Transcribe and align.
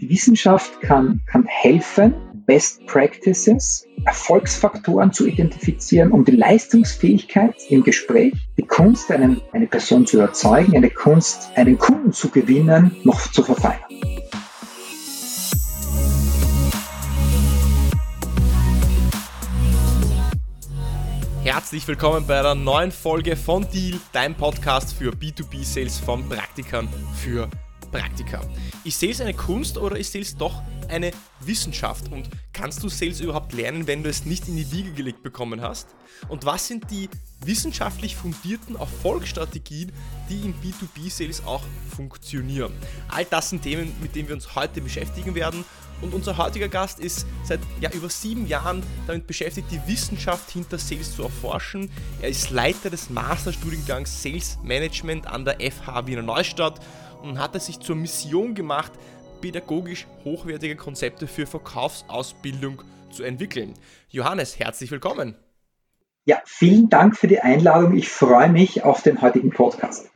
Die 0.00 0.10
Wissenschaft 0.10 0.80
kann, 0.80 1.22
kann 1.26 1.44
helfen, 1.46 2.14
Best 2.46 2.86
Practices, 2.86 3.84
Erfolgsfaktoren 4.04 5.12
zu 5.12 5.26
identifizieren, 5.26 6.12
um 6.12 6.24
die 6.24 6.36
Leistungsfähigkeit 6.36 7.56
im 7.68 7.82
Gespräch, 7.82 8.32
die 8.56 8.62
Kunst, 8.62 9.10
einen, 9.10 9.40
eine 9.52 9.66
Person 9.66 10.06
zu 10.06 10.18
überzeugen, 10.18 10.76
eine 10.76 10.90
Kunst, 10.90 11.50
einen 11.56 11.78
Kunden 11.78 12.12
zu 12.12 12.30
gewinnen, 12.30 12.94
noch 13.02 13.20
zu 13.32 13.42
verfeinern. 13.42 13.82
Herzlich 21.42 21.88
willkommen 21.88 22.24
bei 22.24 22.38
einer 22.38 22.54
neuen 22.54 22.92
Folge 22.92 23.34
von 23.34 23.66
Deal, 23.72 23.98
dein 24.12 24.36
Podcast 24.36 24.94
für 24.94 25.10
B2B-Sales 25.10 25.98
von 25.98 26.28
Praktikern 26.28 26.88
für 27.16 27.48
Praktika. 27.90 28.40
Ist 28.84 29.00
Sales 29.00 29.20
eine 29.20 29.34
Kunst 29.34 29.78
oder 29.78 29.96
ist 29.96 30.12
Sales 30.12 30.36
doch 30.36 30.62
eine 30.88 31.10
Wissenschaft? 31.40 32.10
Und 32.12 32.28
kannst 32.52 32.82
du 32.82 32.88
Sales 32.88 33.20
überhaupt 33.20 33.52
lernen, 33.52 33.86
wenn 33.86 34.02
du 34.02 34.08
es 34.08 34.24
nicht 34.24 34.48
in 34.48 34.56
die 34.56 34.70
Wiege 34.72 34.92
gelegt 34.92 35.22
bekommen 35.22 35.60
hast? 35.60 35.88
Und 36.28 36.44
was 36.44 36.66
sind 36.66 36.90
die 36.90 37.08
wissenschaftlich 37.44 38.16
fundierten 38.16 38.76
Erfolgsstrategien, 38.76 39.92
die 40.28 40.40
im 40.40 40.54
B2B-Sales 40.54 41.44
auch 41.46 41.62
funktionieren? 41.94 42.72
All 43.08 43.24
das 43.24 43.50
sind 43.50 43.62
Themen, 43.62 43.94
mit 44.00 44.14
denen 44.14 44.28
wir 44.28 44.34
uns 44.34 44.54
heute 44.54 44.80
beschäftigen 44.80 45.34
werden. 45.34 45.64
Und 46.00 46.14
unser 46.14 46.36
heutiger 46.36 46.68
Gast 46.68 47.00
ist 47.00 47.26
seit 47.42 47.60
ja, 47.80 47.90
über 47.90 48.08
sieben 48.08 48.46
Jahren 48.46 48.84
damit 49.06 49.26
beschäftigt, 49.26 49.68
die 49.70 49.80
Wissenschaft 49.86 50.50
hinter 50.50 50.78
Sales 50.78 51.14
zu 51.16 51.24
erforschen. 51.24 51.90
Er 52.22 52.28
ist 52.28 52.50
Leiter 52.50 52.88
des 52.88 53.10
Masterstudiengangs 53.10 54.22
Sales 54.22 54.58
Management 54.62 55.26
an 55.26 55.44
der 55.44 55.56
FH 55.58 56.06
Wiener 56.06 56.22
Neustadt 56.22 56.80
und 57.22 57.38
hat 57.38 57.54
es 57.54 57.66
sich 57.66 57.80
zur 57.80 57.96
Mission 57.96 58.54
gemacht, 58.54 58.92
pädagogisch 59.40 60.06
hochwertige 60.24 60.76
Konzepte 60.76 61.26
für 61.26 61.46
Verkaufsausbildung 61.46 62.82
zu 63.10 63.22
entwickeln. 63.22 63.74
Johannes, 64.08 64.58
herzlich 64.58 64.90
willkommen. 64.90 65.36
Ja, 66.24 66.42
vielen 66.44 66.88
Dank 66.90 67.16
für 67.16 67.26
die 67.26 67.40
Einladung. 67.40 67.96
Ich 67.96 68.08
freue 68.08 68.50
mich 68.50 68.84
auf 68.84 69.02
den 69.02 69.22
heutigen 69.22 69.50
Podcast. 69.50 70.10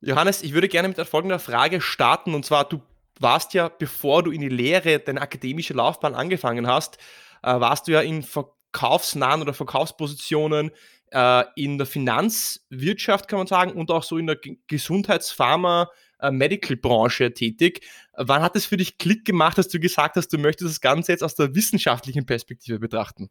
Johannes, 0.00 0.42
ich 0.42 0.54
würde 0.54 0.68
gerne 0.68 0.88
mit 0.88 1.00
folgender 1.08 1.40
Frage 1.40 1.80
starten. 1.80 2.34
Und 2.34 2.44
zwar, 2.44 2.68
du 2.68 2.80
warst 3.18 3.52
ja, 3.52 3.68
bevor 3.68 4.22
du 4.22 4.30
in 4.30 4.40
die 4.40 4.48
Lehre, 4.48 5.00
deine 5.00 5.20
akademische 5.20 5.74
Laufbahn 5.74 6.14
angefangen 6.14 6.68
hast, 6.68 6.98
äh, 7.42 7.58
warst 7.58 7.88
du 7.88 7.92
ja 7.92 8.00
in 8.00 8.22
verkaufsnahen 8.22 9.42
oder 9.42 9.54
Verkaufspositionen 9.54 10.70
äh, 11.10 11.44
in 11.56 11.78
der 11.78 11.86
Finanzwirtschaft, 11.86 13.28
kann 13.28 13.38
man 13.38 13.46
sagen, 13.46 13.72
und 13.72 13.90
auch 13.90 14.02
so 14.02 14.18
in 14.18 14.26
der 14.26 14.36
Gesundheitspharma- 14.68 15.88
äh, 16.20 16.30
Medical-Branche 16.30 17.32
tätig. 17.32 17.82
Wann 18.16 18.42
hat 18.42 18.56
es 18.56 18.66
für 18.66 18.76
dich 18.76 18.98
Klick 18.98 19.24
gemacht, 19.24 19.58
dass 19.58 19.68
du 19.68 19.78
gesagt 19.78 20.16
hast, 20.16 20.28
du 20.32 20.38
möchtest 20.38 20.70
das 20.70 20.80
Ganze 20.80 21.12
jetzt 21.12 21.22
aus 21.22 21.36
der 21.36 21.54
wissenschaftlichen 21.54 22.26
Perspektive 22.26 22.78
betrachten? 22.78 23.30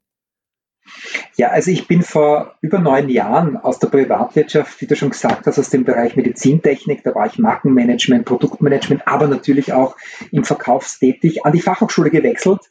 Ja, 1.36 1.50
also 1.50 1.70
ich 1.70 1.88
bin 1.88 2.02
vor 2.02 2.55
über 2.61 2.80
neun 2.80 3.09
Jahren 3.09 3.58
aus 3.58 3.80
der 3.80 3.88
Privatwirtschaft, 3.88 4.80
wie 4.80 4.88
du 4.88 4.95
schon 4.95 5.09
gesagt 5.09 5.45
hast, 5.45 5.59
aus 5.59 5.70
dem 5.70 5.83
Bereich 5.83 6.16
Medizintechnik, 6.16 7.03
da 7.03 7.14
war 7.14 7.28
ich 7.28 7.38
Markenmanagement, 7.38 8.23
Produktmanagement, 8.23 9.05
aber 9.05 9.28
natürlich 9.28 9.73
auch 9.73 9.98
im 10.31 10.45
Verkauf 10.45 10.98
tätig, 10.98 11.45
an 11.45 11.52
die 11.52 11.61
Fachhochschule 11.61 12.09
gewechselt 12.09 12.61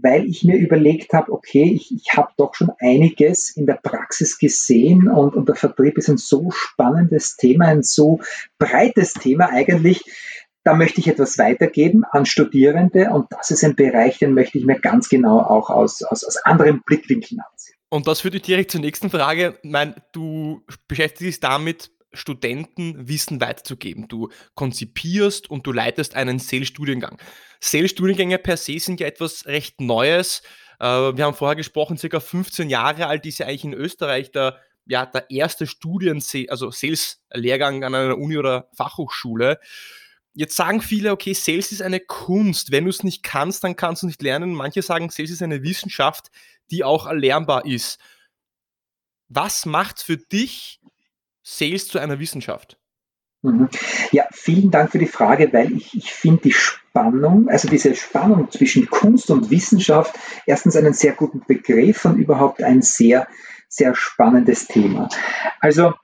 weil 0.00 0.26
ich 0.26 0.44
mir 0.44 0.56
überlegt 0.56 1.12
habe, 1.12 1.32
okay, 1.32 1.72
ich, 1.74 1.94
ich 1.94 2.16
habe 2.16 2.30
doch 2.36 2.54
schon 2.54 2.70
einiges 2.80 3.50
in 3.50 3.66
der 3.66 3.78
Praxis 3.82 4.38
gesehen 4.38 5.08
und, 5.08 5.34
und 5.34 5.48
der 5.48 5.56
Vertrieb 5.56 5.98
ist 5.98 6.08
ein 6.08 6.18
so 6.18 6.50
spannendes 6.50 7.36
Thema, 7.36 7.66
ein 7.66 7.82
so 7.82 8.20
breites 8.58 9.14
Thema 9.14 9.50
eigentlich. 9.50 10.04
Da 10.64 10.74
möchte 10.74 11.00
ich 11.00 11.08
etwas 11.08 11.38
weitergeben 11.38 12.04
an 12.10 12.26
Studierende 12.26 13.10
und 13.10 13.26
das 13.30 13.50
ist 13.50 13.64
ein 13.64 13.76
Bereich, 13.76 14.18
den 14.18 14.34
möchte 14.34 14.58
ich 14.58 14.64
mir 14.64 14.78
ganz 14.78 15.08
genau 15.08 15.38
auch 15.40 15.70
aus, 15.70 16.02
aus, 16.02 16.24
aus 16.24 16.36
anderen 16.38 16.82
Blickwinkeln 16.84 17.40
ansehen. 17.40 17.74
Und 17.90 18.06
das 18.06 18.20
führt 18.20 18.34
dich 18.34 18.42
direkt 18.42 18.70
zur 18.70 18.82
nächsten 18.82 19.08
Frage. 19.08 19.58
Ich 19.62 19.70
meine, 19.70 19.94
du 20.12 20.62
beschäftigst 20.88 21.22
dich 21.26 21.40
damit, 21.40 21.90
Studenten 22.12 23.08
Wissen 23.08 23.40
weiterzugeben. 23.40 24.08
Du 24.08 24.28
konzipierst 24.54 25.50
und 25.50 25.66
du 25.66 25.72
leitest 25.72 26.14
einen 26.14 26.38
Sales-Studiengang. 26.38 27.18
Sales-Studiengänge 27.60 28.38
per 28.38 28.56
se 28.56 28.78
sind 28.78 29.00
ja 29.00 29.06
etwas 29.06 29.46
recht 29.46 29.80
Neues. 29.80 30.42
Äh, 30.80 30.86
wir 30.86 31.24
haben 31.24 31.34
vorher 31.34 31.56
gesprochen, 31.56 31.98
circa 31.98 32.20
15 32.20 32.70
Jahre 32.70 33.06
alt 33.06 33.26
ist 33.26 33.38
ja 33.38 33.46
eigentlich 33.46 33.64
in 33.64 33.74
Österreich 33.74 34.30
der, 34.30 34.58
ja, 34.86 35.06
der 35.06 35.30
erste 35.30 35.66
Studien, 35.66 36.22
also 36.48 36.70
Sales-Lehrgang 36.70 37.84
an 37.84 37.94
einer 37.94 38.16
Uni 38.16 38.38
oder 38.38 38.68
Fachhochschule. 38.74 39.60
Jetzt 40.34 40.56
sagen 40.56 40.80
viele, 40.80 41.10
okay, 41.12 41.32
Sales 41.32 41.72
ist 41.72 41.82
eine 41.82 42.00
Kunst. 42.00 42.70
Wenn 42.70 42.84
du 42.84 42.90
es 42.90 43.02
nicht 43.02 43.22
kannst, 43.22 43.64
dann 43.64 43.76
kannst 43.76 44.02
du 44.02 44.06
nicht 44.06 44.22
lernen. 44.22 44.54
Manche 44.54 44.82
sagen, 44.82 45.10
Sales 45.10 45.30
ist 45.30 45.42
eine 45.42 45.62
Wissenschaft, 45.62 46.30
die 46.70 46.84
auch 46.84 47.06
erlernbar 47.06 47.66
ist. 47.66 47.98
Was 49.28 49.66
macht 49.66 50.00
für 50.00 50.16
dich 50.16 50.80
Sales 51.48 51.88
zu 51.88 51.98
einer 51.98 52.18
Wissenschaft? 52.18 52.78
Mhm. 53.40 53.70
Ja, 54.12 54.26
vielen 54.32 54.70
Dank 54.70 54.92
für 54.92 54.98
die 54.98 55.06
Frage, 55.06 55.50
weil 55.52 55.72
ich, 55.72 55.96
ich 55.96 56.12
finde 56.12 56.42
die 56.42 56.52
Spannung, 56.52 57.48
also 57.48 57.68
diese 57.68 57.94
Spannung 57.94 58.50
zwischen 58.50 58.90
Kunst 58.90 59.30
und 59.30 59.50
Wissenschaft, 59.50 60.18
erstens 60.44 60.76
einen 60.76 60.92
sehr 60.92 61.14
guten 61.14 61.42
Begriff 61.46 62.04
und 62.04 62.18
überhaupt 62.18 62.62
ein 62.62 62.82
sehr, 62.82 63.26
sehr 63.66 63.94
spannendes 63.94 64.66
Thema. 64.66 65.08
Also 65.60 65.94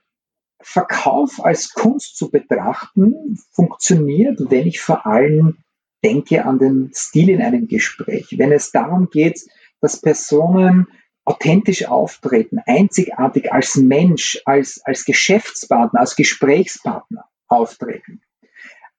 Verkauf 0.61 1.43
als 1.43 1.73
Kunst 1.73 2.17
zu 2.17 2.31
betrachten, 2.31 3.37
funktioniert, 3.51 4.39
wenn 4.49 4.65
ich 4.65 4.81
vor 4.81 5.05
allem 5.05 5.57
denke 6.03 6.43
an 6.43 6.57
den 6.57 6.91
Stil 6.95 7.29
in 7.29 7.43
einem 7.43 7.67
Gespräch. 7.67 8.33
Wenn 8.37 8.51
es 8.51 8.71
darum 8.71 9.09
geht, 9.11 9.41
dass 9.79 10.01
Personen 10.01 10.87
authentisch 11.25 11.85
auftreten, 11.87 12.59
einzigartig 12.65 13.51
als 13.51 13.75
Mensch, 13.75 14.41
als, 14.45 14.81
als 14.85 15.05
Geschäftspartner, 15.05 15.99
als 15.99 16.15
Gesprächspartner 16.15 17.25
auftreten. 17.47 18.21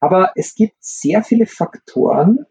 Aber 0.00 0.32
es 0.34 0.54
gibt 0.54 0.76
sehr 0.80 1.22
viele 1.22 1.46
Faktoren, 1.46 2.46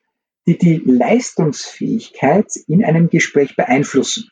die 0.47 0.57
die 0.57 0.77
Leistungsfähigkeit 0.77 2.55
in 2.67 2.83
einem 2.83 3.09
Gespräch 3.09 3.55
beeinflussen. 3.55 4.29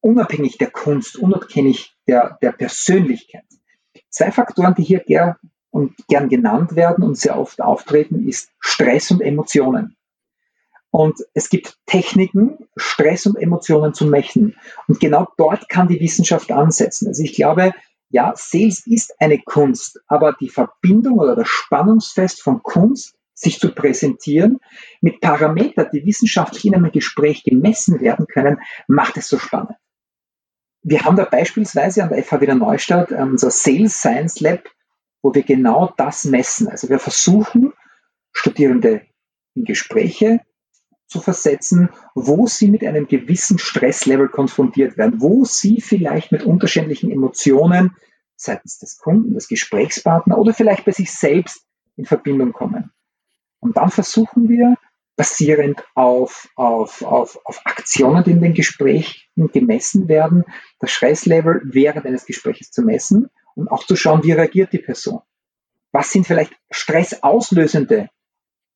Unabhängig 0.00 0.58
der 0.58 0.70
Kunst, 0.70 1.16
unabhängig 1.16 1.94
der, 2.06 2.38
der 2.42 2.52
Persönlichkeit. 2.52 3.44
Zwei 4.10 4.30
Faktoren, 4.30 4.74
die 4.74 4.82
hier 4.82 5.00
gern, 5.00 5.36
und 5.70 5.94
gern 6.06 6.28
genannt 6.28 6.76
werden 6.76 7.02
und 7.02 7.16
sehr 7.16 7.38
oft 7.38 7.62
auftreten, 7.62 8.28
ist 8.28 8.50
Stress 8.60 9.10
und 9.10 9.22
Emotionen. 9.22 9.96
Und 10.92 11.24
es 11.32 11.48
gibt 11.48 11.78
Techniken, 11.86 12.68
Stress 12.76 13.24
und 13.24 13.36
Emotionen 13.36 13.94
zu 13.94 14.04
messen. 14.04 14.56
Und 14.86 15.00
genau 15.00 15.26
dort 15.38 15.70
kann 15.70 15.88
die 15.88 15.98
Wissenschaft 16.00 16.52
ansetzen. 16.52 17.08
Also 17.08 17.22
ich 17.22 17.34
glaube, 17.34 17.72
ja, 18.10 18.34
Sales 18.36 18.86
ist 18.86 19.14
eine 19.18 19.38
Kunst, 19.38 20.02
aber 20.06 20.34
die 20.38 20.50
Verbindung 20.50 21.18
oder 21.18 21.34
das 21.34 21.48
Spannungsfest 21.48 22.42
von 22.42 22.62
Kunst, 22.62 23.14
sich 23.32 23.58
zu 23.58 23.74
präsentieren, 23.74 24.60
mit 25.00 25.22
Parametern, 25.22 25.88
die 25.94 26.04
wissenschaftlich 26.04 26.66
in 26.66 26.74
einem 26.74 26.92
Gespräch 26.92 27.42
gemessen 27.42 28.00
werden 28.02 28.26
können, 28.26 28.60
macht 28.86 29.16
es 29.16 29.28
so 29.28 29.38
spannend. 29.38 29.78
Wir 30.82 31.06
haben 31.06 31.16
da 31.16 31.24
beispielsweise 31.24 32.02
an 32.02 32.10
der 32.10 32.22
FH 32.22 32.42
Wiener 32.42 32.54
Neustadt 32.54 33.12
unser 33.12 33.50
Sales 33.50 33.94
Science 33.94 34.40
Lab, 34.40 34.68
wo 35.22 35.34
wir 35.34 35.42
genau 35.42 35.94
das 35.96 36.26
messen. 36.26 36.68
Also 36.68 36.90
wir 36.90 36.98
versuchen, 36.98 37.72
Studierende 38.32 39.06
in 39.54 39.64
Gespräche 39.64 40.40
zu 41.06 41.20
versetzen, 41.20 41.90
wo 42.14 42.46
sie 42.46 42.70
mit 42.70 42.84
einem 42.84 43.06
gewissen 43.06 43.58
Stresslevel 43.58 44.28
konfrontiert 44.28 44.96
werden, 44.96 45.20
wo 45.20 45.44
sie 45.44 45.80
vielleicht 45.80 46.32
mit 46.32 46.44
unterschiedlichen 46.44 47.10
Emotionen 47.10 47.96
seitens 48.36 48.78
des 48.78 48.98
Kunden, 48.98 49.34
des 49.34 49.48
Gesprächspartners 49.48 50.38
oder 50.38 50.54
vielleicht 50.54 50.84
bei 50.84 50.92
sich 50.92 51.12
selbst 51.12 51.64
in 51.96 52.06
Verbindung 52.06 52.52
kommen. 52.52 52.90
Und 53.60 53.76
dann 53.76 53.90
versuchen 53.90 54.48
wir, 54.48 54.76
basierend 55.16 55.84
auf, 55.94 56.48
auf, 56.56 57.02
auf, 57.02 57.38
auf 57.44 57.60
Aktionen, 57.64 58.24
die 58.24 58.30
in 58.30 58.40
den 58.40 58.54
Gesprächen 58.54 59.52
gemessen 59.52 60.08
werden, 60.08 60.44
das 60.80 60.90
Stresslevel 60.90 61.60
während 61.64 62.06
eines 62.06 62.26
Gesprächs 62.26 62.70
zu 62.70 62.82
messen 62.82 63.30
und 63.54 63.68
auch 63.68 63.84
zu 63.84 63.94
schauen, 63.96 64.24
wie 64.24 64.32
reagiert 64.32 64.72
die 64.72 64.78
Person. 64.78 65.20
Was 65.92 66.10
sind 66.10 66.26
vielleicht 66.26 66.54
stressauslösende 66.70 68.08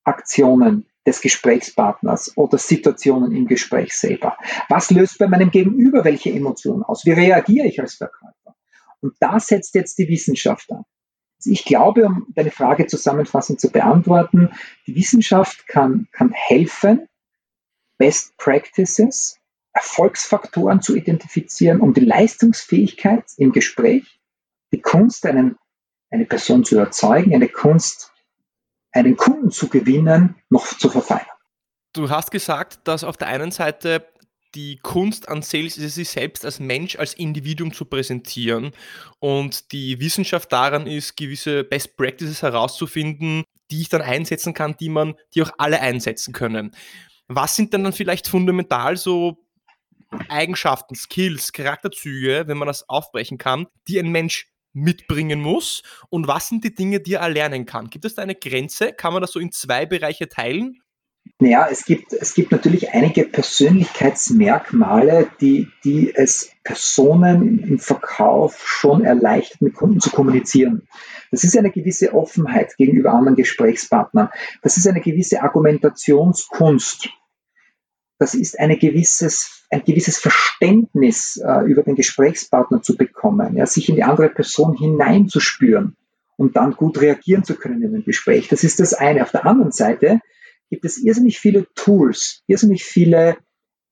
Aktionen, 0.04 0.86
des 1.06 1.20
Gesprächspartners 1.20 2.36
oder 2.36 2.58
Situationen 2.58 3.32
im 3.32 3.46
Gespräch 3.46 3.96
selber. 3.96 4.36
Was 4.68 4.90
löst 4.90 5.18
bei 5.18 5.28
meinem 5.28 5.50
Gegenüber 5.50 6.04
welche 6.04 6.30
Emotionen 6.30 6.82
aus? 6.82 7.06
Wie 7.06 7.12
reagiere 7.12 7.66
ich 7.66 7.80
als 7.80 7.94
Verkäufer? 7.94 8.56
Und 9.00 9.14
da 9.20 9.38
setzt 9.38 9.74
jetzt 9.74 9.98
die 9.98 10.08
Wissenschaft 10.08 10.70
an. 10.72 10.84
Also 11.38 11.50
ich 11.50 11.64
glaube, 11.64 12.06
um 12.06 12.26
deine 12.34 12.50
Frage 12.50 12.86
zusammenfassend 12.86 13.60
zu 13.60 13.70
beantworten, 13.70 14.50
die 14.86 14.96
Wissenschaft 14.96 15.68
kann, 15.68 16.08
kann 16.12 16.32
helfen, 16.32 17.06
Best 17.98 18.36
Practices, 18.36 19.38
Erfolgsfaktoren 19.72 20.80
zu 20.80 20.96
identifizieren, 20.96 21.80
um 21.80 21.94
die 21.94 22.00
Leistungsfähigkeit 22.00 23.24
im 23.36 23.52
Gespräch, 23.52 24.18
die 24.72 24.80
Kunst, 24.80 25.26
einen, 25.26 25.56
eine 26.10 26.24
Person 26.24 26.64
zu 26.64 26.76
überzeugen, 26.76 27.34
eine 27.34 27.48
Kunst, 27.48 28.12
einen 28.96 29.16
Kunden 29.16 29.50
zu 29.50 29.68
gewinnen, 29.68 30.36
noch 30.50 30.66
zu 30.66 30.88
verfeinern. 30.88 31.26
Du 31.92 32.10
hast 32.10 32.30
gesagt, 32.30 32.80
dass 32.84 33.04
auf 33.04 33.16
der 33.16 33.28
einen 33.28 33.50
Seite 33.50 34.06
die 34.54 34.78
Kunst 34.78 35.28
an 35.28 35.42
Sales 35.42 35.76
ist, 35.76 35.96
sich 35.96 36.08
selbst 36.08 36.44
als 36.44 36.60
Mensch, 36.60 36.96
als 36.96 37.14
Individuum 37.14 37.72
zu 37.72 37.84
präsentieren. 37.84 38.72
Und 39.18 39.72
die 39.72 40.00
Wissenschaft 40.00 40.50
daran 40.50 40.86
ist, 40.86 41.16
gewisse 41.16 41.62
Best 41.62 41.96
Practices 41.96 42.42
herauszufinden, 42.42 43.44
die 43.70 43.82
ich 43.82 43.88
dann 43.88 44.02
einsetzen 44.02 44.54
kann, 44.54 44.76
die 44.78 44.88
man, 44.88 45.14
die 45.34 45.42
auch 45.42 45.50
alle 45.58 45.80
einsetzen 45.80 46.32
können. 46.32 46.74
Was 47.28 47.56
sind 47.56 47.72
denn 47.72 47.84
dann 47.84 47.92
vielleicht 47.92 48.28
fundamental 48.28 48.96
so 48.96 49.44
Eigenschaften, 50.28 50.94
Skills, 50.94 51.52
Charakterzüge, 51.52 52.44
wenn 52.46 52.56
man 52.56 52.68
das 52.68 52.88
aufbrechen 52.88 53.38
kann, 53.38 53.66
die 53.88 53.98
ein 53.98 54.10
Mensch 54.10 54.48
mitbringen 54.76 55.40
muss? 55.40 55.82
Und 56.10 56.28
was 56.28 56.48
sind 56.48 56.62
die 56.62 56.74
Dinge, 56.74 57.00
die 57.00 57.14
er 57.14 57.22
erlernen 57.22 57.66
kann? 57.66 57.90
Gibt 57.90 58.04
es 58.04 58.14
da 58.14 58.22
eine 58.22 58.34
Grenze? 58.34 58.92
Kann 58.92 59.12
man 59.12 59.22
das 59.22 59.32
so 59.32 59.40
in 59.40 59.50
zwei 59.50 59.86
Bereiche 59.86 60.28
teilen? 60.28 60.80
Naja, 61.38 61.68
es 61.70 61.84
gibt, 61.84 62.12
es 62.12 62.34
gibt 62.34 62.52
natürlich 62.52 62.92
einige 62.92 63.24
Persönlichkeitsmerkmale, 63.24 65.28
die, 65.40 65.68
die 65.84 66.14
es 66.14 66.52
Personen 66.62 67.58
im 67.58 67.78
Verkauf 67.78 68.66
schon 68.66 69.04
erleichtert, 69.04 69.60
mit 69.60 69.74
Kunden 69.74 70.00
zu 70.00 70.10
kommunizieren. 70.10 70.88
Das 71.30 71.44
ist 71.44 71.56
eine 71.56 71.70
gewisse 71.70 72.14
Offenheit 72.14 72.76
gegenüber 72.76 73.12
anderen 73.12 73.36
Gesprächspartnern. 73.36 74.30
Das 74.62 74.76
ist 74.76 74.86
eine 74.86 75.00
gewisse 75.00 75.42
Argumentationskunst. 75.42 77.10
Das 78.18 78.34
ist 78.34 78.58
eine 78.58 78.78
gewisses, 78.78 79.55
ein 79.70 79.84
gewisses 79.84 80.18
Verständnis 80.18 81.36
äh, 81.36 81.64
über 81.66 81.82
den 81.82 81.96
Gesprächspartner 81.96 82.82
zu 82.82 82.96
bekommen, 82.96 83.56
ja, 83.56 83.66
sich 83.66 83.88
in 83.88 83.96
die 83.96 84.04
andere 84.04 84.28
Person 84.28 84.76
hineinzuspüren 84.76 85.96
und 86.36 86.56
dann 86.56 86.72
gut 86.72 87.00
reagieren 87.00 87.44
zu 87.44 87.54
können 87.56 87.82
in 87.82 87.92
dem 87.92 88.04
Gespräch. 88.04 88.48
Das 88.48 88.64
ist 88.64 88.80
das 88.80 88.94
eine. 88.94 89.22
Auf 89.22 89.32
der 89.32 89.46
anderen 89.46 89.72
Seite 89.72 90.20
gibt 90.70 90.84
es 90.84 90.98
irrsinnig 90.98 91.38
viele 91.38 91.66
Tools, 91.74 92.42
irrsinnig 92.46 92.84
viele, 92.84 93.36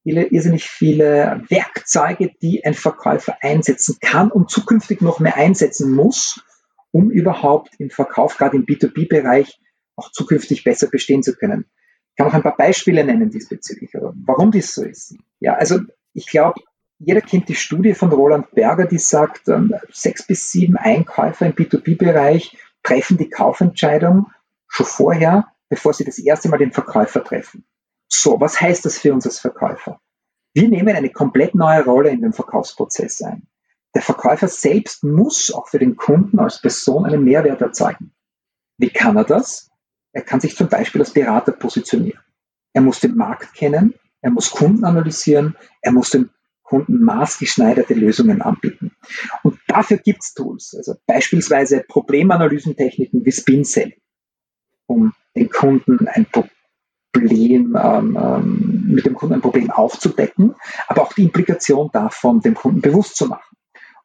viele, 0.02 0.26
irrsinnig 0.26 0.64
viele 0.64 1.42
Werkzeuge, 1.48 2.32
die 2.42 2.64
ein 2.64 2.74
Verkäufer 2.74 3.38
einsetzen 3.40 3.96
kann 4.00 4.30
und 4.30 4.50
zukünftig 4.50 5.00
noch 5.00 5.20
mehr 5.20 5.36
einsetzen 5.36 5.92
muss, 5.92 6.40
um 6.92 7.10
überhaupt 7.10 7.74
im 7.78 7.90
Verkauf, 7.90 8.36
gerade 8.36 8.56
im 8.56 8.66
B2B-Bereich, 8.66 9.58
auch 9.96 10.10
zukünftig 10.12 10.64
besser 10.64 10.88
bestehen 10.88 11.22
zu 11.22 11.34
können. 11.34 11.66
Ich 12.14 12.18
kann 12.18 12.28
auch 12.28 12.34
ein 12.34 12.44
paar 12.44 12.56
Beispiele 12.56 13.02
nennen 13.04 13.28
diesbezüglich, 13.28 13.90
warum 13.92 14.52
dies 14.52 14.72
so 14.72 14.84
ist. 14.84 15.16
Ja, 15.40 15.54
also 15.54 15.80
ich 16.12 16.28
glaube, 16.28 16.60
jeder 16.98 17.20
kennt 17.20 17.48
die 17.48 17.56
Studie 17.56 17.94
von 17.94 18.12
Roland 18.12 18.52
Berger, 18.52 18.86
die 18.86 18.98
sagt, 18.98 19.48
ähm, 19.48 19.74
sechs 19.90 20.24
bis 20.24 20.48
sieben 20.52 20.76
Einkäufer 20.76 21.46
im 21.46 21.54
B2B-Bereich 21.54 22.56
treffen 22.84 23.18
die 23.18 23.28
Kaufentscheidung 23.28 24.30
schon 24.68 24.86
vorher, 24.86 25.48
bevor 25.68 25.92
sie 25.92 26.04
das 26.04 26.20
erste 26.20 26.48
Mal 26.48 26.58
den 26.58 26.70
Verkäufer 26.70 27.24
treffen. 27.24 27.64
So, 28.06 28.40
was 28.40 28.60
heißt 28.60 28.84
das 28.84 28.98
für 28.98 29.12
uns 29.12 29.26
als 29.26 29.40
Verkäufer? 29.40 30.00
Wir 30.52 30.68
nehmen 30.68 30.94
eine 30.94 31.10
komplett 31.10 31.56
neue 31.56 31.84
Rolle 31.84 32.10
in 32.10 32.22
den 32.22 32.32
Verkaufsprozess 32.32 33.22
ein. 33.22 33.48
Der 33.96 34.02
Verkäufer 34.02 34.46
selbst 34.46 35.02
muss 35.02 35.52
auch 35.52 35.66
für 35.66 35.80
den 35.80 35.96
Kunden 35.96 36.38
als 36.38 36.60
Person 36.60 37.06
einen 37.06 37.24
Mehrwert 37.24 37.60
erzeugen. 37.60 38.12
Wie 38.78 38.90
kann 38.90 39.16
er 39.16 39.24
das? 39.24 39.70
Er 40.14 40.22
kann 40.22 40.40
sich 40.40 40.56
zum 40.56 40.68
Beispiel 40.68 41.00
als 41.00 41.12
Berater 41.12 41.52
positionieren. 41.52 42.20
Er 42.72 42.82
muss 42.82 43.00
den 43.00 43.16
Markt 43.16 43.52
kennen, 43.54 43.94
er 44.20 44.30
muss 44.30 44.50
Kunden 44.50 44.84
analysieren, 44.84 45.56
er 45.82 45.92
muss 45.92 46.10
dem 46.10 46.30
Kunden 46.62 47.04
maßgeschneiderte 47.04 47.94
Lösungen 47.94 48.40
anbieten. 48.40 48.92
Und 49.42 49.58
dafür 49.66 49.98
gibt 49.98 50.22
es 50.22 50.32
Tools, 50.32 50.74
also 50.76 50.94
beispielsweise 51.06 51.84
Problemanalysentechniken 51.86 53.24
wie 53.24 53.32
Spin 53.32 53.64
Selling, 53.64 54.00
um 54.86 55.12
den 55.36 55.50
Kunden 55.50 56.08
ein 56.08 56.26
Problem, 56.26 57.76
ähm, 57.76 58.18
ähm, 58.20 58.84
mit 58.86 59.06
dem 59.06 59.14
Kunden 59.14 59.34
ein 59.34 59.40
Problem 59.40 59.70
aufzudecken, 59.70 60.54
aber 60.86 61.02
auch 61.02 61.12
die 61.12 61.24
Implikation 61.24 61.90
davon 61.92 62.40
dem 62.40 62.54
Kunden 62.54 62.80
bewusst 62.80 63.16
zu 63.16 63.26
machen. 63.26 63.56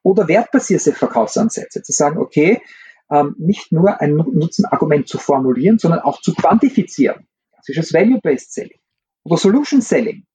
Oder 0.01 0.27
wertbasierte 0.27 0.93
Verkaufsansätze, 0.93 1.81
zu 1.83 1.91
sagen, 1.91 2.17
okay, 2.17 2.61
ähm, 3.11 3.35
nicht 3.37 3.71
nur 3.71 4.01
ein 4.01 4.15
Nutzenargument 4.15 5.07
zu 5.07 5.17
formulieren, 5.17 5.79
sondern 5.79 6.01
auch 6.01 6.21
zu 6.21 6.33
quantifizieren. 6.33 7.27
Klassisches 7.53 7.93
Value-Based 7.93 8.53
Selling 8.53 8.79
oder 9.23 9.37
Solution 9.37 9.81
Selling. 9.81 10.25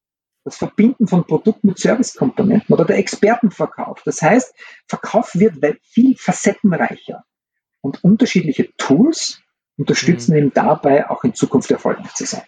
Das 0.45 0.57
Verbinden 0.57 1.07
von 1.07 1.25
Produkt 1.25 1.65
mit 1.65 1.79
Servicekomponenten 1.79 2.75
oder 2.75 2.85
der 2.85 2.99
Expertenverkauf. 2.99 4.03
Das 4.05 4.21
heißt, 4.21 4.55
Verkauf 4.87 5.35
wird 5.35 5.57
viel 5.83 6.17
facettenreicher 6.19 7.25
und 7.81 8.05
unterschiedliche 8.05 8.75
Tools 8.77 9.41
unterstützen 9.77 10.33
mhm. 10.33 10.39
ihn 10.39 10.53
dabei, 10.55 11.09
auch 11.09 11.25
in 11.25 11.35
Zukunft 11.35 11.71
erfolgreich 11.71 12.13
zu 12.15 12.27
sein. 12.27 12.45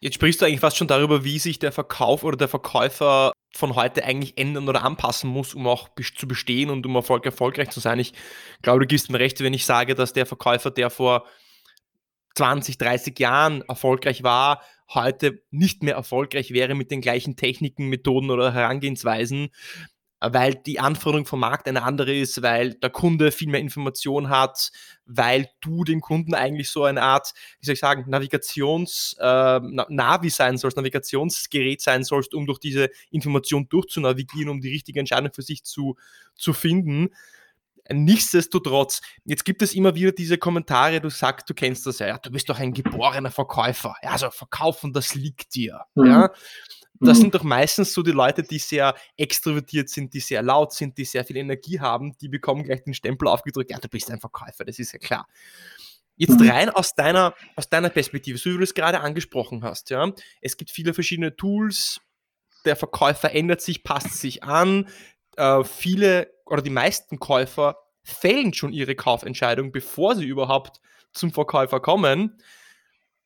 Jetzt 0.00 0.14
sprichst 0.14 0.40
du 0.40 0.46
eigentlich 0.46 0.60
fast 0.60 0.78
schon 0.78 0.88
darüber, 0.88 1.24
wie 1.24 1.38
sich 1.38 1.58
der 1.58 1.72
Verkauf 1.72 2.24
oder 2.24 2.36
der 2.36 2.48
Verkäufer 2.48 3.32
von 3.52 3.74
heute 3.74 4.04
eigentlich 4.04 4.38
ändern 4.38 4.68
oder 4.68 4.82
anpassen 4.82 5.28
muss, 5.28 5.54
um 5.54 5.66
auch 5.66 5.90
zu 6.16 6.26
bestehen 6.26 6.70
und 6.70 6.86
um 6.86 6.94
Erfolg 6.94 7.26
erfolgreich 7.26 7.68
zu 7.68 7.80
sein. 7.80 7.98
Ich 7.98 8.14
glaube, 8.62 8.80
du 8.80 8.86
gibst 8.86 9.10
mir 9.10 9.20
recht, 9.20 9.40
wenn 9.40 9.52
ich 9.52 9.66
sage, 9.66 9.94
dass 9.94 10.14
der 10.14 10.24
Verkäufer, 10.24 10.70
der 10.70 10.88
vor 10.88 11.26
20, 12.34 12.78
30 12.78 13.18
Jahren 13.18 13.62
erfolgreich 13.62 14.22
war, 14.22 14.62
heute 14.88 15.42
nicht 15.50 15.82
mehr 15.82 15.94
erfolgreich 15.94 16.52
wäre 16.52 16.74
mit 16.74 16.90
den 16.90 17.02
gleichen 17.02 17.36
Techniken, 17.36 17.88
Methoden 17.88 18.30
oder 18.30 18.54
Herangehensweisen, 18.54 19.50
weil 20.20 20.54
die 20.54 20.78
Anforderung 20.78 21.24
vom 21.24 21.40
Markt 21.40 21.66
eine 21.66 21.82
andere 21.82 22.14
ist, 22.14 22.42
weil 22.42 22.74
der 22.74 22.90
Kunde 22.90 23.32
viel 23.32 23.48
mehr 23.48 23.60
Information 23.60 24.28
hat, 24.28 24.70
weil 25.06 25.48
du 25.60 25.84
dem 25.84 26.00
Kunden 26.00 26.34
eigentlich 26.34 26.70
so 26.70 26.84
eine 26.84 27.02
Art, 27.02 27.32
wie 27.58 27.66
soll 27.66 27.72
ich 27.72 27.80
sagen, 27.80 28.04
Navigations, 28.08 29.16
äh, 29.18 29.60
Navi 29.88 30.30
sein 30.30 30.58
sollst, 30.58 30.76
Navigationsgerät 30.76 31.80
sein 31.80 32.04
sollst, 32.04 32.34
um 32.34 32.46
durch 32.46 32.58
diese 32.58 32.90
Information 33.10 33.68
durchzunavigieren, 33.68 34.50
um 34.50 34.60
die 34.60 34.70
richtige 34.70 35.00
Entscheidung 35.00 35.32
für 35.32 35.42
sich 35.42 35.64
zu, 35.64 35.96
zu 36.34 36.52
finden. 36.52 37.08
Nichtsdestotrotz, 37.92 39.00
jetzt 39.24 39.44
gibt 39.44 39.62
es 39.62 39.74
immer 39.74 39.94
wieder 39.94 40.12
diese 40.12 40.38
Kommentare, 40.38 41.00
du 41.00 41.10
sagst, 41.10 41.50
du 41.50 41.54
kennst 41.54 41.86
das 41.86 41.98
ja, 41.98 42.18
du 42.18 42.30
bist 42.30 42.48
doch 42.48 42.58
ein 42.58 42.72
geborener 42.72 43.30
Verkäufer. 43.30 43.96
Ja, 44.02 44.10
also 44.10 44.30
verkaufen, 44.30 44.92
das 44.92 45.14
liegt 45.14 45.54
dir. 45.54 45.80
Mhm. 45.94 46.06
Ja. 46.06 46.30
Das 47.00 47.16
mhm. 47.18 47.22
sind 47.22 47.34
doch 47.34 47.42
meistens 47.42 47.94
so 47.94 48.02
die 48.02 48.10
Leute, 48.10 48.42
die 48.42 48.58
sehr 48.58 48.94
extrovertiert 49.16 49.88
sind, 49.88 50.12
die 50.12 50.20
sehr 50.20 50.42
laut 50.42 50.74
sind, 50.74 50.98
die 50.98 51.06
sehr 51.06 51.24
viel 51.24 51.38
Energie 51.38 51.80
haben, 51.80 52.16
die 52.20 52.28
bekommen 52.28 52.62
gleich 52.62 52.84
den 52.84 52.92
Stempel 52.92 53.26
aufgedrückt, 53.26 53.70
ja, 53.70 53.78
du 53.78 53.88
bist 53.88 54.10
ein 54.10 54.20
Verkäufer, 54.20 54.64
das 54.64 54.78
ist 54.78 54.92
ja 54.92 54.98
klar. 54.98 55.26
Jetzt 56.16 56.38
mhm. 56.38 56.50
rein 56.50 56.70
aus 56.70 56.94
deiner, 56.94 57.34
aus 57.56 57.70
deiner 57.70 57.88
Perspektive, 57.88 58.36
so 58.36 58.50
wie 58.50 58.58
du 58.58 58.62
es 58.62 58.74
gerade 58.74 59.00
angesprochen 59.00 59.64
hast, 59.64 59.88
ja. 59.88 60.12
Es 60.42 60.58
gibt 60.58 60.70
viele 60.70 60.92
verschiedene 60.92 61.34
Tools, 61.34 62.02
der 62.66 62.76
Verkäufer 62.76 63.34
ändert 63.34 63.62
sich, 63.62 63.82
passt 63.82 64.18
sich 64.18 64.42
an. 64.42 64.86
Äh, 65.36 65.64
viele 65.64 66.30
oder 66.44 66.60
die 66.60 66.68
meisten 66.68 67.18
Käufer 67.18 67.76
fällen 68.02 68.52
schon 68.52 68.74
ihre 68.74 68.94
Kaufentscheidung, 68.94 69.72
bevor 69.72 70.16
sie 70.16 70.26
überhaupt 70.26 70.80
zum 71.12 71.32
Verkäufer 71.32 71.80
kommen 71.80 72.36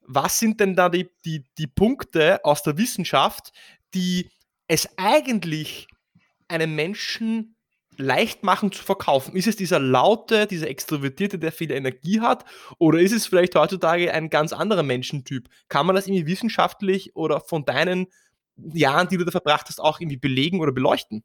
was 0.06 0.38
sind 0.38 0.60
denn 0.60 0.74
da 0.76 0.88
die, 0.88 1.10
die, 1.24 1.44
die 1.58 1.66
Punkte 1.66 2.44
aus 2.44 2.62
der 2.62 2.78
Wissenschaft, 2.78 3.52
die 3.94 4.30
es 4.68 4.88
eigentlich 4.96 5.86
einem 6.48 6.74
Menschen 6.74 7.56
leicht 7.96 8.42
machen 8.42 8.72
zu 8.72 8.82
verkaufen? 8.82 9.36
Ist 9.36 9.46
es 9.46 9.56
dieser 9.56 9.78
laute, 9.78 10.46
dieser 10.46 10.68
Extrovertierte, 10.68 11.38
der 11.38 11.52
viel 11.52 11.70
Energie 11.70 12.20
hat? 12.20 12.44
Oder 12.78 13.00
ist 13.00 13.12
es 13.12 13.26
vielleicht 13.26 13.54
heutzutage 13.54 14.12
ein 14.12 14.30
ganz 14.30 14.52
anderer 14.52 14.82
Menschentyp? 14.82 15.48
Kann 15.68 15.86
man 15.86 15.96
das 15.96 16.06
irgendwie 16.06 16.26
wissenschaftlich 16.26 17.14
oder 17.16 17.40
von 17.40 17.64
deinen 17.64 18.06
Jahren, 18.56 19.08
die 19.08 19.16
du 19.16 19.24
da 19.24 19.30
verbracht 19.30 19.68
hast, 19.68 19.80
auch 19.80 20.00
irgendwie 20.00 20.16
belegen 20.16 20.60
oder 20.60 20.72
beleuchten? 20.72 21.24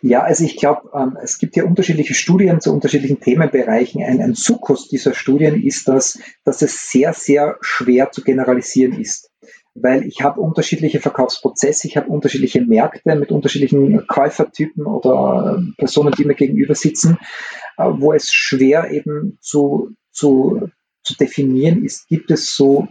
Ja, 0.00 0.22
also 0.22 0.44
ich 0.44 0.56
glaube, 0.56 0.90
ähm, 0.94 1.16
es 1.22 1.38
gibt 1.38 1.56
ja 1.56 1.64
unterschiedliche 1.64 2.14
Studien 2.14 2.60
zu 2.60 2.72
unterschiedlichen 2.72 3.20
Themenbereichen. 3.20 4.02
Ein, 4.02 4.20
ein 4.20 4.34
Sukkus 4.34 4.88
dieser 4.88 5.14
Studien 5.14 5.62
ist, 5.62 5.88
dass, 5.88 6.18
dass 6.44 6.62
es 6.62 6.90
sehr, 6.90 7.12
sehr 7.12 7.56
schwer 7.60 8.10
zu 8.10 8.22
generalisieren 8.22 9.00
ist. 9.00 9.30
Weil 9.74 10.04
ich 10.06 10.22
habe 10.22 10.40
unterschiedliche 10.40 11.00
Verkaufsprozesse, 11.00 11.86
ich 11.86 11.96
habe 11.96 12.08
unterschiedliche 12.08 12.62
Märkte 12.62 13.14
mit 13.14 13.30
unterschiedlichen 13.30 14.06
Käufertypen 14.06 14.86
oder 14.86 15.62
Personen, 15.76 16.12
die 16.16 16.24
mir 16.24 16.34
gegenüber 16.34 16.74
sitzen, 16.74 17.18
äh, 17.76 17.84
wo 17.84 18.12
es 18.12 18.32
schwer 18.32 18.90
eben 18.90 19.38
zu, 19.40 19.90
zu, 20.10 20.70
zu 21.02 21.14
definieren 21.16 21.84
ist, 21.84 22.08
gibt 22.08 22.30
es 22.30 22.56
so 22.56 22.88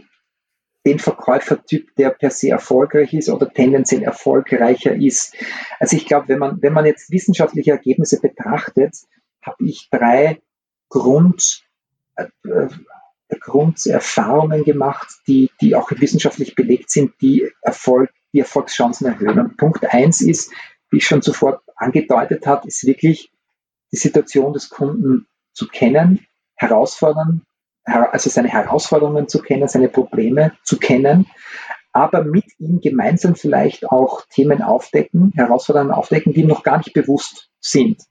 den 0.86 1.00
Verkäufertyp, 1.00 1.94
der 1.96 2.10
per 2.10 2.30
se 2.30 2.48
erfolgreich 2.48 3.12
ist 3.12 3.28
oder 3.28 3.52
tendenziell 3.52 4.04
erfolgreicher 4.04 4.94
ist. 4.94 5.34
Also 5.80 5.96
ich 5.96 6.06
glaube, 6.06 6.28
wenn 6.28 6.38
man, 6.38 6.62
wenn 6.62 6.72
man 6.72 6.86
jetzt 6.86 7.10
wissenschaftliche 7.10 7.72
Ergebnisse 7.72 8.20
betrachtet, 8.20 8.94
habe 9.42 9.64
ich 9.66 9.88
drei 9.90 10.40
Grund, 10.88 11.62
äh, 12.14 12.28
Grunderfahrungen 13.40 14.62
gemacht, 14.62 15.08
die, 15.26 15.50
die 15.60 15.74
auch 15.74 15.90
wissenschaftlich 15.90 16.54
belegt 16.54 16.90
sind, 16.90 17.20
die 17.20 17.50
Erfolg, 17.62 18.10
die 18.32 18.38
Erfolgschancen 18.38 19.08
erhöhen. 19.08 19.40
Und 19.40 19.56
Punkt 19.56 19.92
eins 19.92 20.20
ist, 20.20 20.52
wie 20.90 20.98
ich 20.98 21.06
schon 21.06 21.22
zuvor 21.22 21.62
angedeutet 21.74 22.46
habe, 22.46 22.68
ist 22.68 22.86
wirklich 22.86 23.32
die 23.92 23.96
Situation 23.96 24.52
des 24.52 24.68
Kunden 24.68 25.26
zu 25.52 25.66
kennen, 25.66 26.24
herausfordern, 26.54 27.42
also 27.86 28.30
seine 28.30 28.48
Herausforderungen 28.48 29.28
zu 29.28 29.40
kennen, 29.40 29.68
seine 29.68 29.88
Probleme 29.88 30.52
zu 30.64 30.78
kennen, 30.78 31.26
aber 31.92 32.24
mit 32.24 32.44
ihm 32.58 32.80
gemeinsam 32.80 33.36
vielleicht 33.36 33.90
auch 33.90 34.22
Themen 34.28 34.60
aufdecken, 34.60 35.32
Herausforderungen 35.34 35.92
aufdecken, 35.92 36.32
die 36.32 36.42
ihm 36.42 36.48
noch 36.48 36.62
gar 36.62 36.78
nicht 36.78 36.92
bewusst 36.92 37.50
sind. 37.60 38.02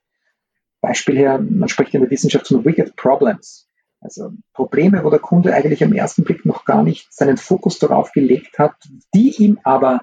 Beispiel 0.81 1.17
her, 1.17 1.39
man 1.39 1.69
spricht 1.69 1.93
in 1.93 2.01
der 2.01 2.09
Wissenschaft 2.09 2.47
von 2.47 2.65
Wicked 2.65 2.95
Problems. 2.95 3.67
Also 4.01 4.31
Probleme, 4.53 5.03
wo 5.03 5.09
der 5.09 5.19
Kunde 5.19 5.53
eigentlich 5.53 5.83
am 5.83 5.93
ersten 5.93 6.23
Blick 6.23 6.45
noch 6.45 6.65
gar 6.65 6.83
nicht 6.83 7.11
seinen 7.11 7.37
Fokus 7.37 7.79
darauf 7.79 8.11
gelegt 8.11 8.59
hat, 8.59 8.75
die 9.13 9.35
ihm 9.37 9.59
aber 9.63 10.01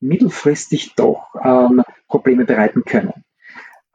mittelfristig 0.00 0.94
doch 0.96 1.34
ähm, 1.42 1.82
Probleme 2.08 2.44
bereiten 2.44 2.84
können. 2.84 3.24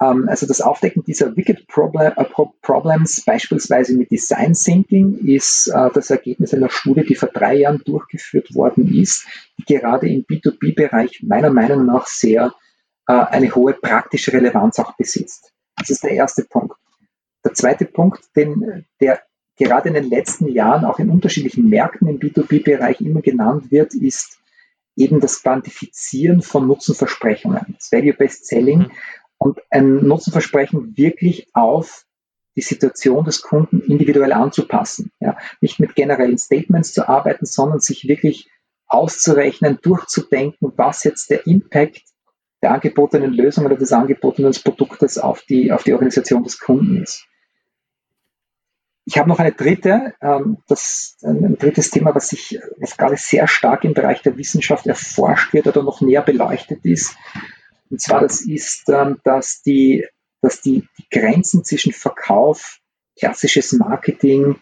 Ähm, 0.01 0.27
also 0.27 0.45
das 0.45 0.61
Aufdecken 0.61 1.03
dieser 1.03 1.35
Wicked 1.35 1.67
Problem, 1.67 2.11
äh, 2.15 2.25
Problems, 2.61 3.23
beispielsweise 3.25 3.95
mit 3.95 4.11
Design 4.11 4.53
Thinking, 4.53 5.19
ist 5.27 5.67
äh, 5.67 5.89
das 5.93 6.09
Ergebnis 6.09 6.53
einer 6.53 6.69
Studie, 6.69 7.05
die 7.05 7.15
vor 7.15 7.29
drei 7.29 7.55
Jahren 7.55 7.81
durchgeführt 7.85 8.53
worden 8.53 8.93
ist, 8.93 9.25
die 9.57 9.65
gerade 9.65 10.09
im 10.09 10.25
B2B-Bereich 10.25 11.23
meiner 11.23 11.49
Meinung 11.49 11.85
nach 11.85 12.07
sehr 12.07 12.53
äh, 13.07 13.13
eine 13.13 13.53
hohe 13.55 13.73
praktische 13.73 14.33
Relevanz 14.33 14.79
auch 14.79 14.95
besitzt. 14.97 15.53
Das 15.77 15.89
ist 15.89 16.03
der 16.03 16.11
erste 16.11 16.43
Punkt. 16.43 16.77
Der 17.43 17.53
zweite 17.53 17.85
Punkt, 17.85 18.35
den, 18.35 18.85
der 18.99 19.21
gerade 19.57 19.89
in 19.89 19.93
den 19.93 20.09
letzten 20.09 20.47
Jahren 20.49 20.83
auch 20.83 20.99
in 20.99 21.09
unterschiedlichen 21.09 21.69
Märkten 21.69 22.07
im 22.07 22.19
B2B-Bereich 22.19 23.01
immer 23.01 23.21
genannt 23.21 23.71
wird, 23.71 23.93
ist 23.93 24.39
eben 24.97 25.19
das 25.19 25.41
Quantifizieren 25.41 26.41
von 26.41 26.67
Nutzenversprechungen, 26.67 27.75
das 27.77 27.91
Value-Based 27.91 28.47
Selling 28.47 28.79
mhm. 28.79 28.91
Und 29.37 29.59
ein 29.69 30.07
Nutzenversprechen 30.07 30.97
wirklich 30.97 31.47
auf 31.53 32.05
die 32.55 32.61
Situation 32.61 33.25
des 33.25 33.41
Kunden 33.41 33.81
individuell 33.81 34.31
anzupassen. 34.31 35.11
Ja, 35.19 35.37
nicht 35.61 35.79
mit 35.79 35.95
generellen 35.95 36.37
Statements 36.37 36.93
zu 36.93 37.07
arbeiten, 37.07 37.45
sondern 37.45 37.79
sich 37.79 38.07
wirklich 38.07 38.49
auszurechnen, 38.87 39.79
durchzudenken, 39.81 40.71
was 40.75 41.03
jetzt 41.03 41.29
der 41.29 41.47
Impact 41.47 42.03
der 42.61 42.71
angebotenen 42.71 43.33
Lösung 43.33 43.65
oder 43.65 43.75
des 43.75 43.91
angebotenen 43.91 44.53
Produktes 44.53 45.17
auf 45.17 45.41
die, 45.43 45.71
auf 45.71 45.83
die 45.83 45.93
Organisation 45.93 46.43
des 46.43 46.59
Kunden 46.59 47.03
ist. 47.03 47.27
Ich 49.07 49.19
habe 49.19 49.29
noch 49.29 49.37
eine 49.37 49.51
dritte, 49.51 50.15
ähm, 50.19 50.57
das, 50.67 51.17
ein 51.21 51.57
drittes 51.59 51.91
Thema, 51.91 52.15
was 52.15 52.29
sich 52.29 52.59
was 52.79 52.97
gerade 52.97 53.17
sehr 53.17 53.47
stark 53.47 53.83
im 53.83 53.93
Bereich 53.93 54.23
der 54.23 54.35
Wissenschaft 54.37 54.87
erforscht 54.87 55.53
wird 55.53 55.67
oder 55.67 55.83
noch 55.83 56.01
näher 56.01 56.23
beleuchtet 56.23 56.83
ist. 56.85 57.15
Und 57.89 58.01
zwar 58.01 58.21
das 58.21 58.41
ist, 58.41 58.89
ähm, 58.89 59.19
dass 59.23 59.61
die, 59.61 60.05
dass 60.41 60.61
die, 60.61 60.87
die 60.97 61.05
Grenzen 61.09 61.63
zwischen 61.63 61.93
Verkauf, 61.93 62.79
klassisches 63.17 63.73
Marketing, 63.73 64.57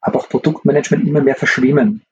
aber 0.00 0.20
auch 0.20 0.28
Produktmanagement 0.28 1.06
immer 1.06 1.22
mehr 1.22 1.36
verschwimmen. 1.36 2.02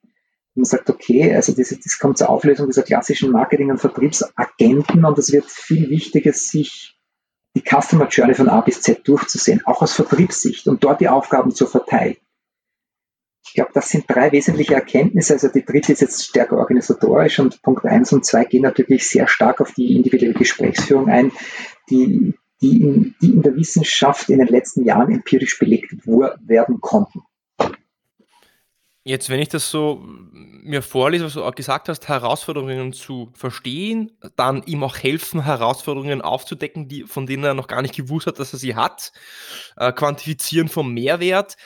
Und 0.55 0.57
man 0.57 0.65
sagt, 0.65 0.91
okay, 0.91 1.35
also 1.35 1.53
das, 1.53 1.69
das 1.69 1.99
kommt 1.99 2.19
zur 2.19 2.31
Auflösung 2.31 2.67
dieser 2.67 2.83
klassischen 2.83 3.31
Marketing- 3.31 3.71
und 3.71 3.79
Vertriebsagenten 3.79 5.05
und 5.05 5.19
es 5.19 5.33
wird 5.33 5.47
viel 5.47 5.89
wichtiger, 5.91 6.33
sich 6.33 6.99
die 7.55 7.63
Customer 7.63 8.09
Journey 8.09 8.35
von 8.35 8.49
A 8.49 8.61
bis 8.61 8.83
Z 8.83 9.07
durchzusehen, 9.07 9.63
auch 9.67 9.83
aus 9.83 9.93
Vertriebssicht 9.93 10.69
und 10.69 10.85
dort 10.85 11.01
die 11.01 11.09
Aufgaben 11.09 11.51
zu 11.51 11.67
verteilen. 11.67 12.17
Ich 13.59 13.61
glaube, 13.61 13.73
das 13.75 13.89
sind 13.89 14.05
drei 14.07 14.31
wesentliche 14.31 14.75
Erkenntnisse. 14.75 15.33
Also 15.33 15.49
die 15.49 15.65
dritte 15.65 15.91
ist 15.91 16.01
jetzt 16.01 16.25
stärker 16.25 16.59
organisatorisch 16.59 17.41
und 17.41 17.61
Punkt 17.61 17.85
eins 17.85 18.13
und 18.13 18.25
zwei 18.25 18.45
gehen 18.45 18.63
natürlich 18.63 19.09
sehr 19.09 19.27
stark 19.27 19.61
auf 19.61 19.73
die 19.73 19.97
individuelle 19.97 20.35
Gesprächsführung 20.35 21.09
ein, 21.09 21.33
die, 21.91 22.35
die, 22.63 22.81
in, 22.81 23.17
die 23.21 23.31
in 23.31 23.43
der 23.43 23.57
Wissenschaft 23.57 24.29
in 24.29 24.39
den 24.39 24.47
letzten 24.47 24.85
Jahren 24.85 25.11
empirisch 25.13 25.59
belegt 25.59 25.93
werden 26.07 26.81
konnten. 26.81 27.23
Jetzt, 29.03 29.29
wenn 29.29 29.41
ich 29.41 29.49
das 29.49 29.69
so 29.73 30.05
mir 30.05 30.81
vorlese, 30.81 31.25
was 31.25 31.33
du 31.33 31.43
auch 31.43 31.57
gesagt 31.57 31.89
hast, 31.89 32.07
Herausforderungen 32.07 32.93
zu 32.93 33.33
verstehen, 33.35 34.13
dann 34.37 34.63
ihm 34.67 34.85
auch 34.85 34.99
helfen, 34.99 35.43
Herausforderungen 35.43 36.23
aufzudecken, 36.23 36.87
die, 36.87 37.03
von 37.09 37.27
denen 37.27 37.43
er 37.43 37.55
noch 37.55 37.67
gar 37.67 37.83
nicht 37.83 37.97
gewusst 37.97 38.29
hat, 38.29 38.39
dass 38.39 38.53
er 38.53 38.61
sie 38.61 38.77
hat, 38.77 39.11
äh, 39.77 39.91
quantifizieren 39.93 40.69
vom 40.69 40.95
Mehrwert. 40.95 41.57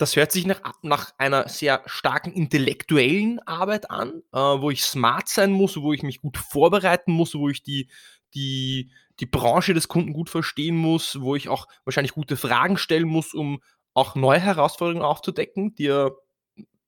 Das 0.00 0.16
hört 0.16 0.32
sich 0.32 0.46
nach, 0.46 0.62
nach 0.80 1.12
einer 1.18 1.46
sehr 1.50 1.82
starken 1.84 2.32
intellektuellen 2.32 3.38
Arbeit 3.40 3.90
an, 3.90 4.22
äh, 4.32 4.38
wo 4.38 4.70
ich 4.70 4.82
smart 4.82 5.28
sein 5.28 5.52
muss, 5.52 5.76
wo 5.76 5.92
ich 5.92 6.02
mich 6.02 6.22
gut 6.22 6.38
vorbereiten 6.38 7.12
muss, 7.12 7.34
wo 7.34 7.50
ich 7.50 7.62
die, 7.62 7.90
die, 8.32 8.90
die 9.20 9.26
Branche 9.26 9.74
des 9.74 9.88
Kunden 9.88 10.14
gut 10.14 10.30
verstehen 10.30 10.74
muss, 10.74 11.20
wo 11.20 11.36
ich 11.36 11.50
auch 11.50 11.68
wahrscheinlich 11.84 12.14
gute 12.14 12.38
Fragen 12.38 12.78
stellen 12.78 13.08
muss, 13.08 13.34
um 13.34 13.60
auch 13.92 14.14
neue 14.14 14.40
Herausforderungen 14.40 15.04
aufzudecken, 15.04 15.74
die 15.74 15.88
er 15.88 16.12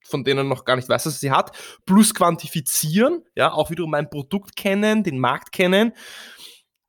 von 0.02 0.24
denen 0.24 0.48
noch 0.48 0.64
gar 0.64 0.76
nicht 0.76 0.88
weiß, 0.88 1.04
dass 1.04 1.16
er 1.16 1.18
sie 1.18 1.30
hat, 1.30 1.54
plus 1.84 2.14
quantifizieren, 2.14 3.24
ja, 3.36 3.52
auch 3.52 3.68
wiederum 3.70 3.90
mein 3.90 4.08
Produkt 4.08 4.56
kennen, 4.56 5.04
den 5.04 5.18
Markt 5.18 5.52
kennen. 5.52 5.92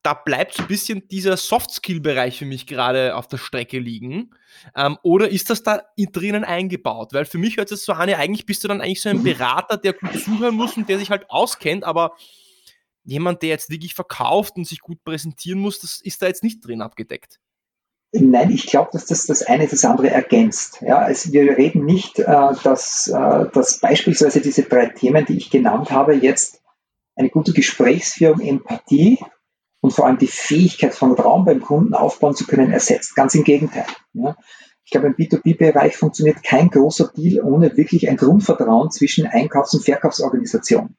Da 0.03 0.13
bleibt 0.13 0.53
so 0.53 0.63
ein 0.63 0.67
bisschen 0.67 1.07
dieser 1.07 1.37
Soft-Skill-Bereich 1.37 2.37
für 2.37 2.45
mich 2.45 2.67
gerade 2.67 3.15
auf 3.15 3.27
der 3.27 3.37
Strecke 3.37 3.79
liegen. 3.79 4.31
Ähm, 4.75 4.97
oder 5.01 5.29
ist 5.29 5.49
das 5.49 5.63
da 5.63 5.81
drinnen 5.95 6.43
eingebaut? 6.43 7.13
Weil 7.13 7.25
für 7.25 7.37
mich 7.37 7.57
hört 7.57 7.71
es 7.71 7.85
so 7.85 7.93
an, 7.93 8.09
ja, 8.09 8.17
eigentlich 8.17 8.45
bist 8.45 8.63
du 8.63 8.67
dann 8.67 8.81
eigentlich 8.81 9.01
so 9.01 9.09
ein 9.09 9.23
Berater, 9.23 9.77
der 9.77 9.93
gut 9.93 10.19
zuhören 10.21 10.55
muss 10.55 10.75
und 10.75 10.89
der 10.89 10.99
sich 10.99 11.09
halt 11.09 11.29
auskennt, 11.29 11.85
aber 11.85 12.15
jemand, 13.05 13.41
der 13.41 13.49
jetzt 13.49 13.69
wirklich 13.69 13.95
verkauft 13.95 14.55
und 14.57 14.67
sich 14.67 14.79
gut 14.79 15.03
präsentieren 15.03 15.59
muss, 15.59 15.79
das 15.79 16.01
ist 16.01 16.21
da 16.21 16.27
jetzt 16.27 16.43
nicht 16.43 16.65
drin 16.65 16.81
abgedeckt. 16.81 17.39
Nein, 18.15 18.51
ich 18.51 18.67
glaube, 18.67 18.89
dass 18.93 19.07
das 19.07 19.25
das 19.25 19.41
eine 19.41 19.67
das 19.67 19.83
andere 19.85 20.11
ergänzt. 20.11 20.79
Ja, 20.81 20.99
also 20.99 21.33
wir 21.33 21.57
reden 21.57 21.83
nicht, 21.83 22.19
äh, 22.19 22.25
dass, 22.63 23.07
äh, 23.07 23.45
dass 23.51 23.79
beispielsweise 23.79 24.39
diese 24.39 24.63
drei 24.63 24.87
Themen, 24.87 25.25
die 25.25 25.37
ich 25.37 25.49
genannt 25.49 25.89
habe, 25.89 26.13
jetzt 26.13 26.61
eine 27.15 27.29
gute 27.29 27.53
Gesprächsführung, 27.53 28.39
Empathie 28.39 29.17
und 29.83 29.91
vor 29.91 30.07
allem 30.07 30.17
die 30.17 30.27
Fähigkeit 30.27 30.95
von 30.95 31.11
Raum 31.11 31.43
beim 31.43 31.59
Kunden 31.59 31.93
aufbauen 31.93 32.37
zu 32.37 32.47
können, 32.47 32.71
ersetzt. 32.71 33.17
Ganz 33.17 33.35
im 33.35 33.43
Gegenteil. 33.43 33.85
Ja. 34.13 34.37
Ich 34.85 34.91
glaube, 34.91 35.07
im 35.07 35.15
B2B-Bereich 35.15 35.97
funktioniert 35.97 36.41
kein 36.41 36.69
großer 36.69 37.11
Deal 37.13 37.43
ohne 37.43 37.75
wirklich 37.75 38.07
ein 38.07 38.15
Grundvertrauen 38.15 38.91
zwischen 38.91 39.27
Einkaufs- 39.27 39.73
und 39.73 39.83
Verkaufsorganisation. 39.83 40.95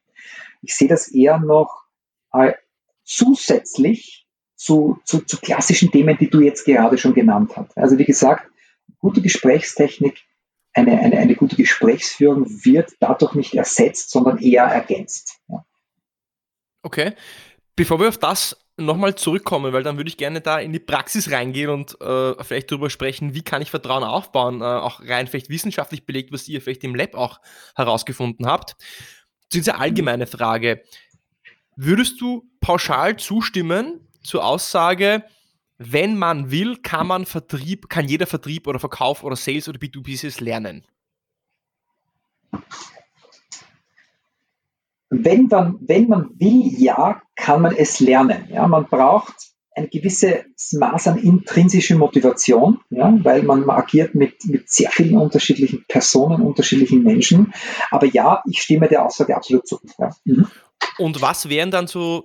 Ich 0.60 0.74
sehe 0.74 0.86
das 0.86 1.08
eher 1.08 1.38
noch 1.38 1.84
äh, 2.34 2.52
zusätzlich 3.04 4.26
zu, 4.54 4.98
zu, 5.06 5.20
zu 5.22 5.38
klassischen 5.38 5.90
Themen, 5.90 6.18
die 6.20 6.28
du 6.28 6.42
jetzt 6.42 6.66
gerade 6.66 6.98
schon 6.98 7.14
genannt 7.14 7.52
hast. 7.56 7.78
Also 7.78 7.96
wie 7.96 8.04
gesagt, 8.04 8.50
gute 8.98 9.22
Gesprächstechnik, 9.22 10.20
eine, 10.74 10.98
eine, 11.00 11.16
eine 11.16 11.36
gute 11.36 11.56
Gesprächsführung 11.56 12.44
wird 12.66 12.92
dadurch 13.00 13.34
nicht 13.34 13.54
ersetzt, 13.54 14.10
sondern 14.10 14.36
eher 14.36 14.64
ergänzt. 14.64 15.38
Ja. 15.48 15.64
Okay. 16.82 17.14
Bevor 17.76 17.98
wir 17.98 18.08
auf 18.08 18.18
das 18.18 18.56
nochmal 18.76 19.14
zurückkommen, 19.14 19.72
weil 19.72 19.82
dann 19.82 19.96
würde 19.96 20.08
ich 20.08 20.16
gerne 20.16 20.40
da 20.40 20.58
in 20.58 20.72
die 20.72 20.80
Praxis 20.80 21.30
reingehen 21.30 21.70
und 21.70 22.00
äh, 22.00 22.42
vielleicht 22.42 22.70
darüber 22.70 22.90
sprechen, 22.90 23.34
wie 23.34 23.42
kann 23.42 23.62
ich 23.62 23.70
Vertrauen 23.70 24.02
aufbauen, 24.02 24.60
äh, 24.60 24.64
auch 24.64 25.00
rein 25.00 25.26
vielleicht 25.26 25.48
wissenschaftlich 25.48 26.06
belegt, 26.06 26.32
was 26.32 26.48
ihr 26.48 26.60
vielleicht 26.60 26.84
im 26.84 26.94
Lab 26.94 27.14
auch 27.14 27.40
herausgefunden 27.76 28.46
habt. 28.46 28.76
Zu 29.48 29.58
dieser 29.58 29.80
allgemeine 29.80 30.26
Frage, 30.26 30.82
würdest 31.76 32.20
du 32.20 32.50
pauschal 32.60 33.16
zustimmen, 33.16 34.08
zur 34.22 34.44
Aussage, 34.44 35.24
wenn 35.78 36.16
man 36.16 36.50
will, 36.50 36.78
kann 36.78 37.06
man 37.06 37.26
Vertrieb, 37.26 37.88
kann 37.88 38.08
jeder 38.08 38.26
Vertrieb 38.26 38.66
oder 38.66 38.78
Verkauf 38.78 39.22
oder 39.22 39.36
Sales 39.36 39.68
oder 39.68 39.78
B2B 39.78 40.42
lernen. 40.42 40.84
Wenn 45.22 45.46
man, 45.46 45.78
wenn 45.80 46.08
man 46.08 46.30
will, 46.38 46.72
ja, 46.78 47.20
kann 47.36 47.62
man 47.62 47.74
es 47.76 48.00
lernen. 48.00 48.48
Ja, 48.50 48.66
man 48.66 48.86
braucht 48.86 49.34
ein 49.76 49.88
gewisses 49.90 50.72
Maß 50.72 51.08
an 51.08 51.18
intrinsischer 51.18 51.96
Motivation, 51.96 52.78
ja, 52.90 53.12
weil 53.22 53.42
man 53.42 53.68
agiert 53.68 54.14
mit, 54.14 54.44
mit 54.44 54.70
sehr 54.70 54.90
vielen 54.90 55.18
unterschiedlichen 55.18 55.84
Personen, 55.88 56.42
unterschiedlichen 56.42 57.02
Menschen. 57.02 57.52
Aber 57.90 58.06
ja, 58.06 58.42
ich 58.48 58.62
stimme 58.62 58.88
der 58.88 59.04
Aussage 59.04 59.36
absolut 59.36 59.66
zu. 59.66 59.80
Ja. 59.98 60.10
Mhm. 60.24 60.46
Und 60.98 61.20
was 61.20 61.48
wären 61.48 61.70
dann 61.70 61.88
so 61.88 62.24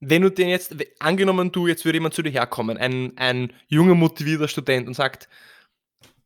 wenn 0.00 0.22
du 0.22 0.30
den 0.30 0.48
jetzt, 0.48 0.76
angenommen 0.98 1.52
du, 1.52 1.66
jetzt 1.66 1.84
würde 1.84 1.96
jemand 1.96 2.14
zu 2.14 2.22
dir 2.22 2.30
herkommen, 2.30 2.76
ein, 2.76 3.12
ein 3.16 3.52
junger, 3.68 3.94
motivierter 3.94 4.48
Student 4.48 4.86
und 4.86 4.94
sagt, 4.94 5.28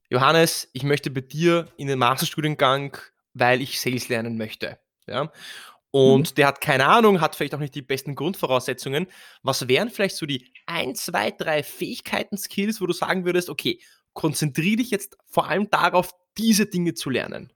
Johannes, 0.09 0.69
ich 0.73 0.83
möchte 0.83 1.11
bei 1.11 1.21
dir 1.21 1.69
in 1.77 1.87
den 1.87 1.99
Masterstudiengang, 1.99 2.99
weil 3.33 3.63
ich 3.63 3.81
Sales 3.81 4.09
lernen 4.09 4.37
möchte. 4.37 4.79
Ja? 5.07 5.31
Und 5.91 6.31
mhm. 6.31 6.35
der 6.37 6.47
hat 6.47 6.61
keine 6.61 6.87
Ahnung, 6.87 7.21
hat 7.21 7.35
vielleicht 7.35 7.55
auch 7.55 7.61
nicht 7.61 7.75
die 7.75 7.83
besten 7.83 8.15
Grundvoraussetzungen. 8.15 9.07
Was 9.43 9.67
wären 9.69 9.91
vielleicht 9.91 10.17
so 10.17 10.27
die 10.27 10.53
ein, 10.67 10.95
zwei, 10.95 11.31
drei 11.31 11.63
Fähigkeiten, 11.63 12.37
Skills, 12.37 12.81
wo 12.81 12.87
du 12.87 12.93
sagen 12.93 13.25
würdest, 13.25 13.51
okay, 13.51 13.81
konzentriere 14.13 14.77
dich 14.77 14.91
jetzt 14.91 15.17
vor 15.27 15.49
allem 15.49 15.69
darauf, 15.71 16.13
diese 16.39 16.67
Dinge 16.67 16.95
zu 16.95 17.11
lernen? 17.11 17.53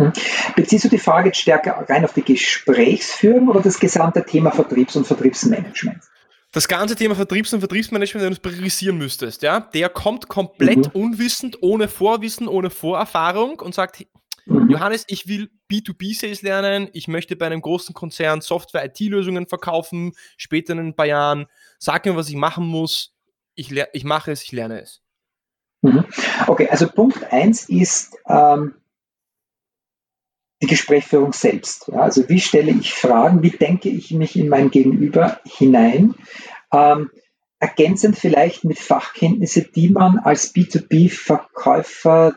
Hm. 0.00 0.12
Beziehst 0.56 0.84
du 0.84 0.88
die 0.88 0.98
Frage 0.98 1.28
jetzt 1.28 1.40
stärker 1.40 1.84
rein 1.88 2.04
auf 2.04 2.14
die 2.14 2.22
Gesprächsführung 2.22 3.48
oder 3.48 3.60
das 3.60 3.78
gesamte 3.78 4.24
Thema 4.24 4.50
Vertriebs- 4.50 4.96
und 4.96 5.06
Vertriebsmanagement? 5.06 6.02
das 6.52 6.68
ganze 6.68 6.94
Thema 6.94 7.14
Vertriebs- 7.14 7.52
und 7.54 7.60
Vertriebsmanagement, 7.60 8.22
wenn 8.22 8.30
du 8.30 8.36
es 8.36 8.40
priorisieren 8.40 8.98
müsstest, 8.98 9.42
ja, 9.42 9.60
der 9.60 9.88
kommt 9.88 10.28
komplett 10.28 10.94
mhm. 10.94 11.00
unwissend, 11.02 11.62
ohne 11.62 11.88
Vorwissen, 11.88 12.46
ohne 12.46 12.68
Vorerfahrung 12.68 13.58
und 13.60 13.74
sagt, 13.74 14.00
mhm. 14.00 14.06
Johannes, 14.46 15.04
ich 15.08 15.28
will 15.28 15.50
B2B-Sales 15.70 16.42
lernen, 16.42 16.88
ich 16.92 17.08
möchte 17.08 17.36
bei 17.36 17.46
einem 17.46 17.60
großen 17.60 17.94
Konzern 17.94 18.40
Software-IT-Lösungen 18.40 19.46
verkaufen, 19.46 20.12
später 20.36 20.72
in 20.72 20.80
ein 20.80 20.96
paar 20.96 21.06
Jahren, 21.06 21.46
sag 21.78 22.06
mir, 22.06 22.16
was 22.16 22.28
ich 22.28 22.36
machen 22.36 22.66
muss, 22.66 23.14
ich, 23.54 23.72
ich 23.92 24.04
mache 24.04 24.32
es, 24.32 24.42
ich 24.42 24.52
lerne 24.52 24.80
es. 24.80 25.02
Mhm. 25.82 26.04
Okay, 26.46 26.68
also 26.68 26.88
Punkt 26.88 27.24
1 27.32 27.68
ist 27.68 28.16
ähm, 28.28 28.74
die 30.62 30.68
Gesprächsführung 30.68 31.32
selbst. 31.32 31.88
Ja, 31.88 32.00
also 32.02 32.28
wie 32.28 32.40
stelle 32.40 32.70
ich 32.70 32.94
Fragen, 32.94 33.42
wie 33.42 33.50
denke 33.50 33.88
ich 33.88 34.12
mich 34.12 34.36
in 34.36 34.48
mein 34.48 34.70
Gegenüber 34.70 35.40
hinein? 35.44 36.14
Ähm, 36.72 37.10
ergänzend 37.58 38.16
vielleicht 38.16 38.64
mit 38.64 38.78
Fachkenntnisse, 38.78 39.62
die 39.62 39.88
man 39.88 40.18
als 40.18 40.54
B2B-Verkäufer 40.54 42.36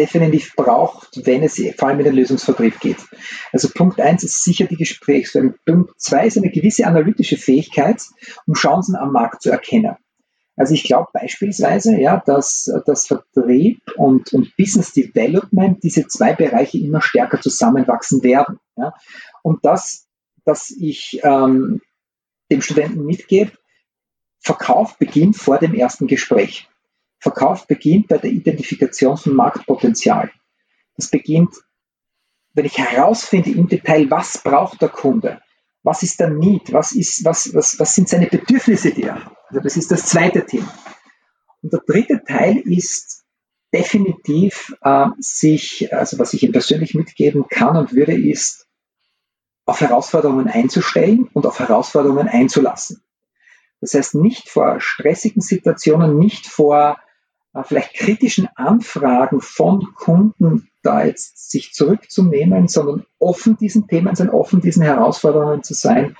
definitiv 0.00 0.56
braucht, 0.56 1.26
wenn 1.26 1.42
es 1.42 1.62
vor 1.76 1.88
allem 1.88 1.98
in 1.98 2.06
den 2.06 2.14
Lösungsvertrieb 2.14 2.80
geht. 2.80 2.96
Also 3.52 3.68
Punkt 3.68 4.00
1 4.00 4.24
ist 4.24 4.42
sicher 4.42 4.66
die 4.66 4.76
Gesprächsführung. 4.76 5.54
Punkt 5.66 6.00
2 6.00 6.26
ist 6.26 6.38
eine 6.38 6.50
gewisse 6.50 6.86
analytische 6.86 7.36
Fähigkeit, 7.36 8.00
um 8.46 8.54
Chancen 8.54 8.96
am 8.96 9.12
Markt 9.12 9.42
zu 9.42 9.50
erkennen. 9.50 9.96
Also 10.56 10.74
ich 10.74 10.84
glaube 10.84 11.08
beispielsweise, 11.12 11.98
ja, 12.00 12.22
dass 12.24 12.70
das 12.86 13.06
Vertrieb 13.06 13.80
und, 13.96 14.32
und 14.32 14.56
Business 14.56 14.92
Development, 14.92 15.82
diese 15.82 16.06
zwei 16.06 16.34
Bereiche 16.34 16.78
immer 16.78 17.02
stärker 17.02 17.40
zusammenwachsen 17.40 18.22
werden. 18.22 18.58
Ja. 18.76 18.94
Und 19.42 19.64
das, 19.64 20.06
dass 20.44 20.70
ich 20.70 21.20
ähm, 21.22 21.80
dem 22.50 22.62
Studenten 22.62 23.04
mitgebe, 23.04 23.52
Verkauf 24.42 24.96
beginnt 24.96 25.36
vor 25.36 25.58
dem 25.58 25.74
ersten 25.74 26.06
Gespräch. 26.06 26.69
Verkauf 27.20 27.66
beginnt 27.66 28.08
bei 28.08 28.18
der 28.18 28.30
Identifikation 28.30 29.16
von 29.16 29.34
Marktpotenzial. 29.34 30.30
Das 30.96 31.10
beginnt, 31.10 31.54
wenn 32.54 32.64
ich 32.64 32.78
herausfinde 32.78 33.50
im 33.50 33.68
Detail, 33.68 34.10
was 34.10 34.42
braucht 34.42 34.82
der 34.82 34.88
Kunde, 34.88 35.40
was 35.82 36.02
ist 36.02 36.18
der 36.18 36.30
Need, 36.30 36.72
was, 36.72 36.92
ist, 36.92 37.24
was, 37.24 37.54
was, 37.54 37.78
was 37.78 37.94
sind 37.94 38.08
seine 38.08 38.26
Bedürfnisse, 38.26 38.92
die 38.92 39.04
er 39.04 39.24
hat. 39.24 39.36
Also 39.48 39.60
das 39.60 39.76
ist 39.76 39.90
das 39.90 40.06
zweite 40.06 40.44
Thema. 40.44 40.72
Und 41.62 41.72
der 41.72 41.80
dritte 41.86 42.22
Teil 42.24 42.56
ist 42.56 43.24
definitiv 43.72 44.74
äh, 44.82 45.06
sich, 45.18 45.92
also 45.94 46.18
was 46.18 46.32
ich 46.32 46.42
ihm 46.42 46.52
persönlich 46.52 46.94
mitgeben 46.94 47.46
kann 47.48 47.76
und 47.76 47.92
würde, 47.92 48.14
ist 48.14 48.66
auf 49.66 49.80
Herausforderungen 49.80 50.48
einzustellen 50.48 51.28
und 51.32 51.46
auf 51.46 51.60
Herausforderungen 51.60 52.28
einzulassen. 52.28 53.02
Das 53.80 53.94
heißt, 53.94 54.14
nicht 54.16 54.48
vor 54.48 54.80
stressigen 54.80 55.40
Situationen, 55.40 56.18
nicht 56.18 56.46
vor 56.46 56.98
vielleicht 57.64 57.94
kritischen 57.94 58.48
Anfragen 58.54 59.40
von 59.40 59.92
Kunden 59.94 60.70
da 60.82 61.04
jetzt 61.04 61.50
sich 61.50 61.72
zurückzunehmen, 61.72 62.68
sondern 62.68 63.04
offen 63.18 63.56
diesen 63.56 63.86
Themen 63.86 64.14
sein, 64.14 64.30
offen 64.30 64.60
diesen 64.60 64.82
Herausforderungen 64.82 65.62
zu 65.62 65.74
sein, 65.74 66.16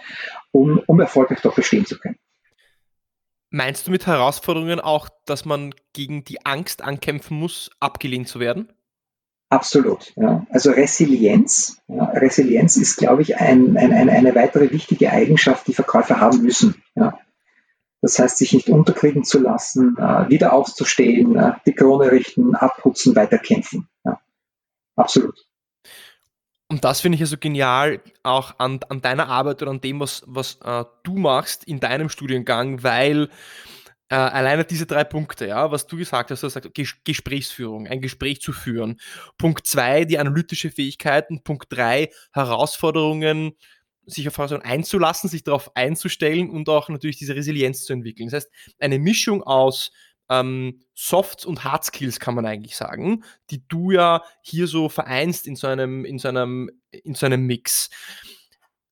um, 0.52 0.82
um 0.86 1.00
erfolgreich 1.00 1.40
dort 1.42 1.56
bestehen 1.56 1.86
zu 1.86 1.98
können. 1.98 2.18
Meinst 3.50 3.86
du 3.86 3.90
mit 3.90 4.06
Herausforderungen 4.06 4.80
auch, 4.80 5.08
dass 5.24 5.44
man 5.44 5.74
gegen 5.92 6.24
die 6.24 6.44
Angst 6.44 6.82
ankämpfen 6.82 7.36
muss, 7.36 7.70
abgelehnt 7.80 8.28
zu 8.28 8.38
werden? 8.38 8.72
Absolut. 9.48 10.12
Ja. 10.14 10.46
Also 10.50 10.70
Resilienz. 10.70 11.82
Ja. 11.88 12.04
Resilienz 12.04 12.76
ist, 12.76 12.96
glaube 12.96 13.22
ich, 13.22 13.38
ein, 13.38 13.76
ein, 13.76 14.08
eine 14.08 14.34
weitere 14.36 14.70
wichtige 14.70 15.10
Eigenschaft, 15.10 15.66
die 15.66 15.74
Verkäufer 15.74 16.20
haben 16.20 16.42
müssen. 16.42 16.80
Ja. 16.94 17.18
Das 18.02 18.18
heißt, 18.18 18.38
sich 18.38 18.52
nicht 18.54 18.68
unterkriegen 18.68 19.24
zu 19.24 19.40
lassen, 19.40 19.96
äh, 19.98 20.28
wieder 20.28 20.52
aufzustehen, 20.52 21.36
äh, 21.36 21.52
die 21.66 21.74
Krone 21.74 22.10
richten, 22.10 22.54
abputzen, 22.54 23.14
weiterkämpfen. 23.14 23.88
Ja. 24.04 24.20
Absolut. 24.96 25.46
Und 26.68 26.84
das 26.84 27.00
finde 27.00 27.16
ich 27.16 27.20
ja 27.20 27.26
so 27.26 27.36
genial 27.36 28.00
auch 28.22 28.54
an, 28.58 28.80
an 28.88 29.02
deiner 29.02 29.28
Arbeit 29.28 29.60
oder 29.60 29.72
an 29.72 29.80
dem, 29.80 29.98
was, 30.00 30.22
was 30.26 30.58
äh, 30.62 30.84
du 31.02 31.16
machst 31.16 31.64
in 31.64 31.80
deinem 31.80 32.08
Studiengang, 32.08 32.82
weil 32.84 33.28
äh, 34.08 34.14
alleine 34.14 34.64
diese 34.64 34.86
drei 34.86 35.04
Punkte, 35.04 35.46
ja, 35.48 35.70
was 35.70 35.86
du 35.86 35.96
gesagt 35.96 36.30
hast, 36.30 36.42
du 36.42 36.48
sagst, 36.48 36.72
Ges 36.74 36.94
Gesprächsführung, 37.04 37.86
ein 37.86 38.00
Gespräch 38.00 38.40
zu 38.40 38.52
führen. 38.52 39.00
Punkt 39.36 39.66
zwei, 39.66 40.04
die 40.04 40.18
analytische 40.18 40.70
Fähigkeiten. 40.70 41.42
Punkt 41.42 41.66
drei, 41.70 42.10
Herausforderungen, 42.32 43.52
sich 44.10 44.28
auf 44.28 44.36
Herausforderungen 44.36 44.70
einzulassen, 44.70 45.30
sich 45.30 45.44
darauf 45.44 45.74
einzustellen 45.76 46.50
und 46.50 46.68
auch 46.68 46.88
natürlich 46.88 47.18
diese 47.18 47.34
Resilienz 47.34 47.84
zu 47.84 47.92
entwickeln. 47.92 48.28
Das 48.28 48.44
heißt, 48.44 48.52
eine 48.78 48.98
Mischung 48.98 49.42
aus 49.42 49.92
ähm, 50.28 50.80
Soft- 50.94 51.44
und 51.44 51.64
Hard 51.64 51.84
Skills, 51.84 52.20
kann 52.20 52.34
man 52.34 52.46
eigentlich 52.46 52.76
sagen, 52.76 53.24
die 53.50 53.66
du 53.68 53.90
ja 53.90 54.22
hier 54.42 54.66
so 54.66 54.88
vereinst 54.88 55.46
in 55.46 55.56
so 55.56 55.66
einem, 55.66 56.04
in 56.04 56.18
so 56.18 56.28
einem, 56.28 56.70
in 56.90 57.14
so 57.14 57.26
einem 57.26 57.46
Mix. 57.46 57.90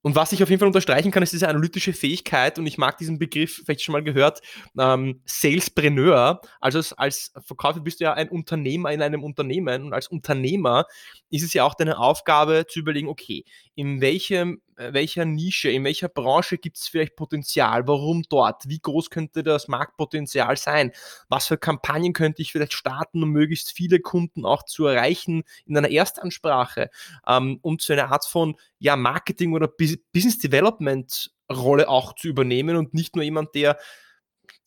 Und 0.00 0.14
was 0.14 0.32
ich 0.32 0.42
auf 0.42 0.48
jeden 0.48 0.60
Fall 0.60 0.68
unterstreichen 0.68 1.10
kann, 1.10 1.22
ist 1.22 1.32
diese 1.32 1.48
analytische 1.48 1.92
Fähigkeit, 1.92 2.58
und 2.58 2.66
ich 2.66 2.78
mag 2.78 2.98
diesen 2.98 3.18
Begriff, 3.18 3.62
vielleicht 3.64 3.82
schon 3.82 3.92
mal 3.92 4.02
gehört, 4.02 4.40
ähm, 4.78 5.20
Salespreneur. 5.24 6.40
Also 6.60 6.78
als, 6.78 6.92
als 6.92 7.32
Verkäufer 7.44 7.80
bist 7.80 8.00
du 8.00 8.04
ja 8.04 8.14
ein 8.14 8.28
Unternehmer 8.28 8.92
in 8.92 9.02
einem 9.02 9.24
Unternehmen 9.24 9.82
und 9.82 9.92
als 9.92 10.08
Unternehmer 10.08 10.86
ist 11.30 11.42
es 11.42 11.52
ja 11.52 11.64
auch 11.64 11.74
deine 11.74 11.98
Aufgabe 11.98 12.66
zu 12.68 12.78
überlegen, 12.78 13.08
okay, 13.08 13.44
in 13.74 14.00
welchem 14.00 14.62
welcher 14.78 15.24
Nische, 15.24 15.70
in 15.70 15.84
welcher 15.84 16.08
Branche 16.08 16.58
gibt 16.58 16.76
es 16.76 16.88
vielleicht 16.88 17.16
Potenzial? 17.16 17.86
Warum 17.88 18.22
dort? 18.28 18.68
Wie 18.68 18.78
groß 18.78 19.10
könnte 19.10 19.42
das 19.42 19.68
Marktpotenzial 19.68 20.56
sein? 20.56 20.92
Was 21.28 21.48
für 21.48 21.58
Kampagnen 21.58 22.12
könnte 22.12 22.42
ich 22.42 22.52
vielleicht 22.52 22.74
starten, 22.74 23.22
um 23.22 23.30
möglichst 23.30 23.72
viele 23.72 24.00
Kunden 24.00 24.44
auch 24.44 24.64
zu 24.64 24.86
erreichen 24.86 25.42
in 25.66 25.76
einer 25.76 25.90
Erstansprache? 25.90 26.90
Ähm, 27.26 27.58
um 27.62 27.78
so 27.78 27.92
eine 27.92 28.08
Art 28.08 28.24
von 28.26 28.56
ja, 28.78 28.96
Marketing 28.96 29.52
oder 29.52 29.68
Business 29.68 30.38
Development 30.38 31.30
Rolle 31.50 31.88
auch 31.88 32.14
zu 32.14 32.28
übernehmen 32.28 32.76
und 32.76 32.94
nicht 32.94 33.16
nur 33.16 33.24
jemand, 33.24 33.54
der 33.54 33.78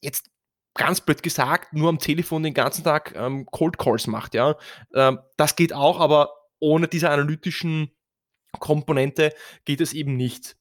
jetzt 0.01 0.29
ganz 0.73 1.01
blöd 1.01 1.21
gesagt 1.23 1.73
nur 1.73 1.89
am 1.89 1.99
Telefon 1.99 2.43
den 2.43 2.53
ganzen 2.53 2.83
Tag 2.83 3.13
ähm, 3.15 3.45
Cold 3.45 3.77
Calls 3.77 4.07
macht. 4.07 4.33
Ja, 4.33 4.55
ähm, 4.93 5.19
das 5.37 5.55
geht 5.55 5.73
auch, 5.73 5.99
aber 5.99 6.33
ohne 6.59 6.87
diese 6.87 7.09
analytischen 7.09 7.91
Komponente 8.59 9.33
geht 9.65 9.81
es 9.81 9.93
eben 9.93 10.15
nicht. 10.15 10.57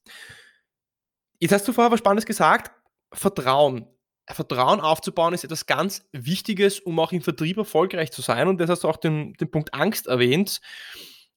Jetzt 1.39 1.51
hast 1.51 1.67
du 1.67 1.73
vorher 1.73 1.91
was 1.91 1.99
Spannendes 1.99 2.25
gesagt. 2.25 2.71
Vertrauen. 3.13 3.87
Vertrauen 4.29 4.79
aufzubauen 4.79 5.33
ist 5.33 5.43
etwas 5.43 5.65
ganz 5.65 6.07
Wichtiges, 6.11 6.79
um 6.79 6.99
auch 6.99 7.11
im 7.11 7.21
Vertrieb 7.21 7.57
erfolgreich 7.57 8.11
zu 8.11 8.21
sein. 8.21 8.47
Und 8.47 8.59
das 8.59 8.69
hast 8.69 8.83
du 8.83 8.89
auch 8.89 8.97
den, 8.97 9.33
den 9.33 9.51
Punkt 9.51 9.73
Angst 9.73 10.07
erwähnt. 10.07 10.61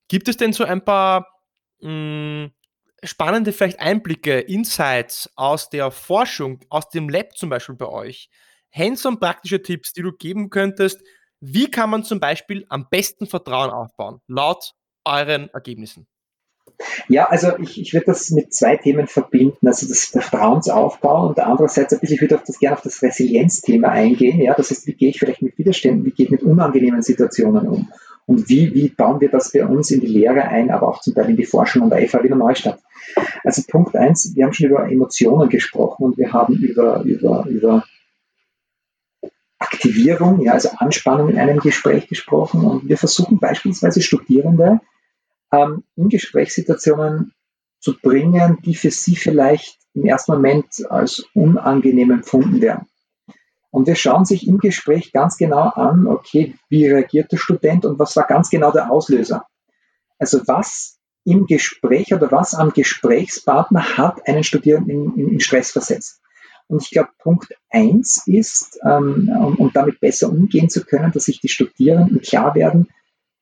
Gibt 0.09 0.29
es 0.29 0.37
denn 0.37 0.53
so 0.53 0.65
ein 0.65 0.85
paar 0.85 1.27
mh, 1.81 1.89
hm, 1.89 2.53
spannende 3.03 3.53
vielleicht 3.53 3.81
Einblicke, 3.81 4.41
Insights 4.41 5.31
aus 5.37 5.71
der 5.71 5.91
Forschung, 5.91 6.61
aus 6.69 6.89
dem 6.91 7.09
Lab 7.09 7.37
zum 7.37 7.49
Beispiel 7.51 7.75
bei 7.75 7.89
euch? 7.89 8.29
Hands-on 8.73 9.21
praktische 9.21 9.63
Tipps, 9.63 9.93
die 9.93 10.03
du 10.03 10.13
geben 10.13 10.51
könntest. 10.51 11.01
Wie 11.41 11.71
kann 11.71 11.91
man 11.91 12.05
zum 12.05 12.21
Beispiel 12.21 12.67
am 12.69 12.89
besten 12.89 13.27
Vertrauen 13.27 13.71
aufbauen, 13.71 14.21
laut 14.27 14.73
euren 15.05 15.49
Ergebnissen? 15.51 16.07
Ja, 17.09 17.25
also 17.27 17.57
ich, 17.59 17.81
ich 17.81 17.93
würde 17.93 18.07
das 18.07 18.31
mit 18.31 18.53
zwei 18.53 18.77
Themen 18.77 19.07
verbinden. 19.07 19.67
Also 19.67 19.87
das, 19.87 20.05
Vertrauensaufbau 20.07 21.29
und 21.29 21.39
andererseits 21.39 21.93
ein 21.93 22.01
bisschen, 22.01 22.17
ich 22.17 22.21
würde 22.21 22.37
auf 22.37 22.45
das, 22.45 22.59
gerne 22.59 22.77
auf 22.77 22.83
das 22.83 23.03
Resilienzthema 23.03 23.89
eingehen. 23.89 24.41
Ja, 24.41 24.55
das 24.55 24.71
heißt, 24.71 24.87
wie 24.87 24.95
gehe 24.95 25.11
ich 25.11 25.19
vielleicht 25.19 25.43
mit 25.43 25.57
Widerständen, 25.59 26.05
wie 26.05 26.11
gehe 26.11 26.27
ich 26.27 26.33
mit 26.33 26.43
unangenehmen 26.43 27.03
Situationen 27.03 27.69
um? 27.69 27.89
Und 28.27 28.49
wie, 28.49 28.75
wie 28.75 28.89
bauen 28.89 29.21
wir 29.21 29.31
das 29.31 29.53
bei 29.53 29.67
uns 29.67 29.91
in 29.91 30.01
die 30.01 30.07
Lehre 30.07 30.43
ein, 30.43 30.71
aber 30.71 30.89
auch 30.89 31.01
zum 31.01 31.15
Teil 31.15 31.29
in 31.31 31.37
die 31.37 31.45
Forschung 31.45 31.83
an 31.83 31.91
der 31.91 32.09
FH 32.09 32.23
Wiener 32.25 32.37
Neustadt? 32.37 32.81
Also 33.45 33.63
Punkt 33.69 33.95
eins, 33.97 34.33
wir 34.35 34.45
haben 34.45 34.55
schon 34.55 34.71
über 34.71 34.91
Emotionen 34.91 35.51
gesprochen 35.51 36.05
und 36.05 36.19
wir 36.19 36.33
haben 36.33 36.55
über, 36.55 37.03
über, 37.03 37.45
über 37.47 37.85
Aktivierung, 39.59 40.41
ja, 40.41 40.53
also 40.53 40.71
Anspannung 40.79 41.29
in 41.29 41.39
einem 41.39 41.59
Gespräch 41.59 42.09
gesprochen 42.09 42.65
und 42.65 42.89
wir 42.89 42.97
versuchen 42.97 43.39
beispielsweise 43.39 44.01
Studierende 44.01 44.81
ähm, 45.55 45.85
in 45.97 46.09
Gesprächssituationen 46.09 47.33
zu 47.81 47.99
bringen, 48.01 48.59
die 48.65 48.75
für 48.75 48.91
sie 48.91 49.17
vielleicht 49.17 49.79
im 49.95 50.07
ersten 50.07 50.33
Moment 50.33 50.67
als 50.89 51.25
unangenehm 51.35 52.11
empfunden 52.11 52.61
werden. 52.61 52.87
Und 53.71 53.87
wir 53.87 53.97
schauen 53.97 54.25
sich 54.25 54.47
im 54.47 54.59
Gespräch 54.59 55.13
ganz 55.13 55.37
genau 55.37 55.69
an, 55.71 56.07
okay, 56.07 56.55
wie 56.69 56.87
reagiert 56.87 57.33
der 57.33 57.39
Student 57.39 57.85
und 57.85 57.99
was 57.99 58.15
war 58.17 58.27
ganz 58.27 58.49
genau 58.49 58.71
der 58.71 58.91
Auslöser. 58.91 59.47
Also 60.19 60.41
was 60.47 60.99
im 61.25 61.47
Gespräch 61.47 62.15
oder 62.15 62.31
was 62.31 62.55
am 62.55 62.73
Gesprächspartner 62.73 63.97
hat 63.97 64.29
einen 64.29 64.45
Studierenden 64.45 65.17
in, 65.17 65.29
in 65.29 65.41
Stress 65.41 65.73
versetzt. 65.73 66.21
Und 66.69 66.83
ich 66.83 66.91
glaube, 66.91 67.11
Punkt 67.19 67.55
eins 67.71 68.23
ist, 68.27 68.79
ähm, 68.85 69.31
um, 69.39 69.57
um 69.57 69.73
damit 69.73 70.01
besser 70.01 70.31
umgehen 70.31 70.71
zu 70.71 70.85
können, 70.85 71.13
dass 71.13 71.25
sich 71.25 71.41
die 71.41 71.49
Studierenden 71.49 72.21
klar 72.21 72.55
werden, 72.55 72.89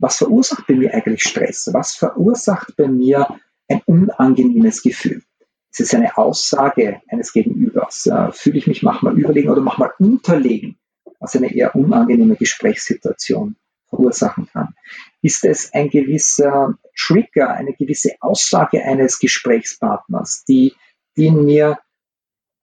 was 0.03 0.17
verursacht 0.17 0.67
bei 0.67 0.75
mir 0.75 0.93
eigentlich 0.93 1.23
Stress? 1.23 1.71
Was 1.73 1.95
verursacht 1.95 2.77
bei 2.77 2.89
mir 2.89 3.39
ein 3.69 3.83
unangenehmes 3.87 4.83
Gefühl? 4.83 5.23
Ist 5.71 5.81
es 5.81 5.95
eine 5.95 6.19
Aussage 6.19 7.01
eines 7.09 7.33
Gegenübers? 7.33 8.07
Äh, 8.07 8.33
fühle 8.33 8.59
ich 8.59 8.67
mich 8.67 8.83
manchmal 8.83 9.17
überlegen 9.19 9.49
oder 9.49 9.63
manchmal 9.63 9.93
unterlegen, 9.99 10.77
was 11.21 11.37
eine 11.37 11.55
eher 11.55 11.75
unangenehme 11.77 12.35
Gesprächssituation 12.35 13.55
verursachen 13.89 14.49
kann? 14.53 14.75
Ist 15.23 15.45
es 15.45 15.73
ein 15.73 15.89
gewisser 15.89 16.77
Trigger, 16.99 17.51
eine 17.51 17.73
gewisse 17.73 18.17
Aussage 18.21 18.83
eines 18.83 19.21
Gesprächspartners, 19.21 20.45
die, 20.49 20.75
die 21.17 21.27
in 21.27 21.45
mir 21.45 21.79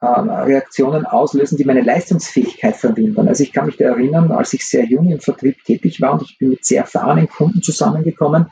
Reaktionen 0.02 1.06
auslösen, 1.06 1.58
die 1.58 1.66
meine 1.66 1.82
Leistungsfähigkeit 1.82 2.78
verwindern. 2.78 3.28
Also 3.28 3.44
ich 3.44 3.52
kann 3.52 3.66
mich 3.66 3.78
da 3.78 3.86
erinnern, 3.86 4.32
als 4.32 4.54
ich 4.54 4.66
sehr 4.66 4.86
jung 4.86 5.12
im 5.12 5.20
Vertrieb 5.20 5.64
tätig 5.66 6.00
war 6.00 6.14
und 6.14 6.22
ich 6.22 6.38
bin 6.38 6.50
mit 6.50 6.64
sehr 6.64 6.82
erfahrenen 6.82 7.28
Kunden 7.28 7.62
zusammengekommen, 7.62 8.48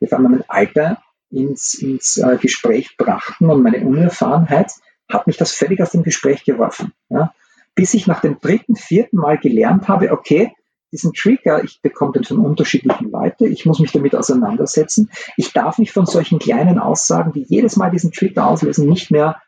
die 0.00 0.06
auf 0.06 0.12
einmal 0.12 0.32
mein 0.32 0.44
Alter 0.48 1.00
ins, 1.30 1.74
ins 1.74 2.16
äh, 2.16 2.36
Gespräch 2.40 2.96
brachten 2.96 3.48
und 3.48 3.62
meine 3.62 3.84
Unerfahrenheit 3.86 4.72
hat 5.08 5.26
mich 5.26 5.36
das 5.36 5.52
völlig 5.52 5.80
aus 5.80 5.90
dem 5.90 6.02
Gespräch 6.02 6.44
geworfen. 6.44 6.92
Ja? 7.10 7.32
Bis 7.74 7.94
ich 7.94 8.06
nach 8.08 8.20
dem 8.20 8.40
dritten, 8.40 8.74
vierten 8.74 9.18
Mal 9.18 9.38
gelernt 9.38 9.86
habe, 9.86 10.10
okay, 10.10 10.52
diesen 10.90 11.12
Trigger, 11.12 11.62
ich 11.62 11.80
bekomme 11.82 12.12
den 12.12 12.24
von 12.24 12.38
unterschiedlichen 12.38 13.10
Leuten, 13.10 13.44
ich 13.44 13.66
muss 13.66 13.78
mich 13.78 13.92
damit 13.92 14.16
auseinandersetzen. 14.16 15.10
Ich 15.36 15.52
darf 15.52 15.78
mich 15.78 15.92
von 15.92 16.06
solchen 16.06 16.38
kleinen 16.38 16.78
Aussagen, 16.78 17.32
die 17.32 17.44
jedes 17.46 17.76
Mal 17.76 17.90
diesen 17.90 18.10
Trigger 18.10 18.46
auslösen, 18.46 18.88
nicht 18.88 19.10
mehr 19.10 19.40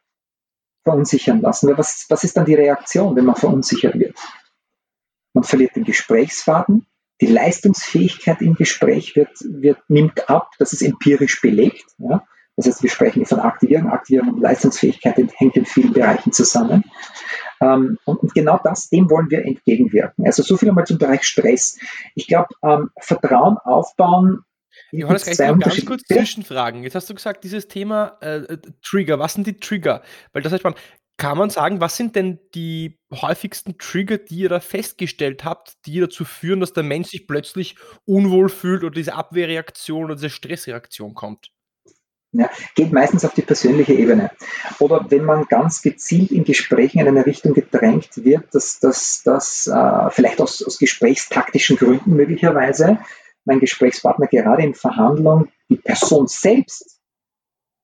verunsichern 0.91 1.41
lassen. 1.41 1.77
Was, 1.77 2.07
was 2.09 2.25
ist 2.25 2.37
dann 2.37 2.45
die 2.45 2.55
Reaktion, 2.55 3.17
wenn 3.17 3.25
man 3.25 3.37
verunsichert 3.37 3.99
wird? 3.99 4.17
Man 5.33 5.45
verliert 5.45 5.77
den 5.77 5.85
Gesprächsfaden, 5.85 6.87
die 7.21 7.27
Leistungsfähigkeit 7.27 8.41
im 8.43 8.55
Gespräch 8.55 9.15
wird, 9.15 9.31
wird, 9.41 9.79
nimmt 9.89 10.29
ab, 10.29 10.51
das 10.59 10.73
ist 10.73 10.83
empirisch 10.83 11.41
belegt. 11.41 11.85
Ja? 11.99 12.25
Das 12.57 12.67
heißt, 12.67 12.83
wir 12.83 12.91
sprechen 12.91 13.25
von 13.25 13.41
Aktivierung. 13.41 13.91
Aktivierung 13.91 14.35
und 14.35 14.41
Leistungsfähigkeit 14.41 15.17
hängt 15.37 15.57
in 15.57 15.65
vielen 15.65 15.93
Bereichen 15.93 16.33
zusammen. 16.33 16.85
Ähm, 17.61 17.99
und, 18.05 18.35
genau 18.35 18.59
das, 18.63 18.89
dem 18.89 19.09
wollen 19.11 19.31
wir 19.31 19.45
entgegenwirken. 19.45 20.27
Also 20.27 20.43
so 20.43 20.57
viel 20.57 20.71
einmal 20.71 20.87
zum 20.87 20.99
Bereich 20.99 21.23
Stress. 21.23 21.79
Ich 22.15 22.27
glaube, 22.27 22.49
ähm, 22.63 22.91
Vertrauen 22.99 23.59
aufbauen 23.59 24.45
Johannes, 24.93 25.25
kann 25.25 25.33
ich 25.33 25.39
noch 25.39 25.59
ganz 25.59 25.85
kurz 25.85 26.03
zwischenfragen? 26.03 26.83
Jetzt 26.83 26.95
hast 26.95 27.09
du 27.09 27.15
gesagt, 27.15 27.45
dieses 27.45 27.69
Thema 27.69 28.19
äh, 28.21 28.59
Trigger, 28.83 29.19
was 29.19 29.35
sind 29.35 29.47
die 29.47 29.57
Trigger? 29.59 30.03
Weil 30.33 30.43
das 30.43 30.53
heißt, 30.53 30.65
man, 30.65 30.75
kann 31.21 31.37
man 31.37 31.51
sagen, 31.51 31.81
was 31.81 31.99
sind 31.99 32.17
denn 32.17 32.39
die 32.55 32.99
häufigsten 33.13 33.77
Trigger, 33.77 34.17
die 34.17 34.37
ihr 34.37 34.49
da 34.49 34.59
festgestellt 34.59 35.45
habt, 35.45 35.75
die 35.85 36.01
dazu 36.01 36.25
führen, 36.25 36.61
dass 36.61 36.73
der 36.73 36.83
Mensch 36.83 37.09
sich 37.09 37.29
plötzlich 37.29 37.77
unwohl 38.07 38.49
fühlt 38.49 38.85
oder 38.85 38.95
diese 38.95 39.15
Abwehrreaktion 39.15 40.07
oder 40.07 40.15
diese 40.15 40.31
Stressreaktion 40.31 41.15
kommt? 41.15 41.51
Ja, 42.33 42.49
geht 42.75 42.93
meistens 42.93 43.25
auf 43.25 43.35
die 43.35 43.43
persönliche 43.43 43.93
Ebene. 43.93 44.31
Oder 44.79 45.05
wenn 45.11 45.25
man 45.25 45.45
ganz 45.47 45.83
gezielt 45.83 46.31
in 46.31 46.45
Gesprächen 46.45 47.01
in 47.01 47.09
eine 47.09 47.27
Richtung 47.27 47.53
gedrängt 47.53 48.25
wird, 48.25 48.55
dass 48.55 48.79
das 48.81 49.67
äh, 49.67 50.11
vielleicht 50.11 50.41
aus, 50.41 50.63
aus 50.63 50.79
gesprächstaktischen 50.79 51.77
Gründen 51.77 52.15
möglicherweise 52.15 52.99
mein 53.45 53.61
Gesprächspartner 53.61 54.27
gerade 54.27 54.63
in 54.63 54.75
Verhandlungen 54.75 55.51
die 55.69 55.77
Person 55.77 56.27
selbst, 56.27 57.01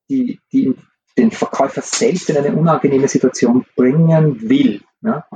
die, 0.09 0.41
die 0.53 0.75
den 1.17 1.31
Verkäufer 1.31 1.83
selbst 1.83 2.29
in 2.31 2.37
eine 2.37 2.55
unangenehme 2.55 3.09
Situation 3.09 3.65
bringen 3.75 4.49
will. 4.49 4.83
Ja? 5.03 5.27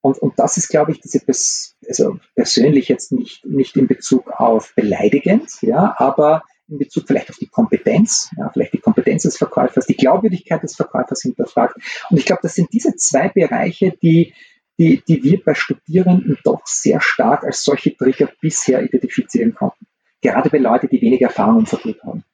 Und, 0.00 0.18
und 0.18 0.38
das 0.38 0.56
ist, 0.56 0.68
glaube 0.68 0.92
ich, 0.92 1.00
diese 1.00 1.20
Pers 1.20 1.76
also 1.88 2.18
persönlich 2.34 2.88
jetzt 2.88 3.12
nicht, 3.12 3.44
nicht 3.46 3.76
in 3.76 3.86
Bezug 3.86 4.30
auf 4.30 4.74
beleidigend, 4.74 5.50
ja, 5.62 5.94
aber 5.96 6.42
in 6.68 6.78
Bezug 6.78 7.06
vielleicht 7.06 7.30
auf 7.30 7.36
die 7.36 7.48
Kompetenz, 7.48 8.30
ja, 8.36 8.50
vielleicht 8.52 8.72
die 8.72 8.80
Kompetenz 8.80 9.22
des 9.22 9.36
Verkäufers, 9.36 9.86
die 9.86 9.96
Glaubwürdigkeit 9.96 10.62
des 10.62 10.76
Verkäufers 10.76 11.22
hinterfragt. 11.22 11.76
Und 12.10 12.18
ich 12.18 12.26
glaube, 12.26 12.40
das 12.42 12.54
sind 12.54 12.72
diese 12.72 12.96
zwei 12.96 13.28
Bereiche, 13.28 13.96
die, 14.02 14.34
die, 14.78 15.02
die 15.06 15.22
wir 15.22 15.42
bei 15.42 15.54
Studierenden 15.54 16.38
doch 16.44 16.62
sehr 16.66 17.00
stark 17.00 17.44
als 17.44 17.64
solche 17.64 17.96
Trigger 17.96 18.30
bisher 18.40 18.82
identifizieren 18.82 19.54
konnten. 19.54 19.86
Gerade 20.20 20.50
bei 20.50 20.58
Leuten, 20.58 20.88
die 20.88 21.00
weniger 21.00 21.26
Erfahrung 21.26 21.60
im 21.60 21.66
Vertrieb 21.66 22.02
haben. 22.02 22.24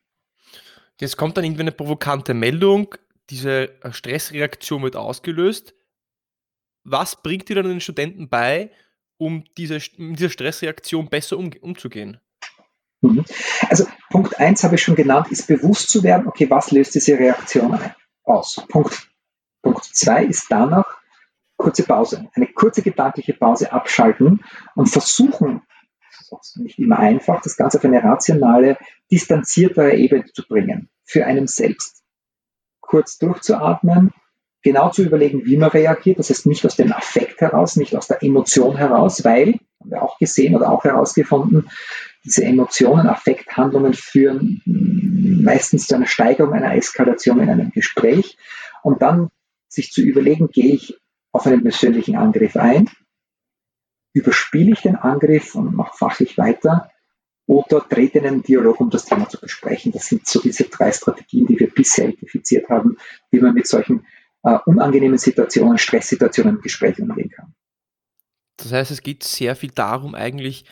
Jetzt 0.99 1.17
kommt 1.17 1.37
dann 1.37 1.45
irgendwie 1.45 1.63
eine 1.63 1.73
provokante 1.73 2.35
Meldung, 2.35 2.95
diese 3.31 3.71
Stressreaktion 3.91 4.83
wird 4.83 4.97
ausgelöst. 4.97 5.75
Was 6.85 7.23
bringt 7.23 7.49
dir 7.49 7.57
dann 7.57 7.69
den 7.69 7.81
Studenten 7.81 8.29
bei, 8.29 8.71
um 9.17 9.45
diese, 9.57 9.79
mit 9.97 10.19
dieser 10.19 10.31
Stressreaktion 10.31 11.09
besser 11.09 11.39
um, 11.39 11.51
umzugehen? 11.61 12.21
Mhm. 13.03 13.25
Also 13.69 13.87
Punkt 14.11 14.39
1 14.39 14.65
habe 14.65 14.75
ich 14.75 14.83
schon 14.83 14.95
genannt, 14.95 15.29
ist 15.31 15.47
bewusst 15.47 15.91
zu 15.91 16.03
werden, 16.03 16.27
okay, 16.27 16.49
was 16.51 16.71
löst 16.71 16.95
diese 16.95 17.19
Reaktion 17.19 17.79
aus? 18.25 18.65
Punkt 18.69 19.09
2 19.63 20.25
ist 20.25 20.47
danach 20.51 21.00
kurze 21.61 21.85
Pause, 21.85 22.29
eine 22.35 22.47
kurze 22.47 22.83
gedankliche 22.83 23.35
Pause 23.35 23.73
abschalten 23.73 24.43
und 24.75 24.89
versuchen, 24.89 25.63
das 26.31 26.55
ist 26.55 26.57
nicht 26.57 26.79
immer 26.79 26.99
einfach, 26.99 27.43
das 27.43 27.57
Ganze 27.57 27.79
auf 27.79 27.85
eine 27.85 28.03
rationale, 28.03 28.79
distanziertere 29.11 29.95
Ebene 29.95 30.25
zu 30.33 30.47
bringen, 30.49 30.89
für 31.05 31.27
einen 31.27 31.47
selbst. 31.47 32.03
Kurz 32.81 33.19
durchzuatmen, 33.19 34.13
genau 34.63 34.91
zu 34.91 35.03
überlegen, 35.03 35.45
wie 35.45 35.59
man 35.59 35.71
reagiert, 35.71 36.19
das 36.19 36.31
heißt 36.31 36.47
nicht 36.47 36.65
aus 36.65 36.77
dem 36.77 36.93
Affekt 36.93 37.41
heraus, 37.41 37.77
nicht 37.77 37.95
aus 37.95 38.09
der 38.09 38.23
Emotion 38.23 38.77
heraus, 38.77 39.23
weil, 39.25 39.59
haben 39.81 39.91
wir 39.91 40.03
auch 40.03 40.19
gesehen 40.19 40.57
oder 40.57 40.71
auch 40.71 40.85
herausgefunden, 40.85 41.71
diese 42.25 42.45
Emotionen, 42.45 43.07
Affekthandlungen 43.07 43.95
führen 43.95 44.63
meistens 45.45 45.87
zu 45.87 45.95
einer 45.95 46.07
Steigerung 46.07 46.55
einer 46.55 46.75
Eskalation 46.75 47.41
in 47.41 47.51
einem 47.51 47.71
Gespräch 47.71 48.37
und 48.83 49.03
dann 49.03 49.31
sich 49.69 49.93
zu 49.93 50.03
überlegen, 50.03 50.49
gehe 50.49 50.75
ich 50.75 51.01
auf 51.33 51.47
einen 51.47 51.63
persönlichen 51.63 52.17
Angriff 52.17 52.57
ein, 52.57 52.89
überspiele 54.13 54.73
ich 54.73 54.83
den 54.83 54.97
Angriff 54.97 55.55
und 55.55 55.75
mache 55.75 55.97
fachlich 55.97 56.37
weiter 56.39 56.91
oder 57.47 57.87
trete 57.89 58.19
in 58.19 58.27
einen 58.27 58.43
Dialog, 58.43 58.81
um 58.81 58.91
das 58.91 59.05
Thema 59.05 59.29
zu 59.29 59.41
besprechen. 59.41 59.93
Das 59.93 60.07
sind 60.07 60.27
so 60.27 60.41
diese 60.41 60.65
drei 60.65 60.93
Strategien, 60.93 61.47
die 61.47 61.59
wir 61.59 61.71
bisher 61.71 62.09
identifiziert 62.09 62.69
haben, 62.69 62.97
wie 63.31 63.41
man 63.41 63.55
mit 63.55 63.67
solchen 63.67 64.07
äh, 64.43 64.59
unangenehmen 64.67 65.19
Situationen, 65.19 65.79
Stresssituationen 65.79 66.57
im 66.57 66.63
Gespräch 66.63 67.01
umgehen 67.01 67.31
kann. 67.31 67.55
Das 68.57 68.73
heißt, 68.73 68.91
es 68.91 69.03
geht 69.03 69.23
sehr 69.23 69.57
viel 69.57 69.71
darum, 69.71 70.15
eigentlich 70.15 70.65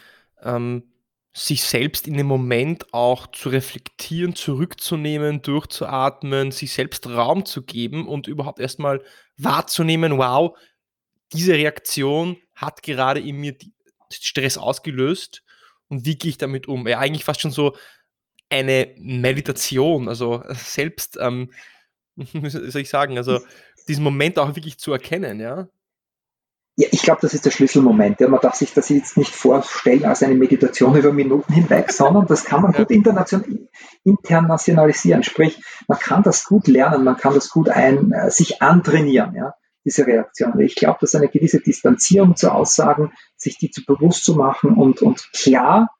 ähm, 0.42 0.84
sich 1.32 1.62
selbst 1.62 2.06
in 2.06 2.14
dem 2.14 2.26
Moment 2.26 2.92
auch 2.92 3.26
zu 3.28 3.48
reflektieren, 3.48 4.34
zurückzunehmen, 4.34 5.42
durchzuatmen, 5.42 6.50
sich 6.50 6.72
selbst 6.72 7.06
Raum 7.06 7.44
zu 7.44 7.62
geben 7.62 8.06
und 8.06 8.26
überhaupt 8.26 8.60
erstmal 8.60 9.02
wahrzunehmen, 9.38 10.18
wow, 10.18 10.56
diese 11.32 11.54
Reaktion 11.54 12.36
hat 12.54 12.82
gerade 12.82 13.20
in 13.20 13.36
mir 13.36 13.56
Stress 14.12 14.58
ausgelöst 14.58 15.42
und 15.88 16.04
wie 16.04 16.16
gehe 16.16 16.30
ich 16.30 16.38
damit 16.38 16.68
um? 16.68 16.86
Ja, 16.86 16.98
eigentlich 16.98 17.24
fast 17.24 17.40
schon 17.40 17.50
so 17.50 17.76
eine 18.50 18.94
Meditation, 18.98 20.08
also 20.08 20.42
selbst, 20.48 21.18
ähm, 21.20 21.52
soll 22.16 22.80
ich 22.80 22.88
sagen, 22.88 23.16
also 23.16 23.40
diesen 23.86 24.04
Moment 24.04 24.38
auch 24.38 24.54
wirklich 24.54 24.78
zu 24.78 24.92
erkennen, 24.92 25.40
ja. 25.40 25.68
Ja, 26.80 26.86
ich 26.92 27.02
glaube, 27.02 27.18
das 27.22 27.34
ist 27.34 27.44
der 27.44 27.50
Schlüsselmoment. 27.50 28.20
Ja. 28.20 28.28
Man 28.28 28.38
darf 28.40 28.54
sich 28.54 28.72
das 28.72 28.88
jetzt 28.88 29.16
nicht 29.16 29.34
vorstellen 29.34 30.04
als 30.04 30.22
eine 30.22 30.36
Meditation 30.36 30.94
über 30.94 31.12
Minuten 31.12 31.52
hinweg, 31.52 31.90
sondern 31.92 32.28
das 32.28 32.44
kann 32.44 32.62
man 32.62 32.72
gut 32.72 32.92
internationalisieren. 34.04 35.24
Sprich, 35.24 35.60
man 35.88 35.98
kann 35.98 36.22
das 36.22 36.44
gut 36.44 36.68
lernen, 36.68 37.02
man 37.02 37.16
kann 37.16 37.34
das 37.34 37.50
gut 37.50 37.68
ein, 37.68 38.12
äh, 38.12 38.30
sich 38.30 38.62
antrainieren, 38.62 39.34
ja, 39.34 39.54
diese 39.84 40.06
Reaktion. 40.06 40.60
Ich 40.60 40.76
glaube, 40.76 40.98
dass 41.00 41.16
eine 41.16 41.26
gewisse 41.26 41.58
Distanzierung 41.58 42.36
zu 42.36 42.52
Aussagen, 42.52 43.12
sich 43.36 43.58
die 43.58 43.72
zu 43.72 43.84
bewusst 43.84 44.24
zu 44.24 44.36
machen 44.36 44.74
und, 44.74 45.02
und 45.02 45.32
klar 45.32 45.90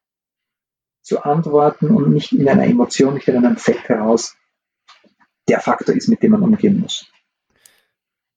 zu 1.02 1.24
antworten 1.24 1.90
und 1.90 2.10
nicht 2.10 2.30
in 2.30 2.48
einer 2.48 2.66
Emotion, 2.66 3.14
nicht 3.14 3.26
in 3.26 3.36
einem 3.36 3.56
Effekt 3.56 3.88
heraus, 3.88 4.36
der 5.48 5.58
Faktor 5.58 5.96
ist, 5.96 6.06
mit 6.06 6.22
dem 6.22 6.30
man 6.30 6.42
umgehen 6.44 6.78
muss. 6.78 7.10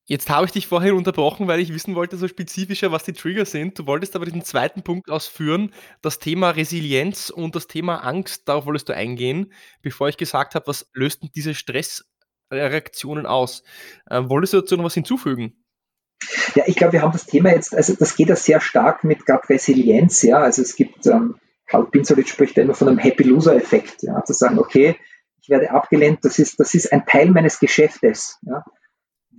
Jetzt 0.06 0.30
habe 0.30 0.46
ich 0.46 0.52
dich 0.52 0.68
vorhin 0.68 0.94
unterbrochen, 0.94 1.48
weil 1.48 1.60
ich 1.60 1.74
wissen 1.74 1.96
wollte, 1.96 2.18
so 2.18 2.28
spezifischer, 2.28 2.92
was 2.92 3.04
die 3.04 3.14
Trigger 3.14 3.46
sind. 3.46 3.78
Du 3.78 3.86
wolltest 3.86 4.16
aber 4.16 4.26
diesen 4.26 4.44
zweiten 4.44 4.82
Punkt 4.82 5.10
ausführen, 5.10 5.72
das 6.02 6.20
Thema 6.20 6.50
Resilienz 6.50 7.30
und 7.30 7.56
das 7.56 7.68
Thema 7.68 7.98
Angst, 7.98 8.50
darauf 8.50 8.66
wolltest 8.66 8.90
du 8.90 8.96
eingehen, 8.96 9.54
bevor 9.82 10.10
ich 10.10 10.18
gesagt 10.18 10.56
habe, 10.56 10.68
was 10.68 10.90
löst 10.94 11.22
denn 11.22 11.30
diese 11.36 11.54
Stressreaktionen 11.54 13.26
aus? 13.26 13.64
Ähm, 14.10 14.30
wolltest 14.30 14.54
du 14.54 14.62
dazu 14.62 14.76
noch 14.76 14.86
was 14.86 14.96
hinzufügen? 14.96 15.54
Ja, 16.56 16.64
ich 16.68 16.76
glaube, 16.76 16.94
wir 16.94 17.04
haben 17.04 17.14
das 17.14 17.26
Thema 17.28 17.52
jetzt, 17.52 17.76
also 17.76 17.96
das 17.96 18.16
geht 18.16 18.30
ja 18.30 18.36
sehr 18.36 18.60
stark 18.60 19.04
mit 19.04 19.26
gerade 19.26 19.48
Resilienz, 19.50 20.24
ja. 20.24 20.40
Also 20.40 20.62
es 20.62 20.76
gibt, 20.76 21.06
ähm, 21.06 21.36
Karl 21.68 21.86
Pinsolitz 21.86 22.30
spricht 22.30 22.58
ja 22.58 22.64
immer 22.64 22.74
von 22.74 22.88
einem 22.88 22.98
Happy 22.98 23.24
Loser-Effekt, 23.24 24.04
ja, 24.04 24.24
zu 24.24 24.34
sagen, 24.34 24.60
okay, 24.60 24.98
ich 25.42 25.50
werde 25.50 25.72
abgelehnt, 25.72 26.20
das 26.24 26.38
ist, 26.38 26.60
das 26.60 26.74
ist 26.74 26.92
ein 26.92 27.06
Teil 27.06 27.32
meines 27.32 27.60
Geschäftes. 27.60 28.38
Ja 28.42 28.64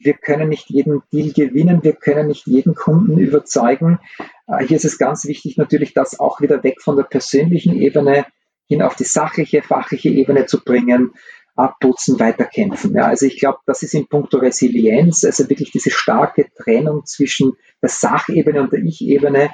wir 0.04 0.14
können 0.14 0.48
nicht 0.48 0.70
jeden 0.70 1.02
Deal 1.12 1.32
gewinnen, 1.32 1.82
wir 1.82 1.94
können 1.94 2.28
nicht 2.28 2.46
jeden 2.46 2.74
Kunden 2.74 3.18
überzeugen. 3.18 3.98
Äh, 4.46 4.64
hier 4.64 4.76
ist 4.76 4.84
es 4.84 4.98
ganz 4.98 5.24
wichtig 5.26 5.56
natürlich, 5.56 5.94
das 5.94 6.18
auch 6.18 6.40
wieder 6.40 6.62
weg 6.62 6.80
von 6.80 6.96
der 6.96 7.04
persönlichen 7.04 7.74
Ebene 7.76 8.26
hin 8.68 8.82
auf 8.82 8.94
die 8.94 9.04
sachliche, 9.04 9.62
fachliche 9.62 10.08
Ebene 10.08 10.46
zu 10.46 10.62
bringen 10.62 11.12
abputzen, 11.54 12.18
weiterkämpfen. 12.18 12.94
Ja, 12.94 13.06
also 13.06 13.26
ich 13.26 13.38
glaube, 13.38 13.58
das 13.66 13.82
ist 13.82 13.94
in 13.94 14.08
puncto 14.08 14.38
Resilienz, 14.38 15.24
also 15.24 15.48
wirklich 15.48 15.70
diese 15.70 15.90
starke 15.90 16.46
Trennung 16.56 17.04
zwischen 17.04 17.52
der 17.82 17.90
Sachebene 17.90 18.62
und 18.62 18.72
der 18.72 18.80
Ich-Ebene 18.80 19.50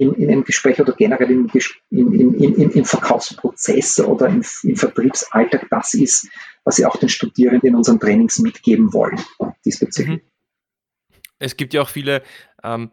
in, 0.00 0.14
in 0.14 0.30
einem 0.30 0.44
Gespräch 0.44 0.80
oder 0.80 0.94
generell 0.94 1.30
im, 1.30 1.50
im, 1.90 2.34
im, 2.34 2.70
im 2.70 2.84
Verkaufsprozess 2.84 4.00
oder 4.00 4.28
im, 4.28 4.42
im 4.62 4.76
Vertriebsalltag, 4.76 5.66
das 5.70 5.92
ist, 5.94 6.28
was 6.64 6.78
wir 6.78 6.88
auch 6.88 6.96
den 6.96 7.10
Studierenden 7.10 7.68
in 7.68 7.76
unseren 7.76 8.00
Trainings 8.00 8.38
mitgeben 8.38 8.92
wollen 8.92 9.20
diesbezüglich. 9.64 10.22
Mhm. 10.22 10.28
Es 11.38 11.56
gibt 11.56 11.74
ja 11.74 11.82
auch 11.82 11.88
viele 11.88 12.22
ähm, 12.62 12.90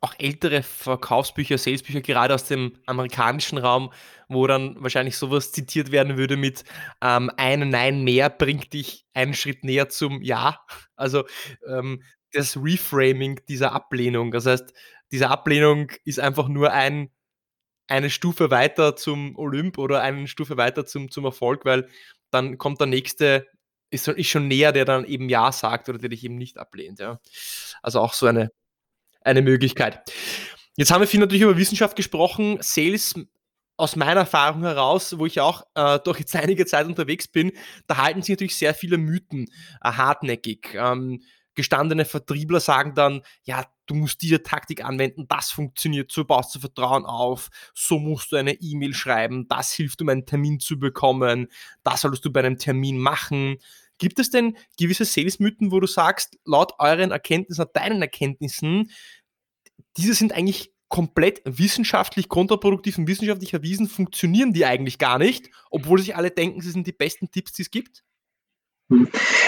auch 0.00 0.14
ältere 0.18 0.62
Verkaufsbücher, 0.62 1.58
Salesbücher, 1.58 2.00
gerade 2.00 2.34
aus 2.34 2.44
dem 2.44 2.72
amerikanischen 2.86 3.58
Raum, 3.58 3.92
wo 4.28 4.46
dann 4.46 4.76
wahrscheinlich 4.80 5.16
sowas 5.16 5.52
zitiert 5.52 5.92
werden 5.92 6.16
würde 6.16 6.36
mit 6.36 6.64
ähm, 7.00 7.30
ein 7.36 7.68
Nein 7.68 8.02
mehr 8.02 8.30
bringt 8.30 8.72
dich 8.72 9.06
einen 9.12 9.34
Schritt 9.34 9.64
näher 9.64 9.88
zum 9.88 10.22
Ja. 10.22 10.60
Also 10.96 11.24
ähm, 11.68 12.02
das 12.32 12.56
Reframing 12.56 13.40
dieser 13.48 13.72
Ablehnung. 13.72 14.32
Das 14.32 14.46
heißt, 14.46 14.72
diese 15.12 15.28
Ablehnung 15.28 15.92
ist 16.04 16.18
einfach 16.18 16.48
nur 16.48 16.72
ein, 16.72 17.10
eine 17.86 18.10
Stufe 18.10 18.50
weiter 18.50 18.96
zum 18.96 19.36
Olymp 19.36 19.78
oder 19.78 20.02
eine 20.02 20.26
Stufe 20.26 20.56
weiter 20.56 20.86
zum, 20.86 21.10
zum 21.10 21.24
Erfolg, 21.24 21.64
weil 21.64 21.88
dann 22.30 22.58
kommt 22.58 22.80
der 22.80 22.88
nächste, 22.88 23.46
ist, 23.90 24.08
ist 24.08 24.28
schon 24.28 24.48
näher, 24.48 24.72
der 24.72 24.84
dann 24.84 25.04
eben 25.04 25.28
Ja 25.28 25.52
sagt 25.52 25.88
oder 25.88 25.98
der 25.98 26.08
dich 26.08 26.24
eben 26.24 26.36
nicht 26.36 26.58
ablehnt. 26.58 26.98
Ja. 26.98 27.20
Also 27.82 28.00
auch 28.00 28.14
so 28.14 28.26
eine 28.26 28.50
eine 29.24 29.42
Möglichkeit. 29.42 30.00
Jetzt 30.76 30.90
haben 30.90 31.00
wir 31.00 31.08
viel 31.08 31.20
natürlich 31.20 31.42
über 31.42 31.56
Wissenschaft 31.56 31.96
gesprochen. 31.96 32.58
Sales 32.60 33.14
aus 33.76 33.96
meiner 33.96 34.20
Erfahrung 34.20 34.62
heraus, 34.62 35.18
wo 35.18 35.26
ich 35.26 35.40
auch 35.40 35.62
äh, 35.74 35.98
durch 36.04 36.20
jetzt 36.20 36.34
einige 36.36 36.66
Zeit 36.66 36.86
unterwegs 36.86 37.28
bin, 37.28 37.52
da 37.86 37.98
halten 37.98 38.22
sich 38.22 38.30
natürlich 38.30 38.56
sehr 38.56 38.74
viele 38.74 38.98
Mythen 38.98 39.48
äh, 39.82 39.92
hartnäckig. 39.92 40.74
Ähm, 40.74 41.22
gestandene 41.54 42.04
Vertriebler 42.04 42.60
sagen 42.60 42.94
dann, 42.94 43.22
ja, 43.42 43.66
du 43.92 43.98
musst 43.98 44.22
diese 44.22 44.42
Taktik 44.42 44.84
anwenden, 44.84 45.26
das 45.28 45.50
funktioniert, 45.50 46.10
so 46.10 46.24
baust 46.24 46.54
du 46.54 46.60
Vertrauen 46.60 47.04
auf, 47.04 47.50
so 47.74 47.98
musst 47.98 48.32
du 48.32 48.36
eine 48.36 48.54
E-Mail 48.54 48.94
schreiben, 48.94 49.46
das 49.48 49.72
hilft, 49.72 50.00
um 50.00 50.08
einen 50.08 50.26
Termin 50.26 50.60
zu 50.60 50.78
bekommen, 50.78 51.48
das 51.82 52.00
solltest 52.00 52.24
du 52.24 52.32
bei 52.32 52.40
einem 52.40 52.58
Termin 52.58 52.98
machen. 52.98 53.58
Gibt 53.98 54.18
es 54.18 54.30
denn 54.30 54.56
gewisse 54.78 55.04
Sales-Mythen, 55.04 55.70
wo 55.70 55.78
du 55.78 55.86
sagst, 55.86 56.38
laut 56.44 56.72
euren 56.78 57.10
Erkenntnissen, 57.10 57.66
deinen 57.74 58.00
Erkenntnissen, 58.00 58.90
diese 59.96 60.14
sind 60.14 60.32
eigentlich 60.32 60.72
komplett 60.88 61.42
wissenschaftlich 61.44 62.28
kontraproduktiv 62.28 62.98
und 62.98 63.06
wissenschaftlich 63.06 63.52
erwiesen, 63.52 63.88
funktionieren 63.88 64.52
die 64.52 64.64
eigentlich 64.64 64.98
gar 64.98 65.18
nicht, 65.18 65.50
obwohl 65.70 65.98
sich 65.98 66.16
alle 66.16 66.30
denken, 66.30 66.60
sie 66.60 66.70
sind 66.70 66.86
die 66.86 66.92
besten 66.92 67.30
Tipps, 67.30 67.52
die 67.52 67.62
es 67.62 67.70
gibt? 67.70 68.04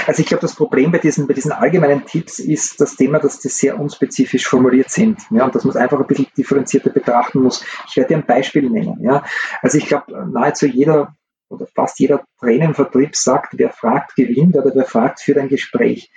Also 0.07 0.21
ich 0.21 0.27
glaube, 0.27 0.43
das 0.43 0.55
Problem 0.55 0.91
bei 0.93 0.99
diesen, 0.99 1.27
bei 1.27 1.35
diesen 1.35 1.53
allgemeinen 1.53 2.07
Tipps 2.07 2.39
ist 2.39 2.81
das 2.81 2.97
Thema, 2.97 3.19
dass 3.19 3.41
die 3.41 3.49
sehr 3.49 3.79
unspezifisch 3.79 4.47
formuliert 4.47 4.91
sind. 4.91 5.21
Ja, 5.31 5.45
und 5.45 5.55
dass 5.55 5.65
man 5.65 5.71
es 5.71 5.77
einfach 5.77 6.01
ein 6.01 6.07
bisschen 6.07 6.27
differenzierter 6.37 6.91
betrachten 6.91 7.41
muss. 7.43 7.65
Ich 7.89 7.97
werde 7.97 8.09
dir 8.09 8.17
ein 8.17 8.27
Beispiel 8.27 8.71
nennen. 8.71 9.03
Ja. 9.03 9.25
Also 9.61 9.79
ich 9.79 9.87
glaube, 9.87 10.27
nahezu 10.31 10.67
jeder 10.67 11.15
oder 11.49 11.67
fast 11.67 12.01
jeder 12.01 12.25
Trainer 12.41 12.67
im 12.67 12.75
Vertrieb 12.75 13.15
sagt, 13.17 13.57
wer 13.59 13.71
fragt, 13.71 14.17
gewinnt 14.17 14.57
oder 14.57 14.75
wer 14.75 14.85
fragt, 14.85 15.21
führt 15.21 15.39
ein 15.39 15.49
Gespräch. 15.49 16.11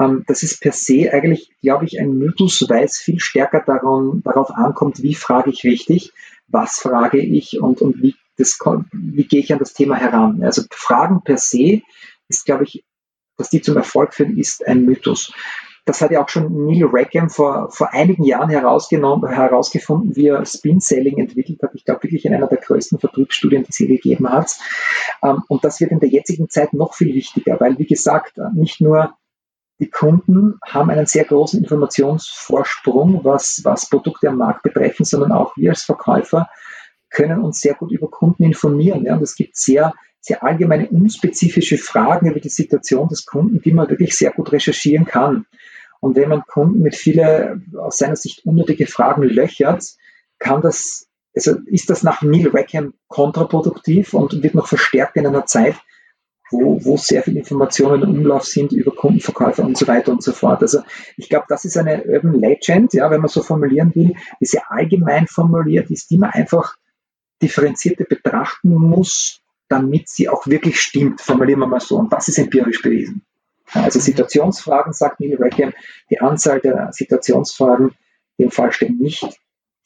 Ähm, 0.00 0.24
das 0.26 0.42
ist 0.42 0.60
per 0.60 0.72
se 0.72 1.12
eigentlich, 1.12 1.52
glaube 1.60 1.84
ich, 1.84 2.00
ein 2.00 2.16
Mythos, 2.16 2.64
weil 2.68 2.84
es 2.84 2.98
viel 2.98 3.20
stärker 3.20 3.62
daran, 3.66 4.22
darauf 4.24 4.50
ankommt, 4.50 5.02
wie 5.02 5.14
frage 5.14 5.50
ich 5.50 5.64
richtig, 5.64 6.12
was 6.46 6.78
frage 6.78 7.18
ich 7.18 7.60
und, 7.60 7.82
und 7.82 8.02
wie, 8.02 8.14
das, 8.36 8.58
wie 8.92 9.24
gehe 9.24 9.40
ich 9.40 9.52
an 9.52 9.58
das 9.58 9.74
Thema 9.74 9.96
heran. 9.96 10.42
Also 10.42 10.62
Fragen 10.70 11.22
per 11.22 11.36
se 11.36 11.82
ist, 12.28 12.44
glaube 12.44 12.64
ich, 12.64 12.84
dass 13.36 13.50
die 13.50 13.62
zum 13.62 13.76
Erfolg 13.76 14.14
führen, 14.14 14.36
ist 14.36 14.66
ein 14.66 14.84
Mythos. 14.84 15.32
Das 15.84 16.02
hat 16.02 16.10
ja 16.10 16.22
auch 16.22 16.28
schon 16.28 16.66
Neil 16.66 16.84
Rackham 16.92 17.30
vor, 17.30 17.70
vor 17.70 17.94
einigen 17.94 18.22
Jahren 18.24 18.50
herausgenommen, 18.50 19.30
herausgefunden, 19.30 20.16
wie 20.16 20.26
er 20.26 20.44
Spin 20.44 20.80
Selling 20.80 21.18
entwickelt 21.18 21.62
hat. 21.62 21.70
Ich 21.74 21.84
glaube 21.84 22.02
wirklich 22.02 22.26
in 22.26 22.34
einer 22.34 22.46
der 22.46 22.58
größten 22.58 22.98
Vertriebsstudien, 22.98 23.62
die 23.62 23.70
es 23.70 23.76
hier 23.76 23.88
gegeben 23.88 24.28
hat. 24.28 24.58
Ähm, 25.22 25.42
und 25.48 25.64
das 25.64 25.80
wird 25.80 25.92
in 25.92 26.00
der 26.00 26.10
jetzigen 26.10 26.50
Zeit 26.50 26.74
noch 26.74 26.94
viel 26.94 27.14
wichtiger, 27.14 27.58
weil, 27.58 27.78
wie 27.78 27.86
gesagt, 27.86 28.34
nicht 28.52 28.82
nur 28.82 29.14
die 29.80 29.88
Kunden 29.88 30.58
haben 30.66 30.90
einen 30.90 31.06
sehr 31.06 31.24
großen 31.24 31.62
Informationsvorsprung, 31.62 33.24
was, 33.24 33.60
was 33.64 33.88
Produkte 33.88 34.28
am 34.28 34.36
Markt 34.36 34.64
betreffen, 34.64 35.04
sondern 35.04 35.32
auch 35.32 35.56
wir 35.56 35.70
als 35.70 35.84
Verkäufer 35.84 36.48
können 37.18 37.42
uns 37.42 37.60
sehr 37.60 37.74
gut 37.74 37.90
über 37.90 38.08
Kunden 38.08 38.44
informieren. 38.44 39.04
Ja? 39.04 39.16
Und 39.16 39.22
es 39.22 39.34
gibt 39.34 39.56
sehr, 39.56 39.92
sehr 40.20 40.44
allgemeine, 40.44 40.88
unspezifische 40.88 41.76
Fragen 41.76 42.30
über 42.30 42.38
die 42.38 42.48
Situation 42.48 43.08
des 43.08 43.26
Kunden, 43.26 43.60
die 43.60 43.72
man 43.72 43.90
wirklich 43.90 44.14
sehr 44.14 44.30
gut 44.30 44.52
recherchieren 44.52 45.04
kann. 45.04 45.44
Und 46.00 46.14
wenn 46.14 46.28
man 46.28 46.42
Kunden 46.42 46.80
mit 46.80 46.94
viele 46.94 47.60
aus 47.76 47.98
seiner 47.98 48.14
Sicht 48.14 48.46
unnötige 48.46 48.86
Fragen 48.86 49.24
löchert, 49.24 49.84
kann 50.38 50.62
das, 50.62 51.08
also 51.34 51.56
ist 51.66 51.90
das 51.90 52.04
nach 52.04 52.22
Neil 52.22 52.50
Rackham 52.52 52.94
kontraproduktiv 53.08 54.14
und 54.14 54.40
wird 54.44 54.54
noch 54.54 54.68
verstärkt 54.68 55.16
in 55.16 55.26
einer 55.26 55.44
Zeit, 55.44 55.74
wo, 56.50 56.78
wo 56.84 56.96
sehr 56.96 57.24
viele 57.24 57.40
Informationen 57.40 58.02
im 58.02 58.10
Umlauf 58.10 58.44
sind 58.44 58.72
über 58.72 58.94
Kundenverkäufer 58.94 59.64
und 59.64 59.76
so 59.76 59.88
weiter 59.88 60.12
und 60.12 60.22
so 60.22 60.32
fort. 60.32 60.62
Also 60.62 60.82
ich 61.16 61.28
glaube, 61.28 61.46
das 61.48 61.64
ist 61.64 61.76
eine 61.76 62.04
Urban 62.04 62.40
Legend, 62.40 62.94
ja, 62.94 63.10
wenn 63.10 63.20
man 63.20 63.28
so 63.28 63.42
formulieren 63.42 63.92
will, 63.94 64.14
die 64.40 64.46
sehr 64.46 64.70
allgemein 64.70 65.26
formuliert 65.26 65.90
ist, 65.90 66.10
die 66.10 66.18
man 66.18 66.30
einfach 66.30 66.76
differenzierter 67.42 68.04
betrachten 68.04 68.74
muss, 68.74 69.40
damit 69.68 70.08
sie 70.08 70.28
auch 70.28 70.46
wirklich 70.46 70.80
stimmt, 70.80 71.20
formulieren 71.20 71.60
wir 71.60 71.66
mal 71.66 71.80
so. 71.80 71.96
Und 71.96 72.12
das 72.12 72.28
ist 72.28 72.38
empirisch 72.38 72.82
bewiesen. 72.82 73.22
Also 73.72 74.00
Situationsfragen, 74.00 74.92
sagt 74.92 75.20
Neil 75.20 75.36
Rackham, 75.38 75.72
die 76.10 76.20
Anzahl 76.20 76.60
der 76.60 76.90
Situationsfragen 76.92 77.92
im 78.38 78.50
Fall 78.50 78.72
stehen 78.72 78.98
nicht 78.98 79.26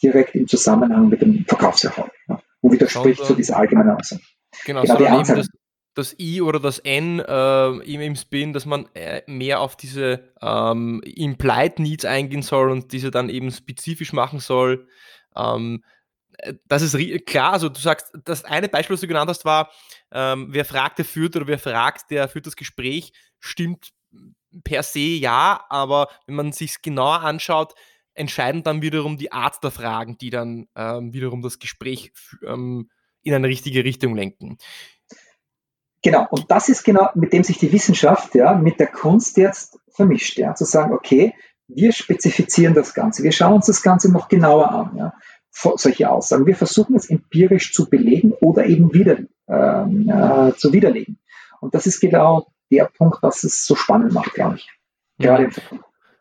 direkt 0.03 0.35
im 0.35 0.47
Zusammenhang 0.47 1.09
mit 1.09 1.23
dem 1.23 1.45
Verkaufserfolg 1.47 2.13
und 2.61 2.73
widerspricht 2.73 3.25
zu 3.25 3.35
dieser 3.35 3.57
allgemeinen 3.57 3.91
Aussage. 3.91 4.23
Genau, 4.65 4.83
genau 4.83 4.97
die 4.97 5.07
Anzahl. 5.07 5.37
Das, 5.37 5.49
das, 5.95 6.17
I 6.19 6.41
oder 6.43 6.61
das 6.61 6.79
N 6.79 7.21
äh, 7.21 7.69
im, 7.69 8.17
Spin, 8.17 8.53
dass 8.53 8.67
man 8.67 8.87
äh, 8.95 9.23
mehr 9.27 9.61
auf 9.61 9.77
diese 9.77 10.33
ähm, 10.41 11.01
Implied 11.05 11.79
Needs 11.79 12.05
eingehen 12.05 12.43
soll 12.43 12.71
und 12.71 12.93
diese 12.93 13.11
dann 13.11 13.29
eben 13.29 13.51
spezifisch 13.51 14.13
machen 14.13 14.39
soll. 14.39 14.87
Ähm, 15.37 15.83
äh, 15.85 16.02
das 16.67 16.83
ist 16.83 17.27
klar, 17.27 17.53
also 17.53 17.69
du 17.69 17.81
sagst, 17.81 18.13
das 18.25 18.45
eine 18.45 18.69
Beispiel, 18.69 18.95
was 18.95 19.01
du 19.01 19.07
genannt 19.07 19.31
hast, 19.31 19.45
war, 19.45 19.71
ähm, 20.11 20.49
wer 20.51 20.65
fragt, 20.65 20.99
der 20.99 21.05
führt 21.05 21.37
oder 21.37 21.47
wer 21.47 21.59
fragt, 21.59 22.11
der 22.11 22.29
führt 22.29 22.47
das 22.47 22.57
Gespräch, 22.57 23.13
stimmt 23.39 23.93
per 24.65 24.83
se 24.83 24.99
ja, 25.01 25.65
aber 25.69 26.09
wenn 26.27 26.35
man 26.35 26.53
sich 26.53 26.83
genauer 26.83 27.21
anschaut, 27.21 27.75
entscheiden 28.15 28.63
dann 28.63 28.83
wiederum 28.83 29.17
die 29.17 29.33
Art 29.33 29.63
der 29.65 29.71
Fragen, 29.71 30.19
die 30.19 30.31
dann 30.31 30.67
ähm, 30.77 31.15
wiederum 31.15 31.41
das 31.41 31.59
Gespräch 31.59 32.13
ähm, 32.45 32.91
in 33.23 33.33
eine 33.33 33.49
richtige 33.49 33.85
Richtung 33.85 34.15
lenken. 34.15 34.59
Genau, 36.03 36.27
und 36.31 36.51
das 36.51 36.69
ist 36.69 36.83
genau, 36.83 37.09
mit 37.15 37.33
dem 37.33 37.45
sich 37.45 37.59
die 37.59 37.73
Wissenschaft 37.73 38.35
ja, 38.35 38.55
mit 38.55 38.81
der 38.81 38.89
Kunst 38.89 39.37
jetzt 39.37 39.79
vermischt, 39.89 40.37
ja, 40.37 40.55
zu 40.55 40.65
sagen, 40.65 40.93
okay, 40.93 41.35
wir 41.69 41.93
spezifizieren 41.93 42.75
das 42.75 42.93
Ganze, 42.93 43.23
wir 43.23 43.33
schauen 43.33 43.55
uns 43.55 43.67
das 43.67 43.83
Ganze 43.83 44.13
noch 44.13 44.29
genauer 44.29 44.71
an. 44.71 44.97
Ja 44.97 45.15
solche 45.53 46.11
Aussagen. 46.11 46.47
Wir 46.47 46.57
versuchen 46.57 46.97
es 46.97 47.11
empirisch 47.11 47.73
zu 47.73 47.89
belegen 47.89 48.33
oder 48.41 48.67
eben 48.67 48.93
wieder 48.93 49.19
ähm, 49.49 50.09
äh, 50.09 50.55
zu 50.57 50.73
widerlegen. 50.73 51.19
Und 51.61 51.75
das 51.75 51.87
ist 51.87 52.01
genau 52.01 52.53
der 52.71 52.87
Punkt, 52.87 53.23
was 53.23 53.45
es 53.45 53.65
so 53.67 53.77
spannend 53.77 54.13
macht, 54.13 54.35
glaube 54.35 54.57
ich. 54.57 54.69
Gerade 55.19 55.45
ja. 55.45 55.79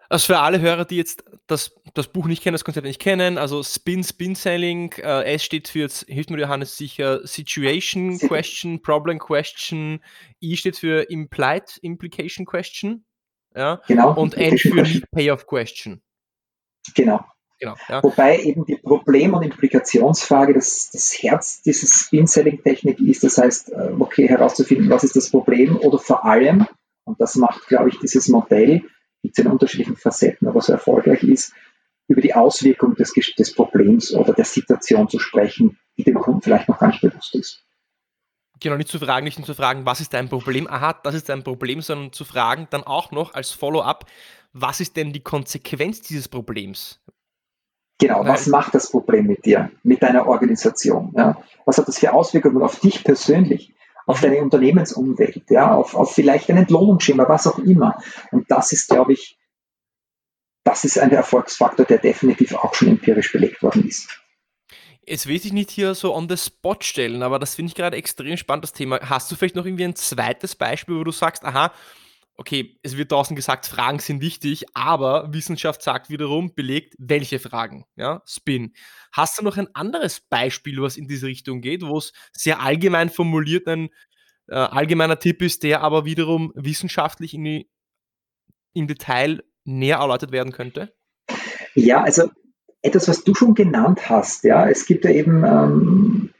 Also 0.10 0.34
für 0.34 0.40
alle 0.40 0.60
Hörer, 0.60 0.84
die 0.84 0.98
jetzt 0.98 1.24
das, 1.48 1.74
das 1.94 2.10
Buch 2.10 2.28
nicht 2.28 2.44
kennen, 2.44 2.54
das 2.54 2.66
Konzept 2.66 2.86
nicht 2.86 3.00
kennen, 3.00 3.38
also 3.38 3.64
Spin, 3.64 4.04
Spin 4.04 4.36
Selling, 4.36 4.92
äh, 4.98 5.24
S 5.34 5.46
steht 5.46 5.70
für, 5.70 5.80
jetzt 5.80 6.06
hilft 6.10 6.30
mir 6.30 6.38
Johannes 6.38 6.76
sicher, 6.76 7.26
Situation 7.26 8.20
Question, 8.20 8.82
Problem 8.82 9.20
Question, 9.20 10.02
I 10.42 10.58
steht 10.58 10.76
für 10.76 11.10
Implied 11.10 11.78
Implication 11.82 12.46
Question, 12.46 13.06
ja, 13.56 13.82
genau, 13.88 14.14
und 14.14 14.34
N 14.36 14.58
für 14.58 14.82
Need 14.82 15.10
Payoff 15.12 15.48
Question. 15.48 16.02
Genau. 16.94 17.24
Genau, 17.62 17.76
ja. 17.88 18.02
Wobei 18.04 18.40
eben 18.40 18.66
die 18.66 18.76
Problem- 18.76 19.36
und 19.36 19.44
Implikationsfrage 19.44 20.56
das, 20.56 20.90
das 20.92 21.14
Herz 21.22 21.62
dieses 21.62 21.92
Spin-Selling-Technik 21.94 23.00
ist. 23.00 23.24
Das 23.24 23.38
heißt, 23.38 23.72
äh, 23.72 23.92
okay, 24.00 24.28
herauszufinden, 24.28 24.90
was 24.90 25.04
ist 25.04 25.16
das 25.16 25.30
Problem 25.30 25.78
oder 25.78 26.00
vor 26.00 26.26
allem, 26.26 26.68
und 27.04 27.22
das 27.22 27.36
macht, 27.36 27.68
glaube 27.68 27.90
ich, 27.90 28.00
dieses 28.00 28.30
Modell, 28.30 28.82
gibt 29.22 29.38
es 29.38 29.46
in 29.46 29.52
unterschiedlichen 29.52 29.96
Facetten, 29.96 30.48
aber 30.48 30.60
so 30.62 30.74
erfolgreich 30.74 31.22
ist, 31.22 31.54
über 32.08 32.22
die 32.22 32.34
Auswirkung 32.34 32.96
des, 32.96 33.14
des 33.14 33.54
Problems 33.54 34.12
oder 34.12 34.34
der 34.34 34.46
Situation 34.46 35.08
zu 35.08 35.20
sprechen, 35.20 35.78
die 35.98 36.04
dem 36.04 36.16
Kunden 36.16 36.42
vielleicht 36.42 36.68
noch 36.68 36.80
gar 36.80 36.88
nicht 36.88 37.02
bewusst 37.02 37.36
ist. 37.36 37.64
Genau, 38.60 38.76
nicht 38.76 38.90
zu 38.90 38.98
fragen, 38.98 39.24
nicht 39.24 39.38
nur 39.38 39.46
zu 39.46 39.54
fragen, 39.54 39.86
was 39.86 40.02
ist 40.02 40.16
dein 40.16 40.30
Problem? 40.30 40.68
Aha, 40.68 40.94
das 40.94 41.14
ist 41.14 41.30
dein 41.30 41.44
Problem, 41.44 41.82
sondern 41.82 42.12
zu 42.12 42.26
fragen 42.26 42.68
dann 42.72 42.84
auch 42.84 43.12
noch 43.12 43.36
als 43.36 43.52
Follow-up, 43.52 44.06
was 44.52 44.80
ist 44.80 44.98
denn 44.98 45.14
die 45.14 45.22
Konsequenz 45.22 46.02
dieses 46.02 46.28
Problems? 46.28 47.00
Genau, 48.02 48.26
was 48.26 48.48
macht 48.48 48.74
das 48.74 48.90
Problem 48.90 49.28
mit 49.28 49.46
dir, 49.46 49.70
mit 49.84 50.02
deiner 50.02 50.28
Organisation? 50.28 51.14
Ja? 51.16 51.38
Was 51.66 51.78
hat 51.78 51.88
das 51.88 52.00
für 52.00 52.14
Auswirkungen 52.14 52.62
auf 52.62 52.80
dich 52.80 53.04
persönlich? 53.04 53.74
auf 54.08 54.20
deine 54.20 54.42
Unternehmensumwelt, 54.42 55.44
ja, 55.50 55.76
auf, 55.76 55.96
auf 55.96 56.14
vielleicht 56.14 56.50
ein 56.50 56.58
Entlohnungsschema, 56.58 57.30
was 57.30 57.46
auch 57.46 57.60
immer. 57.60 58.02
Und 58.32 58.50
das 58.50 58.72
ist, 58.72 58.90
glaube 58.90 59.14
ich, 59.14 59.38
das 60.64 60.84
ist 60.84 60.98
ein 60.98 61.12
Erfolgsfaktor, 61.12 61.86
der 61.86 62.00
definitiv 62.00 62.56
auch 62.56 62.74
schon 62.74 62.90
empirisch 62.90 63.32
belegt 63.32 63.62
worden 63.62 63.88
ist. 63.88 64.20
Jetzt 65.06 65.28
will 65.28 65.36
ich 65.36 65.54
nicht 65.54 65.72
hier 65.72 65.96
so 65.96 66.16
on 66.16 66.28
the 66.28 66.36
spot 66.36 66.78
stellen, 66.82 67.24
aber 67.24 67.40
das 67.40 67.56
finde 67.56 67.70
ich 67.70 67.76
gerade 67.76 67.96
extrem 67.96 68.38
spannend, 68.38 68.64
das 68.64 68.74
Thema. 68.74 69.00
Hast 69.02 69.32
du 69.32 69.36
vielleicht 69.36 69.56
noch 69.56 69.66
irgendwie 69.66 69.86
ein 69.86 69.96
zweites 69.96 70.56
Beispiel, 70.56 70.96
wo 70.96 71.04
du 71.04 71.12
sagst, 71.12 71.46
aha, 71.46 71.72
okay, 72.38 72.80
es 72.82 72.98
wird 72.98 73.12
draußen 73.12 73.36
gesagt, 73.36 73.66
Fragen 73.66 74.00
sind 74.00 74.22
wichtig, 74.22 74.66
aber 74.74 75.32
Wissenschaft 75.34 75.82
sagt 75.82 76.10
wiederum, 76.10 76.54
belegt, 76.56 76.96
welche 76.98 77.40
Fragen, 77.40 77.86
ja, 77.96 78.22
Spin. 78.26 78.74
Hast 79.12 79.40
du 79.40 79.44
noch 79.44 79.58
ein 79.58 79.68
anderes 79.76 80.22
Beispiel, 80.22 80.82
was 80.82 80.98
in 80.98 81.08
diese 81.08 81.28
Richtung 81.28 81.62
geht, 81.62 81.84
wo 81.84 81.98
es 81.98 82.14
sehr 82.32 82.62
allgemein 82.62 83.10
formuliert 83.10 83.68
ein 83.68 83.90
äh, 84.48 84.56
allgemeiner 84.56 85.20
Tipp 85.20 85.42
ist, 85.42 85.64
der 85.64 85.82
aber 85.82 86.06
wiederum 86.06 86.52
wissenschaftlich 86.56 87.34
in 87.34 87.44
die, 87.44 87.70
im 88.74 88.88
Detail 88.88 89.44
näher 89.64 89.98
erläutert 89.98 90.32
werden 90.32 90.52
könnte? 90.52 90.94
Ja, 91.76 92.02
also 92.02 92.30
etwas, 92.82 93.08
was 93.08 93.24
du 93.24 93.34
schon 93.34 93.54
genannt 93.54 94.10
hast, 94.10 94.44
ja, 94.44 94.68
es 94.68 94.86
gibt 94.86 95.06
ja 95.06 95.12
eben 95.12 95.44
ähm, 95.44 96.34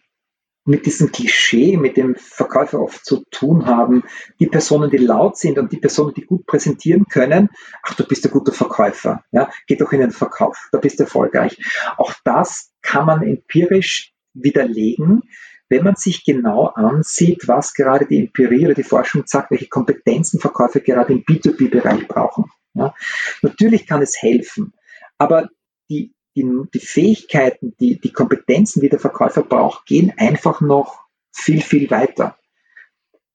mit 0.72 0.86
diesem 0.86 1.12
Klischee, 1.12 1.76
mit 1.76 1.98
dem 1.98 2.16
Verkäufer 2.16 2.80
oft 2.80 3.06
zu 3.06 3.26
tun 3.30 3.66
haben, 3.66 4.04
die 4.40 4.48
Personen, 4.48 4.90
die 4.90 4.98
laut 4.98 5.38
sind 5.38 5.60
und 5.60 5.72
die 5.74 5.78
Personen, 5.78 6.14
die 6.14 6.26
gut 6.26 6.46
präsentieren 6.46 7.06
können, 7.10 7.50
ach, 7.84 7.94
du 7.96 8.08
bist 8.08 8.26
ein 8.26 8.32
guter 8.32 8.54
Verkäufer, 8.54 9.24
ja, 9.32 9.52
geh 9.68 9.76
doch 9.76 9.92
in 9.92 10.00
den 10.00 10.12
Verkauf, 10.12 10.70
da 10.72 10.78
bist 10.78 11.00
du 11.00 11.04
erfolgreich. 11.04 11.58
Auch 11.98 12.14
das 12.24 12.72
kann 12.82 13.06
man 13.06 13.22
empirisch 13.22 14.14
widerlegen, 14.34 15.24
wenn 15.68 15.84
man 15.84 15.98
sich 15.98 16.24
genau 16.24 16.68
ansieht, 16.68 17.50
was 17.50 17.74
gerade 17.74 18.06
die 18.06 18.20
Empirie 18.20 18.66
oder 18.66 18.74
die 18.74 18.84
Forschung 18.84 19.24
sagt, 19.26 19.52
welche 19.52 19.68
Kompetenzen 19.68 20.40
Verkäufer 20.40 20.80
gerade 20.80 21.12
im 21.12 21.24
B2B-Bereich 21.24 22.08
brauchen. 22.08 22.46
Ja. 22.74 22.96
Natürlich 23.42 23.88
kann 23.88 24.02
es 24.02 24.22
helfen, 24.22 24.74
aber 25.18 25.50
die 25.90 26.14
die, 26.36 26.46
die 26.74 26.80
Fähigkeiten, 26.80 27.76
die, 27.80 28.00
die 28.00 28.14
Kompetenzen, 28.14 28.82
die 28.82 28.90
der 28.90 29.00
Verkäufer 29.00 29.44
braucht, 29.44 29.86
gehen 29.86 30.14
einfach 30.18 30.62
noch 30.62 31.02
viel, 31.32 31.62
viel 31.62 31.90
weiter. 31.90 32.38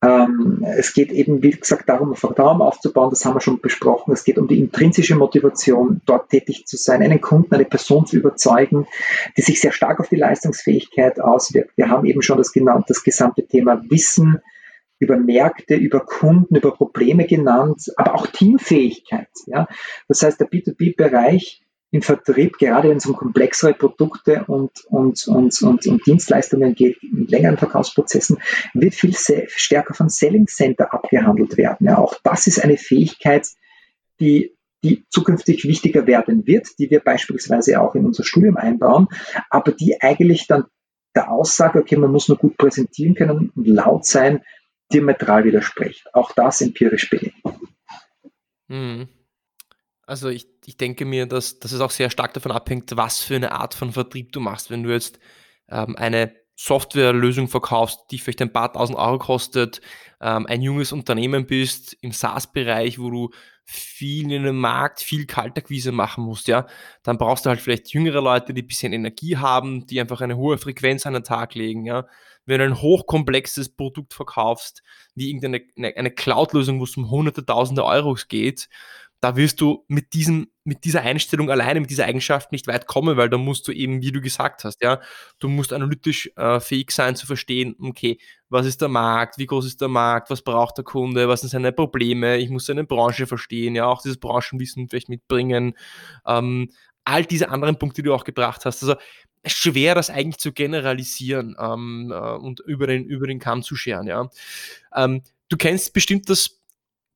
Ähm, 0.02 0.64
es 0.76 0.92
geht 0.92 1.10
eben, 1.10 1.42
wie 1.42 1.52
gesagt, 1.52 1.88
darum, 1.88 2.14
Vertrauen 2.14 2.60
aufzubauen, 2.60 3.10
das 3.10 3.24
haben 3.24 3.34
wir 3.34 3.40
schon 3.40 3.60
besprochen. 3.60 4.12
Es 4.12 4.24
geht 4.24 4.38
um 4.38 4.46
die 4.46 4.58
intrinsische 4.58 5.16
Motivation, 5.16 6.02
dort 6.04 6.28
tätig 6.28 6.66
zu 6.66 6.76
sein, 6.76 7.02
einen 7.02 7.20
Kunden, 7.20 7.54
eine 7.54 7.64
Person 7.64 8.06
zu 8.06 8.16
überzeugen, 8.16 8.86
die 9.36 9.42
sich 9.42 9.60
sehr 9.60 9.72
stark 9.72 9.98
auf 10.00 10.08
die 10.08 10.16
Leistungsfähigkeit 10.16 11.18
auswirkt. 11.20 11.76
Wir 11.76 11.88
haben 11.88 12.06
eben 12.06 12.22
schon 12.22 12.38
das, 12.38 12.52
das 12.86 13.02
gesamte 13.02 13.46
Thema 13.46 13.82
Wissen 13.88 14.40
über 14.98 15.16
Märkte, 15.16 15.74
über 15.74 16.00
Kunden, 16.00 16.56
über 16.56 16.72
Probleme 16.72 17.26
genannt, 17.26 17.92
aber 17.96 18.14
auch 18.14 18.26
Teamfähigkeit. 18.26 19.28
Ja? 19.46 19.66
Das 20.08 20.22
heißt, 20.22 20.40
der 20.40 20.48
B2B-Bereich 20.48 21.62
im 21.90 22.02
Vertrieb, 22.02 22.58
gerade 22.58 22.88
wenn 22.90 22.96
es 22.96 23.06
um 23.06 23.14
komplexere 23.14 23.72
Produkte 23.72 24.44
und, 24.46 24.84
und, 24.86 25.26
und, 25.28 25.62
und, 25.62 25.86
und 25.86 26.06
Dienstleistungen 26.06 26.74
geht, 26.74 27.02
in 27.02 27.26
längeren 27.26 27.56
Verkaufsprozessen, 27.56 28.38
wird 28.74 28.94
viel 28.94 29.14
stärker 29.14 29.94
von 29.94 30.08
Selling 30.08 30.46
Center 30.46 30.92
abgehandelt 30.92 31.56
werden. 31.56 31.86
Ja, 31.86 31.98
auch 31.98 32.14
das 32.22 32.46
ist 32.46 32.62
eine 32.62 32.76
Fähigkeit, 32.76 33.46
die, 34.20 34.56
die 34.82 35.04
zukünftig 35.10 35.64
wichtiger 35.64 36.06
werden 36.06 36.46
wird, 36.46 36.78
die 36.78 36.90
wir 36.90 37.00
beispielsweise 37.00 37.80
auch 37.80 37.94
in 37.94 38.04
unser 38.04 38.24
Studium 38.24 38.56
einbauen, 38.56 39.08
aber 39.48 39.72
die 39.72 40.00
eigentlich 40.00 40.46
dann 40.46 40.64
der 41.14 41.30
Aussage, 41.30 41.78
okay, 41.78 41.96
man 41.96 42.12
muss 42.12 42.28
nur 42.28 42.36
gut 42.36 42.56
präsentieren 42.56 43.14
können 43.14 43.50
und 43.54 43.66
laut 43.66 44.04
sein, 44.04 44.42
diametral 44.92 45.44
widerspricht. 45.44 46.14
Auch 46.14 46.32
das 46.32 46.60
empirisch 46.60 47.08
belegt. 47.08 47.36
Mhm. 48.68 49.08
Also 50.06 50.28
ich, 50.28 50.46
ich 50.64 50.76
denke 50.76 51.04
mir, 51.04 51.26
dass, 51.26 51.58
dass 51.58 51.72
es 51.72 51.80
auch 51.80 51.90
sehr 51.90 52.10
stark 52.10 52.32
davon 52.32 52.52
abhängt, 52.52 52.96
was 52.96 53.22
für 53.22 53.34
eine 53.34 53.52
Art 53.52 53.74
von 53.74 53.92
Vertrieb 53.92 54.32
du 54.32 54.40
machst. 54.40 54.70
Wenn 54.70 54.84
du 54.84 54.92
jetzt 54.92 55.18
ähm, 55.68 55.96
eine 55.96 56.32
Softwarelösung 56.54 57.48
verkaufst, 57.48 58.00
die 58.10 58.18
vielleicht 58.18 58.40
ein 58.40 58.52
paar 58.52 58.72
tausend 58.72 58.98
Euro 58.98 59.18
kostet, 59.18 59.80
ähm, 60.20 60.46
ein 60.46 60.62
junges 60.62 60.92
Unternehmen 60.92 61.46
bist 61.46 61.96
im 62.00 62.12
SaaS-Bereich, 62.12 62.98
wo 62.98 63.10
du 63.10 63.30
viel 63.64 64.30
in 64.30 64.44
dem 64.44 64.58
Markt, 64.58 65.00
viel 65.00 65.26
Kaltakquise 65.26 65.90
machen 65.90 66.24
musst, 66.24 66.46
ja, 66.46 66.66
dann 67.02 67.18
brauchst 67.18 67.44
du 67.44 67.50
halt 67.50 67.60
vielleicht 67.60 67.92
jüngere 67.92 68.22
Leute, 68.22 68.54
die 68.54 68.62
ein 68.62 68.68
bisschen 68.68 68.92
Energie 68.92 69.36
haben, 69.36 69.86
die 69.86 70.00
einfach 70.00 70.20
eine 70.20 70.36
hohe 70.36 70.56
Frequenz 70.56 71.04
an 71.04 71.14
den 71.14 71.24
Tag 71.24 71.54
legen, 71.54 71.84
ja. 71.84 72.06
Wenn 72.48 72.60
du 72.60 72.64
ein 72.64 72.80
hochkomplexes 72.80 73.70
Produkt 73.70 74.14
verkaufst, 74.14 74.84
wie 75.16 75.28
irgendeine 75.30 75.62
eine, 75.76 75.96
eine 75.96 76.10
Cloud-Lösung, 76.12 76.78
wo 76.78 76.84
es 76.84 76.96
um 76.96 77.10
hunderte, 77.10 77.44
tausende 77.44 77.84
Euros 77.84 78.28
geht, 78.28 78.68
da 79.26 79.34
wirst 79.34 79.60
du 79.60 79.84
mit 79.88 80.12
diesem, 80.12 80.52
mit 80.62 80.84
dieser 80.84 81.02
Einstellung 81.02 81.50
alleine, 81.50 81.80
mit 81.80 81.90
dieser 81.90 82.04
Eigenschaft 82.04 82.52
nicht 82.52 82.68
weit 82.68 82.86
kommen, 82.86 83.16
weil 83.16 83.28
da 83.28 83.38
musst 83.38 83.66
du 83.66 83.72
eben, 83.72 84.00
wie 84.00 84.12
du 84.12 84.20
gesagt 84.20 84.62
hast, 84.62 84.80
ja, 84.84 85.00
du 85.40 85.48
musst 85.48 85.72
analytisch 85.72 86.30
äh, 86.36 86.60
fähig 86.60 86.92
sein 86.92 87.16
zu 87.16 87.26
verstehen, 87.26 87.74
okay, 87.80 88.18
was 88.50 88.66
ist 88.66 88.82
der 88.82 88.88
Markt, 88.88 89.36
wie 89.38 89.46
groß 89.46 89.66
ist 89.66 89.80
der 89.80 89.88
Markt, 89.88 90.30
was 90.30 90.42
braucht 90.42 90.76
der 90.78 90.84
Kunde, 90.84 91.26
was 91.26 91.40
sind 91.40 91.50
seine 91.50 91.72
Probleme, 91.72 92.36
ich 92.36 92.50
muss 92.50 92.66
seine 92.66 92.84
Branche 92.84 93.26
verstehen, 93.26 93.74
ja, 93.74 93.86
auch 93.86 94.00
dieses 94.00 94.18
Branchenwissen 94.18 94.88
vielleicht 94.88 95.08
mitbringen, 95.08 95.74
ähm, 96.24 96.70
all 97.02 97.24
diese 97.24 97.48
anderen 97.48 97.80
Punkte, 97.80 98.02
die 98.02 98.06
du 98.06 98.14
auch 98.14 98.24
gebracht 98.24 98.64
hast. 98.64 98.80
Also 98.84 98.94
schwer, 99.44 99.96
das 99.96 100.08
eigentlich 100.08 100.38
zu 100.38 100.52
generalisieren 100.52 101.56
ähm, 101.58 102.12
äh, 102.14 102.30
und 102.36 102.60
über 102.60 102.86
den, 102.86 103.06
über 103.06 103.26
den 103.26 103.40
Kamm 103.40 103.64
zu 103.64 103.74
scheren, 103.74 104.06
ja. 104.06 104.30
Ähm, 104.94 105.22
du 105.48 105.56
kennst 105.56 105.94
bestimmt 105.94 106.30
das 106.30 106.60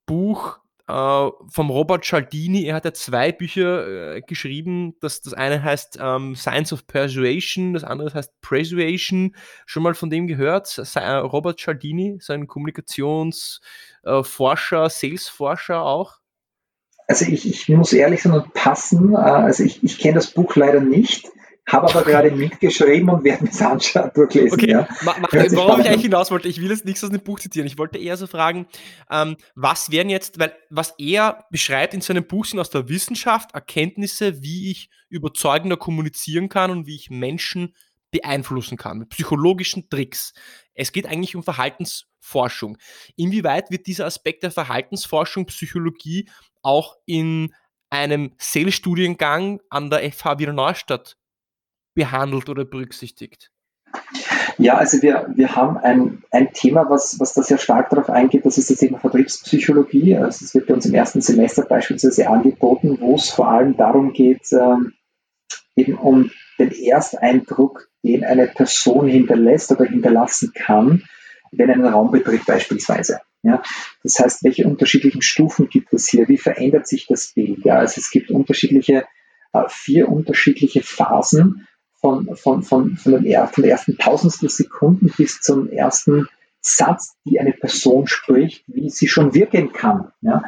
Buch 0.05 0.59
vom 1.47 1.69
Robert 1.69 2.03
Cialdini. 2.03 2.65
Er 2.65 2.75
hat 2.75 2.83
ja 2.85 2.93
zwei 2.93 3.31
Bücher 3.31 4.15
äh, 4.15 4.21
geschrieben. 4.21 4.95
Das, 4.99 5.21
das 5.21 5.33
eine 5.33 5.63
heißt 5.63 5.99
ähm, 6.01 6.35
Science 6.35 6.73
of 6.73 6.87
Persuasion, 6.87 7.73
das 7.73 7.83
andere 7.83 8.11
heißt 8.13 8.41
Persuasion. 8.41 9.35
Schon 9.65 9.83
mal 9.83 9.93
von 9.93 10.09
dem 10.09 10.27
gehört? 10.27 10.77
Äh, 10.95 11.11
Robert 11.13 11.59
Cialdini, 11.59 12.17
sein 12.19 12.47
Kommunikationsforscher, 12.47 14.85
äh, 14.85 14.89
Salesforscher 14.89 15.83
auch. 15.83 16.15
Also 17.07 17.25
ich, 17.25 17.47
ich 17.47 17.69
muss 17.69 17.93
ehrlich 17.93 18.21
sein 18.21 18.33
und 18.33 18.53
passen. 18.53 19.13
Äh, 19.13 19.17
also 19.17 19.63
ich, 19.63 19.83
ich 19.83 19.99
kenne 19.99 20.15
das 20.15 20.27
Buch 20.27 20.55
leider 20.55 20.81
nicht. 20.81 21.29
Habe 21.71 21.89
aber 21.89 22.03
gerade 22.03 22.31
mitgeschrieben 22.31 23.09
und 23.09 23.23
werde 23.23 23.45
es 23.45 23.61
anschauen, 23.61 24.11
durchlesen. 24.13 24.53
Okay, 24.53 24.71
ja. 24.71 24.87
mach, 25.03 25.17
mach, 25.19 25.31
worauf 25.31 25.79
ich 25.79 25.87
eigentlich 25.87 26.01
hinaus 26.01 26.29
wollte, 26.29 26.49
ich 26.49 26.59
will 26.61 26.69
jetzt 26.69 26.83
nichts 26.83 27.03
aus 27.03 27.11
dem 27.11 27.21
Buch 27.21 27.39
zitieren. 27.39 27.65
Ich 27.65 27.77
wollte 27.77 27.97
eher 27.97 28.17
so 28.17 28.27
fragen, 28.27 28.67
ähm, 29.09 29.37
was 29.55 29.89
wären 29.89 30.09
jetzt, 30.09 30.37
weil 30.37 30.53
was 30.69 30.93
er 30.97 31.45
beschreibt 31.49 31.93
in 31.93 32.01
seinem 32.01 32.27
Buch 32.27 32.45
sind 32.45 32.59
aus 32.59 32.69
der 32.69 32.89
Wissenschaft 32.89 33.53
Erkenntnisse, 33.53 34.43
wie 34.43 34.71
ich 34.71 34.89
überzeugender 35.07 35.77
kommunizieren 35.77 36.49
kann 36.49 36.71
und 36.71 36.87
wie 36.87 36.95
ich 36.95 37.09
Menschen 37.09 37.73
beeinflussen 38.11 38.77
kann, 38.77 38.97
mit 38.97 39.09
psychologischen 39.09 39.89
Tricks. 39.89 40.33
Es 40.73 40.91
geht 40.91 41.05
eigentlich 41.05 41.37
um 41.37 41.43
Verhaltensforschung. 41.43 42.77
Inwieweit 43.15 43.71
wird 43.71 43.87
dieser 43.87 44.05
Aspekt 44.05 44.43
der 44.43 44.51
Verhaltensforschung, 44.51 45.45
Psychologie 45.45 46.29
auch 46.61 46.97
in 47.05 47.53
einem 47.89 48.33
Sales-Studiengang 48.37 49.61
an 49.69 49.89
der 49.89 50.11
FH 50.11 50.39
Wiener 50.39 50.53
Neustadt 50.53 51.17
behandelt 51.93 52.49
oder 52.49 52.65
berücksichtigt? 52.65 53.51
Ja, 54.57 54.75
also 54.75 55.01
wir, 55.01 55.27
wir 55.33 55.55
haben 55.55 55.77
ein, 55.77 56.23
ein 56.29 56.53
Thema, 56.53 56.89
was, 56.89 57.19
was 57.19 57.33
da 57.33 57.41
sehr 57.41 57.57
stark 57.57 57.89
darauf 57.89 58.09
eingeht, 58.09 58.45
das 58.45 58.57
ist 58.57 58.69
das 58.69 58.77
Thema 58.77 58.99
Vertriebspsychologie. 58.99 60.17
Also 60.17 60.45
es 60.45 60.53
wird 60.53 60.67
bei 60.67 60.73
uns 60.73 60.85
im 60.85 60.93
ersten 60.93 61.21
Semester 61.21 61.63
beispielsweise 61.63 62.29
angeboten, 62.29 62.97
wo 62.99 63.15
es 63.15 63.29
vor 63.29 63.49
allem 63.49 63.75
darum 63.75 64.13
geht, 64.13 64.51
ähm, 64.51 64.93
eben 65.75 65.95
um 65.95 66.29
den 66.59 66.71
Ersteindruck, 66.71 67.89
den 68.03 68.23
eine 68.23 68.47
Person 68.47 69.07
hinterlässt 69.07 69.71
oder 69.71 69.85
hinterlassen 69.85 70.51
kann, 70.53 71.03
wenn 71.51 71.71
einen 71.71 71.85
Raum 71.85 72.11
betritt 72.11 72.45
beispielsweise. 72.45 73.19
Ja, 73.43 73.63
das 74.03 74.19
heißt, 74.19 74.43
welche 74.43 74.67
unterschiedlichen 74.67 75.23
Stufen 75.23 75.67
gibt 75.69 75.91
es 75.93 76.07
hier? 76.07 76.27
Wie 76.27 76.37
verändert 76.37 76.87
sich 76.87 77.07
das 77.07 77.31
Bild? 77.33 77.65
Ja, 77.65 77.77
also 77.77 77.99
es 77.99 78.11
gibt 78.11 78.29
unterschiedliche, 78.29 79.05
äh, 79.53 79.63
vier 79.67 80.09
unterschiedliche 80.09 80.83
Phasen, 80.83 81.67
von, 82.01 82.35
von, 82.35 82.63
von, 82.63 82.97
von, 82.97 83.23
den, 83.23 83.47
von 83.47 83.63
der 83.63 83.71
ersten 83.71 83.97
Tausendstel 83.97 84.49
Sekunden 84.49 85.11
bis 85.15 85.39
zum 85.39 85.69
ersten 85.69 86.27
Satz, 86.59 87.15
die 87.25 87.39
eine 87.39 87.53
Person 87.53 88.07
spricht, 88.07 88.63
wie 88.67 88.89
sie 88.89 89.07
schon 89.07 89.33
wirken 89.33 89.71
kann. 89.71 90.11
Ja? 90.21 90.43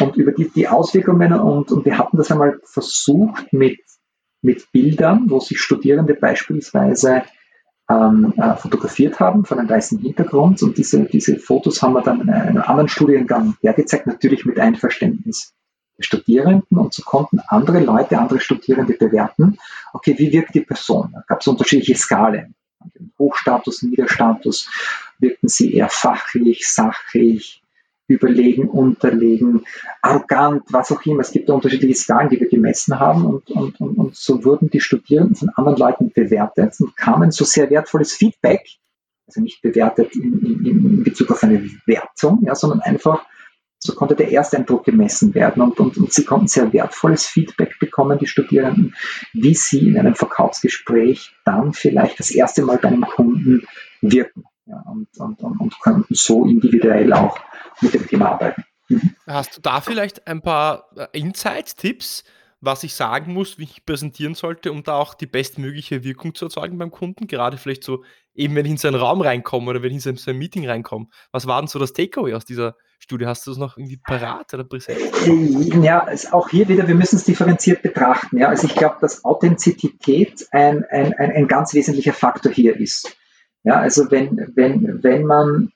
Und 0.00 0.16
über 0.16 0.32
die, 0.32 0.48
die 0.48 0.68
Auswirkungen 0.68 1.32
und, 1.32 1.70
und 1.70 1.84
wir 1.84 1.98
hatten 1.98 2.16
das 2.16 2.30
einmal 2.30 2.60
versucht 2.64 3.52
mit, 3.52 3.80
mit 4.40 4.70
Bildern, 4.72 5.26
wo 5.28 5.38
sich 5.38 5.60
Studierende 5.60 6.14
beispielsweise 6.14 7.22
ähm, 7.88 8.32
äh, 8.36 8.56
fotografiert 8.56 9.20
haben 9.20 9.44
von 9.44 9.58
einem 9.58 9.68
weißen 9.68 9.98
Hintergrund 9.98 10.62
und 10.62 10.78
diese, 10.78 11.04
diese 11.04 11.38
Fotos 11.38 11.82
haben 11.82 11.94
wir 11.94 12.02
dann 12.02 12.22
in 12.22 12.30
einem 12.30 12.62
anderen 12.62 12.88
Studiengang 12.88 13.54
hergezeigt, 13.60 14.06
natürlich 14.06 14.44
mit 14.44 14.58
Einverständnis 14.58 15.54
Studierenden 16.02 16.78
und 16.78 16.94
so 16.94 17.02
konnten 17.02 17.40
andere 17.48 17.80
Leute, 17.80 18.18
andere 18.18 18.40
Studierende 18.40 18.94
bewerten, 18.94 19.58
okay, 19.92 20.14
wie 20.18 20.32
wirkt 20.32 20.54
die 20.54 20.60
Person? 20.60 21.10
Da 21.12 21.24
gab 21.26 21.40
es 21.40 21.46
unterschiedliche 21.46 21.96
Skalen. 21.96 22.54
Hochstatus, 23.18 23.82
Niederstatus, 23.82 24.68
wirkten 25.18 25.48
sie 25.48 25.74
eher 25.74 25.88
fachlich, 25.88 26.68
sachlich, 26.68 27.62
überlegen, 28.12 28.68
unterlegen, 28.68 29.64
arrogant, 30.02 30.64
was 30.70 30.92
auch 30.92 31.04
immer. 31.06 31.20
Es 31.20 31.32
gibt 31.32 31.48
unterschiedliche 31.50 31.94
Skalen, 31.94 32.28
die 32.28 32.40
wir 32.40 32.48
gemessen 32.48 32.98
haben 32.98 33.24
und, 33.24 33.50
und, 33.50 33.80
und, 33.80 33.98
und 33.98 34.16
so 34.16 34.44
wurden 34.44 34.70
die 34.70 34.80
Studierenden 34.80 35.36
von 35.36 35.50
anderen 35.50 35.78
Leuten 35.78 36.12
bewertet 36.12 36.74
und 36.80 36.96
kamen 36.96 37.30
so 37.30 37.44
sehr 37.44 37.70
wertvolles 37.70 38.12
Feedback, 38.12 38.66
also 39.26 39.40
nicht 39.40 39.62
bewertet 39.62 40.14
in, 40.14 40.40
in, 40.40 40.66
in 40.66 41.04
Bezug 41.04 41.30
auf 41.30 41.42
eine 41.42 41.68
Wertung, 41.86 42.40
ja, 42.44 42.54
sondern 42.54 42.80
einfach, 42.80 43.24
so 43.84 43.94
konnte 43.94 44.14
der 44.14 44.30
Ersteindruck 44.30 44.84
gemessen 44.84 45.34
werden 45.34 45.60
und, 45.60 45.80
und, 45.80 45.96
und 45.96 46.12
sie 46.12 46.24
konnten 46.24 46.46
sehr 46.46 46.72
wertvolles 46.72 47.26
Feedback 47.26 47.80
bekommen, 47.80 48.16
die 48.16 48.28
Studierenden, 48.28 48.94
wie 49.32 49.54
sie 49.54 49.88
in 49.88 49.98
einem 49.98 50.14
Verkaufsgespräch 50.14 51.34
dann 51.44 51.72
vielleicht 51.72 52.20
das 52.20 52.30
erste 52.30 52.62
Mal 52.62 52.78
bei 52.78 52.88
einem 52.88 53.02
Kunden 53.02 53.66
wirken 54.00 54.44
ja, 54.66 54.80
und, 54.86 55.08
und, 55.18 55.40
und, 55.40 55.60
und 55.60 55.80
könnten 55.80 56.14
so 56.14 56.44
individuell 56.44 57.12
auch 57.12 57.36
mit 57.80 57.92
dem 57.94 58.06
Thema 58.06 58.30
arbeiten. 58.32 58.62
Mhm. 58.88 59.16
Hast 59.26 59.56
du 59.56 59.60
da 59.60 59.80
vielleicht 59.80 60.28
ein 60.28 60.42
paar 60.42 60.88
äh, 60.96 61.18
Insights, 61.18 61.74
Tipps, 61.74 62.22
was 62.60 62.84
ich 62.84 62.94
sagen 62.94 63.32
muss, 63.32 63.58
wie 63.58 63.64
ich 63.64 63.84
präsentieren 63.84 64.36
sollte, 64.36 64.70
um 64.70 64.84
da 64.84 64.94
auch 64.94 65.14
die 65.14 65.26
bestmögliche 65.26 66.04
Wirkung 66.04 66.36
zu 66.36 66.44
erzeugen 66.44 66.78
beim 66.78 66.92
Kunden? 66.92 67.26
Gerade 67.26 67.56
vielleicht 67.56 67.82
so, 67.82 68.04
eben 68.32 68.54
wenn 68.54 68.64
ich 68.64 68.70
in 68.70 68.76
seinen 68.76 68.94
Raum 68.94 69.22
reinkomme 69.22 69.70
oder 69.70 69.82
wenn 69.82 69.90
ich 69.90 70.06
in 70.06 70.16
so 70.16 70.30
ein 70.30 70.38
Meeting 70.38 70.68
reinkomme. 70.68 71.06
Was 71.32 71.48
war 71.48 71.60
denn 71.60 71.66
so 71.66 71.80
das 71.80 71.92
Takeaway 71.92 72.34
aus 72.34 72.44
dieser 72.44 72.76
Studie? 73.02 73.26
Hast 73.26 73.44
du 73.46 73.50
das 73.50 73.58
noch 73.58 73.76
irgendwie 73.76 73.96
parat 73.96 74.54
oder 74.54 74.62
präsent? 74.62 75.00
Ja, 75.82 76.06
auch 76.30 76.48
hier 76.48 76.68
wieder, 76.68 76.86
wir 76.86 76.94
müssen 76.94 77.16
es 77.16 77.24
differenziert 77.24 77.82
betrachten. 77.82 78.38
Ja. 78.38 78.48
Also 78.48 78.68
ich 78.68 78.76
glaube, 78.76 78.96
dass 79.00 79.24
Authentizität 79.24 80.46
ein, 80.52 80.84
ein, 80.88 81.12
ein, 81.14 81.32
ein 81.32 81.48
ganz 81.48 81.74
wesentlicher 81.74 82.12
Faktor 82.12 82.52
hier 82.52 82.76
ist. 82.76 83.16
Ja, 83.64 83.80
also 83.80 84.10
wenn, 84.12 84.52
wenn, 84.54 85.02
wenn 85.02 85.24
man 85.24 85.72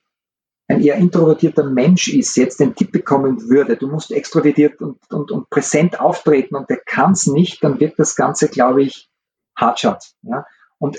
ein 0.68 0.81
eher 0.81 0.95
introvertierter 0.97 1.64
Mensch 1.64 2.09
ist, 2.09 2.37
jetzt 2.37 2.61
den 2.61 2.77
Tipp 2.77 2.93
bekommen 2.93 3.49
würde, 3.49 3.77
du 3.77 3.89
musst 3.89 4.12
extrovertiert 4.12 4.81
und, 4.81 4.99
und, 5.11 5.33
und 5.33 5.51
präsent 5.51 5.99
auftreten 5.99 6.55
und 6.55 6.70
der 6.70 6.79
kann 6.79 7.12
es 7.12 7.27
nicht, 7.27 7.62
dann 7.64 7.81
wird 7.81 7.99
das 7.99 8.14
Ganze, 8.14 8.49
glaube 8.49 8.83
ich, 8.83 9.09
Hardshot. 9.57 10.12
Ja? 10.22 10.47
Und 10.79 10.99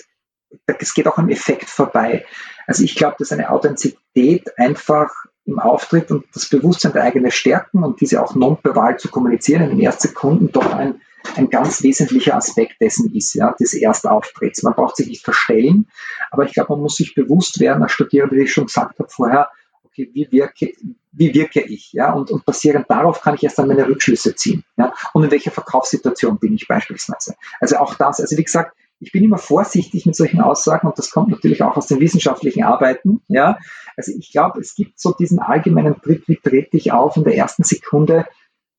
es 0.65 0.93
geht 0.93 1.07
auch 1.07 1.17
am 1.17 1.29
Effekt 1.29 1.69
vorbei. 1.69 2.25
Also 2.65 2.83
ich 2.83 2.95
glaube, 2.95 3.15
dass 3.19 3.31
eine 3.31 3.49
Authentizität 3.49 4.57
einfach 4.57 5.13
im 5.47 5.59
Auftritt 5.59 6.11
und 6.11 6.25
das 6.33 6.49
Bewusstsein 6.49 6.93
der 6.93 7.03
eigenen 7.03 7.31
Stärken 7.31 7.83
und 7.83 8.01
diese 8.01 8.21
auch 8.21 8.35
nonverbal 8.35 8.99
zu 8.99 9.09
kommunizieren 9.09 9.63
in 9.63 9.69
den 9.69 9.79
ersten 9.79 10.09
Sekunden 10.09 10.51
doch 10.51 10.73
ein, 10.73 11.01
ein 11.35 11.49
ganz 11.49 11.81
wesentlicher 11.81 12.35
Aspekt 12.35 12.81
dessen 12.81 13.13
ist, 13.15 13.33
ja, 13.33 13.53
des 13.53 13.73
Erstauftritts. 13.73 14.63
Man 14.63 14.73
braucht 14.73 14.97
sich 14.97 15.07
nicht 15.07 15.23
verstellen, 15.23 15.87
aber 16.31 16.43
ich 16.45 16.53
glaube, 16.53 16.73
man 16.73 16.81
muss 16.81 16.97
sich 16.97 17.15
bewusst 17.15 17.59
werden, 17.59 17.81
als 17.81 17.93
Studierender, 17.93 18.35
wie 18.35 18.41
ich 18.41 18.51
schon 18.51 18.65
gesagt 18.65 18.99
habe 18.99 19.09
vorher, 19.09 19.49
okay, 19.85 20.09
wie 20.13 20.27
wirke, 20.31 20.73
wie 21.13 21.33
wirke 21.33 21.61
ich, 21.61 21.93
ja, 21.93 22.11
und, 22.11 22.29
und 22.29 22.45
basierend 22.45 22.85
darauf 22.89 23.21
kann 23.21 23.35
ich 23.35 23.43
erst 23.43 23.57
dann 23.57 23.69
meine 23.69 23.87
Rückschlüsse 23.87 24.35
ziehen, 24.35 24.65
ja, 24.75 24.93
und 25.13 25.23
in 25.23 25.31
welcher 25.31 25.51
Verkaufssituation 25.51 26.37
bin 26.39 26.55
ich 26.55 26.67
beispielsweise. 26.67 27.35
Also 27.61 27.77
auch 27.77 27.95
das, 27.95 28.19
also 28.19 28.37
wie 28.37 28.43
gesagt, 28.43 28.75
ich 28.99 29.11
bin 29.11 29.23
immer 29.23 29.37
vorsichtig 29.37 30.05
mit 30.05 30.15
solchen 30.15 30.41
Aussagen 30.41 30.87
und 30.87 30.97
das 30.97 31.11
kommt 31.11 31.29
natürlich 31.29 31.61
auch 31.63 31.77
aus 31.77 31.87
den 31.87 31.99
wissenschaftlichen 31.99 32.63
Arbeiten. 32.63 33.21
Ja, 33.27 33.59
also 33.95 34.11
ich 34.17 34.31
glaube, 34.31 34.59
es 34.59 34.75
gibt 34.75 34.99
so 34.99 35.13
diesen 35.13 35.39
allgemeinen 35.39 36.01
Tritt, 36.01 36.27
wie 36.27 36.37
trete 36.37 36.77
ich 36.77 36.91
auf 36.91 37.17
in 37.17 37.23
der 37.23 37.35
ersten 37.35 37.63
Sekunde 37.63 38.25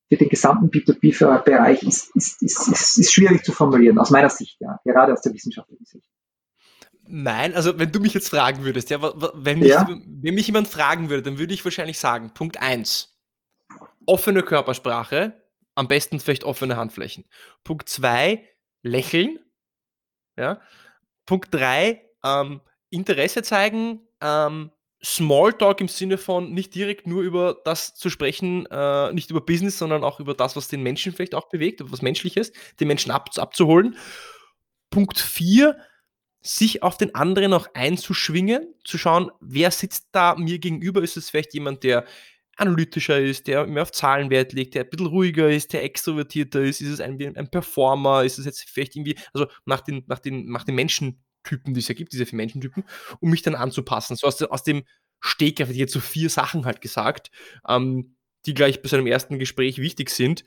für 0.09 0.17
den 0.17 0.29
gesamten 0.29 0.69
B2B-Bereich 0.69 1.83
ist, 1.83 2.15
ist, 2.15 2.41
ist, 2.41 2.67
ist, 2.67 2.97
ist 2.97 3.13
schwierig 3.13 3.43
zu 3.43 3.51
formulieren, 3.51 3.99
aus 3.99 4.09
meiner 4.09 4.29
Sicht, 4.29 4.57
ja, 4.59 4.79
gerade 4.83 5.13
aus 5.13 5.21
der 5.21 5.33
wissenschaftlichen 5.33 5.85
Sicht. 5.85 6.09
Nein, 7.11 7.55
also 7.55 7.77
wenn 7.79 7.91
du 7.91 7.99
mich 7.99 8.13
jetzt 8.13 8.29
fragen 8.29 8.63
würdest, 8.65 8.89
ja, 8.89 8.99
wenn 9.35 9.59
mich, 9.59 9.69
ja. 9.69 9.87
wenn 9.87 10.35
mich 10.35 10.47
jemand 10.47 10.67
fragen 10.67 11.09
würde, 11.09 11.23
dann 11.23 11.39
würde 11.39 11.53
ich 11.53 11.63
wahrscheinlich 11.63 11.97
sagen, 11.97 12.31
Punkt 12.33 12.61
eins 12.61 13.15
offene 14.05 14.41
Körpersprache, 14.41 15.33
am 15.75 15.87
besten 15.87 16.19
vielleicht 16.19 16.43
offene 16.43 16.77
Handflächen. 16.77 17.25
Punkt 17.63 17.87
zwei 17.89 18.43
lächeln, 18.81 19.39
ja. 20.39 20.61
Punkt 21.25 21.53
3, 21.53 22.01
ähm, 22.23 22.61
Interesse 22.89 23.43
zeigen, 23.43 24.01
ähm, 24.21 24.71
Smalltalk 25.03 25.79
im 25.79 25.87
Sinne 25.87 26.17
von 26.17 26.53
nicht 26.53 26.75
direkt 26.75 27.07
nur 27.07 27.21
über 27.21 27.57
das 27.63 27.95
zu 27.95 28.09
sprechen, 28.09 28.65
äh, 28.65 29.13
nicht 29.13 29.29
über 29.29 29.41
Business, 29.41 29.77
sondern 29.77 30.03
auch 30.03 30.19
über 30.19 30.33
das, 30.33 30.55
was 30.55 30.67
den 30.67 30.83
Menschen 30.83 31.13
vielleicht 31.13 31.35
auch 31.35 31.47
bewegt, 31.49 31.81
was 31.85 32.01
Menschliches, 32.01 32.51
den 32.79 32.87
Menschen 32.89 33.11
ab, 33.11 33.29
abzuholen. 33.37 33.95
Punkt 34.89 35.19
4, 35.19 35.77
sich 36.41 36.83
auf 36.83 36.97
den 36.97 37.15
anderen 37.15 37.53
auch 37.53 37.67
einzuschwingen, 37.73 38.73
zu 38.83 38.97
schauen, 38.97 39.31
wer 39.39 39.71
sitzt 39.71 40.07
da 40.11 40.35
mir 40.35 40.59
gegenüber. 40.59 41.01
Ist 41.01 41.17
es 41.17 41.29
vielleicht 41.29 41.53
jemand, 41.53 41.83
der 41.83 42.05
analytischer 42.59 43.19
ist, 43.19 43.47
der 43.47 43.65
mehr 43.67 43.83
auf 43.83 43.91
Zahlen 43.91 44.29
Wert 44.29 44.53
legt, 44.53 44.75
der 44.75 44.83
ein 44.83 44.89
bisschen 44.89 45.07
ruhiger 45.07 45.49
ist, 45.49 45.73
der 45.73 45.83
extrovertierter 45.83 46.61
ist, 46.61 46.81
ist 46.81 46.89
es 46.89 47.01
ein, 47.01 47.19
ein 47.35 47.49
Performer, 47.49 48.23
ist 48.23 48.39
es 48.39 48.45
jetzt 48.45 48.69
vielleicht 48.69 48.95
irgendwie, 48.95 49.17
also 49.33 49.47
nach 49.65 49.81
den, 49.81 50.03
nach 50.07 50.19
den, 50.19 50.49
nach 50.49 50.63
den 50.63 50.75
Menschentypen, 50.75 51.73
die 51.73 51.79
es 51.79 51.87
ja 51.87 51.95
gibt, 51.95 52.13
diese 52.13 52.25
vier 52.25 52.37
Menschentypen, 52.37 52.83
um 53.19 53.29
mich 53.29 53.41
dann 53.41 53.55
anzupassen. 53.55 54.15
So 54.15 54.27
aus, 54.27 54.41
aus 54.41 54.63
dem 54.63 54.83
Steg, 55.21 55.59
ich 55.59 55.69
jetzt 55.69 55.93
so 55.93 55.99
vier 55.99 56.29
Sachen 56.29 56.65
halt 56.65 56.81
gesagt, 56.81 57.31
ähm, 57.67 58.15
die 58.45 58.53
gleich 58.53 58.81
bei 58.81 58.87
so 58.87 58.95
einem 58.95 59.07
ersten 59.07 59.39
Gespräch 59.39 59.79
wichtig 59.79 60.09
sind. 60.09 60.43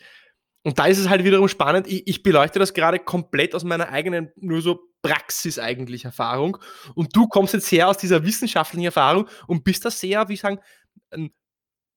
Und 0.65 0.79
da 0.79 0.87
ist 0.87 0.99
es 0.99 1.09
halt 1.09 1.25
wiederum 1.25 1.49
spannend, 1.49 1.87
ich, 1.89 2.07
ich 2.07 2.23
beleuchte 2.23 2.59
das 2.59 2.73
gerade 2.73 2.99
komplett 2.99 3.55
aus 3.55 3.65
meiner 3.65 3.89
eigenen, 3.89 4.31
nur 4.37 4.63
so 4.63 4.81
Praxis 5.03 5.59
eigentlich 5.59 6.05
Erfahrung. 6.05 6.59
Und 6.95 7.15
du 7.17 7.27
kommst 7.27 7.55
jetzt 7.55 7.71
her 7.73 7.89
aus 7.89 7.99
dieser 7.99 8.25
wissenschaftlichen 8.25 8.85
Erfahrung 8.85 9.29
und 9.47 9.65
bist 9.65 9.85
da 9.85 9.91
sehr, 9.91 10.29
wie 10.29 10.35
ich 10.35 10.41
sagen, 10.41 10.61
ein 11.11 11.31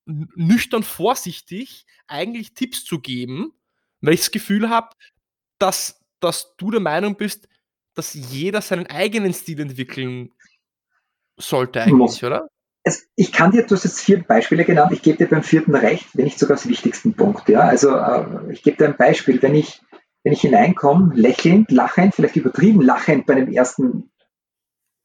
nüchtern 0.06 0.84
vorsichtig 0.84 1.86
eigentlich 2.08 2.54
Tipps 2.54 2.84
zu 2.84 3.00
geben, 3.00 3.54
weil 4.02 4.14
ich 4.14 4.22
das 4.22 4.32
Gefühl 4.32 4.70
habe, 4.70 4.90
dass, 5.60 6.00
dass 6.20 6.56
du 6.58 6.72
der 6.72 6.80
Meinung 6.80 7.16
bist, 7.16 7.48
dass 7.96 8.14
jeder 8.14 8.62
seinen 8.62 8.88
eigenen 8.88 9.34
Stil 9.34 9.60
entwickeln 9.62 10.34
sollte 11.38 11.82
eigentlich, 11.82 12.24
oder? 12.24 12.48
Es, 12.84 13.08
ich 13.16 13.32
kann 13.32 13.52
dir, 13.52 13.66
du 13.66 13.74
hast 13.74 13.84
jetzt 13.84 14.02
vier 14.02 14.22
Beispiele 14.22 14.64
genannt, 14.64 14.92
ich 14.92 15.02
gebe 15.02 15.18
dir 15.18 15.28
beim 15.28 15.42
vierten 15.42 15.74
recht, 15.74 16.06
wenn 16.14 16.26
nicht 16.26 16.38
sogar 16.38 16.56
das 16.56 16.68
wichtigsten 16.68 17.16
Punkt. 17.16 17.50
Ja? 17.50 17.62
Also 17.62 17.96
äh, 17.96 18.52
ich 18.52 18.62
gebe 18.62 18.78
dir 18.78 18.86
ein 18.86 18.98
Beispiel, 18.98 19.42
wenn 19.42 19.56
ich, 19.56 19.82
wenn 20.24 20.34
ich 20.34 20.42
hineinkomme, 20.42 21.16
lächelnd, 21.16 21.72
lachend, 21.72 22.14
vielleicht 22.14 22.36
übertrieben 22.36 22.82
lachend 22.82 23.26
bei 23.26 23.34
dem 23.34 23.52
ersten 23.52 24.12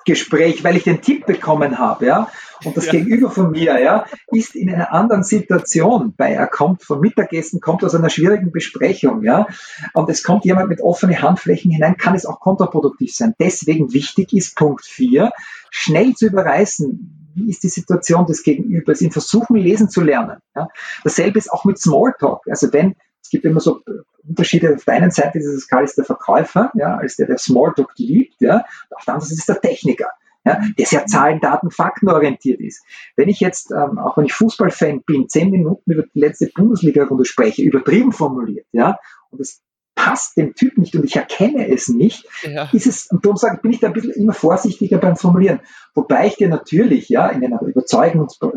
Gespräch, 0.04 0.62
weil 0.62 0.76
ich 0.76 0.84
den 0.84 1.00
Tipp 1.00 1.24
bekommen 1.24 1.78
habe, 1.78 2.06
ja, 2.06 2.30
und 2.64 2.76
das 2.76 2.86
ja. 2.86 2.92
Gegenüber 2.92 3.30
von 3.30 3.50
mir, 3.50 3.80
ja, 3.80 4.04
ist 4.28 4.54
in 4.54 4.72
einer 4.72 4.92
anderen 4.92 5.22
Situation, 5.22 6.14
weil 6.16 6.34
er 6.34 6.46
kommt 6.46 6.82
vom 6.82 7.00
Mittagessen, 7.00 7.60
kommt 7.60 7.84
aus 7.84 7.94
einer 7.94 8.10
schwierigen 8.10 8.52
Besprechung, 8.52 9.22
ja, 9.22 9.46
und 9.94 10.08
es 10.10 10.22
kommt 10.22 10.44
jemand 10.44 10.68
mit 10.68 10.80
offenen 10.80 11.20
Handflächen 11.20 11.70
hinein, 11.70 11.96
kann 11.96 12.14
es 12.14 12.26
auch 12.26 12.40
kontraproduktiv 12.40 13.14
sein. 13.14 13.34
Deswegen 13.38 13.92
wichtig 13.92 14.32
ist 14.32 14.56
Punkt 14.56 14.84
4, 14.84 15.30
schnell 15.70 16.14
zu 16.14 16.26
überreißen, 16.26 17.32
wie 17.34 17.48
ist 17.48 17.62
die 17.62 17.68
Situation 17.68 18.26
des 18.26 18.42
Gegenübers, 18.42 19.00
ihn 19.00 19.12
versuchen, 19.12 19.56
lesen 19.56 19.88
zu 19.88 20.00
lernen. 20.00 20.38
Ja. 20.56 20.68
Dasselbe 21.04 21.38
ist 21.38 21.52
auch 21.52 21.64
mit 21.64 21.78
Smalltalk. 21.78 22.40
Also 22.48 22.72
wenn 22.72 22.96
es 23.22 23.30
gibt 23.30 23.44
immer 23.44 23.60
so 23.60 23.82
Unterschiede. 24.26 24.74
Auf 24.74 24.84
der 24.84 24.94
einen 24.94 25.10
Seite 25.10 25.38
ist 25.38 25.46
es 25.46 25.68
Karl 25.68 25.84
ist 25.84 25.96
der 25.96 26.04
Verkäufer, 26.04 26.70
ja, 26.74 26.96
als 26.96 27.16
der, 27.16 27.26
der 27.26 27.38
Smalltalk 27.38 27.92
liebt, 27.96 28.40
ja. 28.40 28.64
Auf 28.90 29.04
der 29.04 29.14
anderen 29.14 29.28
Seite 29.28 29.38
ist 29.38 29.48
der 29.48 29.60
Techniker, 29.60 30.10
ja, 30.44 30.60
der 30.78 30.86
sehr 30.86 31.06
Zahlen, 31.06 31.40
Daten, 31.40 31.70
Fakten 31.70 32.08
orientiert 32.08 32.60
ist. 32.60 32.82
Wenn 33.16 33.28
ich 33.28 33.40
jetzt, 33.40 33.70
ähm, 33.70 33.98
auch 33.98 34.16
wenn 34.16 34.24
ich 34.24 34.32
Fußballfan 34.32 35.02
bin, 35.02 35.28
zehn 35.28 35.50
Minuten 35.50 35.92
über 35.92 36.02
die 36.02 36.20
letzte 36.20 36.50
Bundesliga-Runde 36.54 37.24
spreche, 37.24 37.62
übertrieben 37.62 38.12
formuliert, 38.12 38.66
ja, 38.72 38.98
und 39.30 39.40
es 39.40 39.62
passt 39.94 40.36
dem 40.38 40.54
Typ 40.54 40.78
nicht 40.78 40.96
und 40.96 41.04
ich 41.04 41.16
erkenne 41.16 41.68
es 41.68 41.88
nicht, 41.88 42.26
ja. 42.42 42.70
ist 42.72 42.86
es, 42.86 43.08
und 43.10 43.24
darum 43.24 43.36
sage 43.36 43.56
ich, 43.56 43.62
bin 43.62 43.72
ich 43.72 43.80
da 43.80 43.88
ein 43.88 43.92
bisschen 43.92 44.12
immer 44.12 44.32
vorsichtiger 44.32 44.96
beim 44.96 45.16
Formulieren. 45.16 45.60
Wobei 45.94 46.26
ich 46.26 46.36
dir 46.36 46.48
natürlich, 46.48 47.10
ja, 47.10 47.28
in 47.28 47.44
einer 47.44 47.60
Überzeugungs, 47.60 48.38
äh, 48.42 48.48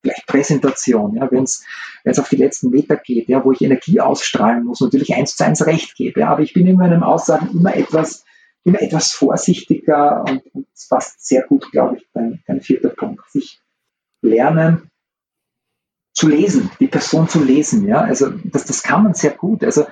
vielleicht 0.00 0.26
Präsentation, 0.28 1.16
ja, 1.16 1.28
wenn 1.32 1.42
es 1.42 1.64
auf 2.18 2.28
die 2.28 2.36
letzten 2.36 2.70
Meter 2.70 2.96
geht, 2.96 3.28
ja, 3.28 3.44
wo 3.44 3.50
ich 3.50 3.60
Energie 3.60 4.00
ausstrahlen 4.00 4.64
muss, 4.64 4.80
natürlich 4.80 5.14
eins 5.14 5.36
zu 5.36 5.44
eins 5.44 5.66
recht 5.66 5.96
gebe. 5.96 6.20
Ja, 6.20 6.28
aber 6.28 6.42
ich 6.42 6.52
bin 6.52 6.66
in 6.66 6.76
meinen 6.76 7.02
Aussagen 7.02 7.50
immer 7.52 7.74
etwas, 7.74 8.24
immer 8.64 8.82
etwas 8.82 9.12
vorsichtiger 9.12 10.24
und, 10.28 10.42
und 10.54 10.66
es 10.74 10.88
passt 10.88 11.26
sehr 11.26 11.42
gut, 11.42 11.70
glaube 11.70 11.96
ich, 11.96 12.06
dein, 12.12 12.42
dein 12.46 12.60
vierter 12.60 12.90
Punkt. 12.90 13.30
Sich 13.30 13.60
lernen 14.20 14.90
zu 16.12 16.28
lesen, 16.28 16.70
die 16.80 16.88
Person 16.88 17.28
zu 17.28 17.42
lesen, 17.42 17.86
ja, 17.86 18.00
also 18.00 18.30
das, 18.30 18.64
das 18.64 18.82
kann 18.82 19.04
man 19.04 19.14
sehr 19.14 19.30
gut. 19.30 19.62
Also 19.62 19.86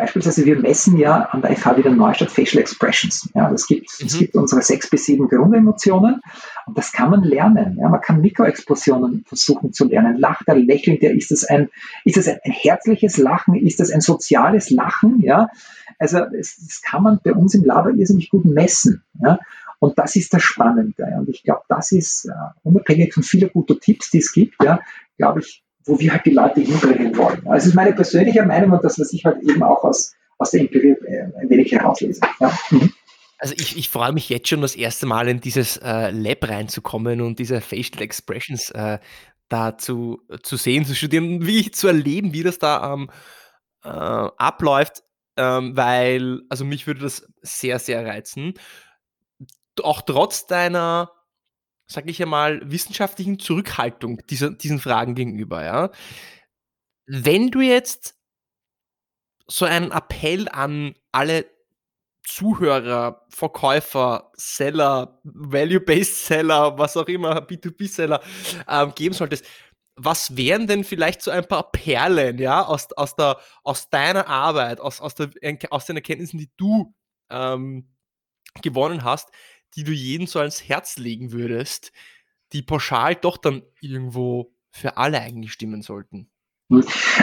Beispielsweise, 0.00 0.46
wir 0.46 0.58
messen 0.58 0.96
ja 0.96 1.28
an 1.30 1.42
der 1.42 1.54
FH 1.54 1.76
wieder 1.76 1.90
Neustadt 1.90 2.30
Facial 2.30 2.62
Expressions. 2.62 3.28
Ja, 3.34 3.52
es 3.52 3.66
gibt, 3.66 3.86
mhm. 4.00 4.06
es 4.06 4.18
gibt 4.18 4.34
unsere 4.34 4.62
sechs 4.62 4.88
bis 4.88 5.04
sieben 5.04 5.28
Grundemotionen 5.28 6.22
und 6.66 6.78
das 6.78 6.92
kann 6.92 7.10
man 7.10 7.22
lernen. 7.22 7.76
Ja, 7.78 7.90
man 7.90 8.00
kann 8.00 8.22
Mikroexplosionen 8.22 9.24
versuchen 9.26 9.74
zu 9.74 9.86
lernen. 9.86 10.16
Lacht 10.16 10.48
er, 10.48 10.54
lächelt 10.54 11.02
er, 11.02 11.14
ist 11.14 11.32
es 11.32 11.44
ein, 11.44 11.68
ist 12.06 12.16
es 12.16 12.28
ein, 12.28 12.38
ein 12.44 12.52
herzliches 12.52 13.18
Lachen, 13.18 13.54
ist 13.54 13.78
es 13.80 13.92
ein 13.92 14.00
soziales 14.00 14.70
Lachen? 14.70 15.20
Ja, 15.20 15.48
also 16.00 16.20
das 16.32 16.80
kann 16.82 17.02
man 17.02 17.20
bei 17.22 17.32
uns 17.32 17.54
im 17.54 17.64
Labor 17.64 17.92
irrsinnig 17.92 18.30
gut 18.30 18.46
messen. 18.46 19.04
Ja, 19.22 19.38
Und 19.78 19.98
das 19.98 20.16
ist 20.16 20.32
das 20.32 20.42
Spannende. 20.42 21.04
Und 21.18 21.28
ich 21.28 21.42
glaube, 21.42 21.62
das 21.68 21.92
ist, 21.92 22.24
äh, 22.24 22.32
unabhängig 22.62 23.12
von 23.12 23.22
vielen 23.22 23.50
guten 23.52 23.78
Tipps, 23.78 24.10
die 24.10 24.18
es 24.18 24.32
gibt, 24.32 24.62
ja, 24.64 24.80
glaube 25.18 25.40
ich, 25.40 25.62
wo 25.84 26.00
wir 26.00 26.12
halt 26.12 26.24
die 26.24 26.30
Leute 26.30 26.60
hinbringen 26.60 27.16
wollen. 27.16 27.40
Also 27.46 27.50
das 27.50 27.66
ist 27.66 27.74
meine 27.74 27.92
persönliche 27.92 28.44
Meinung 28.44 28.72
und 28.72 28.82
das, 28.82 28.98
was 28.98 29.12
ich 29.12 29.24
halt 29.24 29.42
eben 29.42 29.62
auch 29.62 29.84
aus, 29.84 30.14
aus 30.38 30.50
der 30.52 30.62
Empirie 30.62 30.96
äh, 31.06 31.24
ein 31.38 31.50
wenig 31.50 31.70
herauslese. 31.72 32.22
Ja. 32.40 32.58
Mhm. 32.70 32.92
Also 33.38 33.54
ich, 33.58 33.76
ich 33.76 33.88
freue 33.88 34.12
mich 34.12 34.28
jetzt 34.28 34.48
schon 34.48 34.60
das 34.60 34.76
erste 34.76 35.06
Mal 35.06 35.28
in 35.28 35.40
dieses 35.40 35.78
äh, 35.78 36.10
Lab 36.10 36.48
reinzukommen 36.48 37.20
und 37.22 37.38
diese 37.38 37.60
Facial 37.60 38.02
Expressions 38.02 38.70
äh, 38.70 38.98
da 39.48 39.76
zu, 39.76 40.22
zu 40.42 40.56
sehen, 40.56 40.84
zu 40.84 40.94
studieren, 40.94 41.46
wie 41.46 41.70
zu 41.70 41.88
erleben, 41.88 42.32
wie 42.32 42.42
das 42.42 42.58
da 42.58 42.92
ähm, 42.92 43.10
äh, 43.82 43.88
abläuft, 43.88 45.02
ähm, 45.40 45.74
weil, 45.76 46.42
also 46.50 46.66
mich 46.66 46.86
würde 46.86 47.00
das 47.00 47.26
sehr, 47.40 47.78
sehr 47.78 48.04
reizen. 48.04 48.54
Auch 49.82 50.02
trotz 50.02 50.46
deiner, 50.46 51.10
sag 51.86 52.08
ich 52.08 52.22
einmal, 52.22 52.60
wissenschaftlichen 52.70 53.38
Zurückhaltung 53.38 54.20
dieser, 54.28 54.50
diesen 54.50 54.80
Fragen 54.80 55.14
gegenüber, 55.14 55.64
ja. 55.64 55.90
Wenn 57.06 57.50
du 57.50 57.60
jetzt 57.60 58.16
so 59.46 59.64
einen 59.64 59.90
Appell 59.90 60.48
an 60.50 60.94
alle 61.10 61.46
Zuhörer, 62.22 63.26
Verkäufer, 63.30 64.30
Seller, 64.34 65.20
Value-Based 65.24 66.26
Seller, 66.26 66.78
was 66.78 66.96
auch 66.96 67.08
immer, 67.08 67.40
B2B-Seller 67.40 68.20
ähm, 68.68 68.92
geben 68.94 69.14
solltest, 69.14 69.46
was 70.04 70.36
wären 70.36 70.66
denn 70.66 70.84
vielleicht 70.84 71.22
so 71.22 71.30
ein 71.30 71.46
paar 71.46 71.70
Perlen, 71.70 72.38
ja, 72.38 72.64
aus, 72.64 72.92
aus, 72.92 73.16
der, 73.16 73.38
aus 73.62 73.90
deiner 73.90 74.26
Arbeit, 74.28 74.80
aus, 74.80 75.00
aus, 75.00 75.14
der, 75.14 75.30
aus 75.70 75.86
den 75.86 75.96
Erkenntnissen, 75.96 76.38
die 76.38 76.50
du 76.56 76.94
ähm, 77.28 77.88
gewonnen 78.62 79.04
hast, 79.04 79.28
die 79.76 79.84
du 79.84 79.92
jedem 79.92 80.26
so 80.26 80.38
ans 80.38 80.68
Herz 80.68 80.96
legen 80.96 81.32
würdest, 81.32 81.92
die 82.52 82.62
pauschal 82.62 83.14
doch 83.14 83.36
dann 83.36 83.62
irgendwo 83.80 84.54
für 84.70 84.96
alle 84.96 85.20
eigentlich 85.20 85.52
stimmen 85.52 85.82
sollten? 85.82 86.30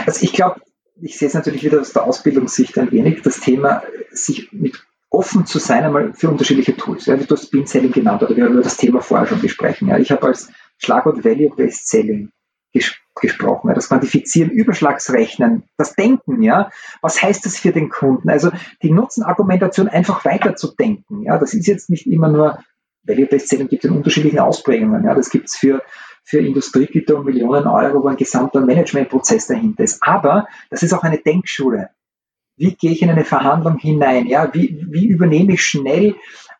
Also 0.06 0.24
ich 0.24 0.32
glaube, 0.32 0.60
ich 1.00 1.18
sehe 1.18 1.28
es 1.28 1.34
natürlich 1.34 1.64
wieder 1.64 1.80
aus 1.80 1.92
der 1.92 2.04
Ausbildungssicht 2.04 2.78
ein 2.78 2.92
wenig, 2.92 3.22
das 3.22 3.40
Thema, 3.40 3.82
sich 4.10 4.52
mit 4.52 4.84
offen 5.10 5.46
zu 5.46 5.58
sein 5.58 5.84
einmal 5.84 6.12
für 6.14 6.28
unterschiedliche 6.28 6.76
Tools. 6.76 7.06
Ja, 7.06 7.16
du 7.16 7.26
hast 7.34 7.50
Bean 7.50 7.66
Selling 7.66 7.92
genannt, 7.92 8.22
oder 8.22 8.36
wir 8.36 8.44
haben 8.44 8.52
über 8.52 8.62
das 8.62 8.76
Thema 8.76 9.00
vorher 9.00 9.26
schon 9.26 9.40
besprechen. 9.40 9.88
Ja, 9.88 9.98
ich 9.98 10.10
habe 10.10 10.26
als 10.26 10.50
Schlagwort 10.78 11.24
Value-Based 11.24 11.88
Selling 11.88 12.30
ges 12.78 12.94
gesprochen. 13.20 13.72
Das 13.74 13.88
Quantifizieren, 13.88 14.50
Überschlagsrechnen, 14.50 15.64
das 15.76 15.96
Denken, 15.96 16.40
ja. 16.42 16.70
Was 17.00 17.20
heißt 17.20 17.44
das 17.44 17.58
für 17.58 17.72
den 17.72 17.88
Kunden? 17.88 18.30
Also 18.30 18.50
die 18.82 18.92
Nutzenargumentation 18.92 19.88
einfach 19.88 20.24
weiterzudenken. 20.24 21.22
Ja, 21.22 21.36
das 21.36 21.52
ist 21.52 21.66
jetzt 21.66 21.90
nicht 21.90 22.06
immer 22.06 22.28
nur 22.28 22.58
Value-Based 23.02 23.48
Selling 23.48 23.68
gibt 23.68 23.84
es 23.84 23.90
in 23.90 23.96
unterschiedlichen 23.96 24.38
Ausprägungen. 24.38 25.04
Ja, 25.04 25.14
das 25.14 25.30
gibt 25.30 25.48
es 25.48 25.56
für 25.56 25.82
für 26.22 26.40
Industriegüter 26.40 27.16
um 27.16 27.24
Millionen 27.24 27.66
Euro, 27.66 28.02
wo 28.02 28.08
ein 28.08 28.16
gesamter 28.16 28.60
Managementprozess 28.60 29.46
dahinter 29.46 29.82
ist. 29.82 30.02
Aber 30.02 30.46
das 30.68 30.82
ist 30.82 30.92
auch 30.92 31.02
eine 31.02 31.16
Denkschule 31.18 31.88
wie 32.58 32.74
gehe 32.74 32.90
ich 32.90 33.02
in 33.02 33.10
eine 33.10 33.24
Verhandlung 33.24 33.78
hinein, 33.78 34.26
ja, 34.26 34.52
wie, 34.52 34.84
wie 34.90 35.06
übernehme 35.06 35.54
ich 35.54 35.62
schnell 35.62 36.16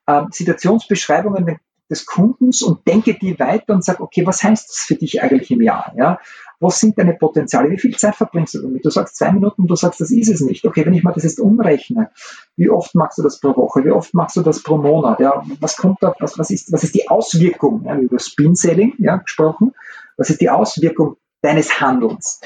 äh, 0.06 0.22
Situationsbeschreibungen 0.30 1.58
des 1.90 2.06
Kundens 2.06 2.62
und 2.62 2.86
denke 2.86 3.14
die 3.14 3.38
weiter 3.38 3.74
und 3.74 3.84
sage, 3.84 4.02
okay, 4.02 4.26
was 4.26 4.42
heißt 4.42 4.68
das 4.68 4.76
für 4.76 4.94
dich 4.94 5.22
eigentlich 5.22 5.50
im 5.50 5.62
Jahr? 5.62 5.92
Ja? 5.96 6.18
Was 6.60 6.80
sind 6.80 6.98
deine 6.98 7.14
Potenziale? 7.14 7.70
Wie 7.70 7.78
viel 7.78 7.96
Zeit 7.96 8.16
verbringst 8.16 8.54
du 8.54 8.62
damit? 8.62 8.84
Du 8.84 8.90
sagst 8.90 9.16
zwei 9.16 9.32
Minuten, 9.32 9.66
du 9.66 9.76
sagst, 9.76 10.00
das 10.00 10.10
ist 10.10 10.28
es 10.28 10.40
nicht. 10.40 10.64
Okay, 10.66 10.84
wenn 10.84 10.94
ich 10.94 11.04
mal 11.04 11.12
das 11.12 11.22
jetzt 11.22 11.40
umrechne, 11.40 12.10
wie 12.56 12.68
oft 12.68 12.94
machst 12.94 13.18
du 13.18 13.22
das 13.22 13.40
pro 13.40 13.56
Woche? 13.56 13.84
Wie 13.84 13.90
oft 13.90 14.12
machst 14.12 14.36
du 14.36 14.42
das 14.42 14.62
pro 14.62 14.76
Monat? 14.76 15.20
Ja? 15.20 15.42
Was 15.60 15.76
kommt 15.76 15.98
da, 16.02 16.14
was, 16.18 16.38
was, 16.38 16.50
ist, 16.50 16.72
was 16.72 16.84
ist 16.84 16.94
die 16.94 17.08
Auswirkung? 17.08 17.84
Ja, 17.84 17.96
über 17.96 18.18
Spin 18.18 18.54
Selling 18.54 18.94
ja, 18.98 19.16
gesprochen. 19.16 19.72
Was 20.16 20.30
ist 20.30 20.40
die 20.40 20.50
Auswirkung 20.50 21.16
deines 21.42 21.80
Handelns? 21.80 22.40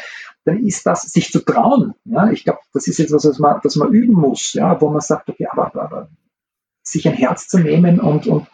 dann 0.45 0.65
ist 0.65 0.85
das, 0.87 1.03
sich 1.03 1.31
zu 1.31 1.45
trauen. 1.45 1.95
Ja, 2.05 2.31
ich 2.31 2.45
glaube, 2.45 2.61
das 2.73 2.87
ist 2.87 2.99
etwas, 2.99 3.25
was 3.25 3.39
man, 3.39 3.61
was 3.63 3.77
man 3.77 3.93
üben 3.93 4.15
muss, 4.15 4.55
ja, 4.55 4.81
wo 4.81 4.91
man 4.91 5.01
sagt, 5.01 5.29
okay, 5.29 5.47
aber, 5.49 5.67
aber, 5.67 5.83
aber 5.83 6.09
sich 6.83 7.07
ein 7.09 7.15
Herz 7.15 7.47
zu 7.49 7.59
nehmen 7.59 8.01
und, 8.01 8.27
und 8.27 8.49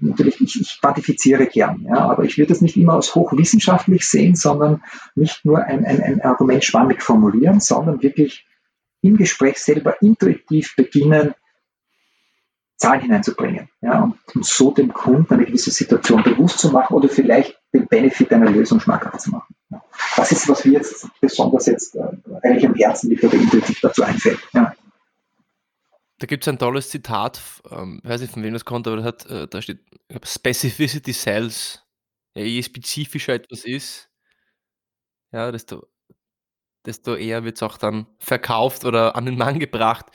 natürlich, 0.00 0.40
ich, 0.40 0.60
ich 0.60 0.80
quantifiziere 0.80 1.46
gern, 1.46 1.86
ja, 1.88 1.98
aber 2.08 2.24
ich 2.24 2.38
würde 2.38 2.52
das 2.52 2.60
nicht 2.60 2.76
immer 2.76 2.94
als 2.94 3.14
hochwissenschaftlich 3.14 4.08
sehen, 4.08 4.34
sondern 4.34 4.82
nicht 5.14 5.44
nur 5.44 5.64
ein, 5.64 5.84
ein, 5.84 6.02
ein 6.02 6.20
Argument 6.22 6.64
schwammig 6.64 7.02
formulieren, 7.02 7.60
sondern 7.60 8.02
wirklich 8.02 8.46
im 9.02 9.16
Gespräch 9.16 9.58
selber 9.58 10.00
intuitiv 10.02 10.74
beginnen, 10.76 11.34
Zahlen 12.76 13.00
hineinzubringen. 13.00 13.68
Ja, 13.80 14.04
und, 14.04 14.14
und 14.34 14.44
so 14.44 14.70
dem 14.70 14.92
Kunden 14.92 15.34
eine 15.34 15.44
gewisse 15.44 15.72
Situation 15.72 16.22
bewusst 16.22 16.60
zu 16.60 16.70
machen 16.70 16.94
oder 16.94 17.08
vielleicht 17.08 17.58
den 17.74 17.88
Benefit 17.88 18.32
einer 18.32 18.50
Lösung 18.50 18.80
schmackhaft 18.80 19.20
zu 19.20 19.30
machen. 19.30 19.54
Ja. 19.70 19.82
Das 20.16 20.30
ist, 20.32 20.48
was 20.48 20.64
mir 20.64 20.74
jetzt 20.74 21.08
besonders 21.20 21.66
jetzt 21.66 21.96
äh, 21.96 22.02
eigentlich 22.42 22.66
am 22.66 22.74
Herzen 22.74 23.10
liegt 23.10 23.24
oder 23.24 23.34
intuitiv 23.34 23.80
dazu 23.80 24.02
einfällt. 24.02 24.38
Ja. 24.52 24.72
Da 26.18 26.26
gibt 26.26 26.44
es 26.44 26.48
ein 26.48 26.58
tolles 26.58 26.90
Zitat, 26.90 27.40
ähm, 27.70 28.00
weiß 28.02 28.20
nicht 28.20 28.32
von 28.32 28.42
wem 28.42 28.52
das 28.52 28.64
kommt, 28.64 28.86
aber 28.88 28.96
das 28.96 29.04
hat, 29.04 29.26
äh, 29.26 29.46
da 29.46 29.62
steht 29.62 29.80
Specificity 30.24 31.12
Sells. 31.12 31.84
Ja, 32.34 32.42
je 32.44 32.62
spezifischer 32.62 33.34
etwas 33.34 33.64
ist, 33.64 34.10
ja, 35.32 35.52
desto, 35.52 35.86
desto 36.86 37.14
eher 37.16 37.44
wird 37.44 37.56
es 37.56 37.62
auch 37.62 37.78
dann 37.78 38.06
verkauft 38.18 38.84
oder 38.84 39.16
an 39.16 39.26
den 39.26 39.36
Mann 39.36 39.58
gebracht. 39.60 40.06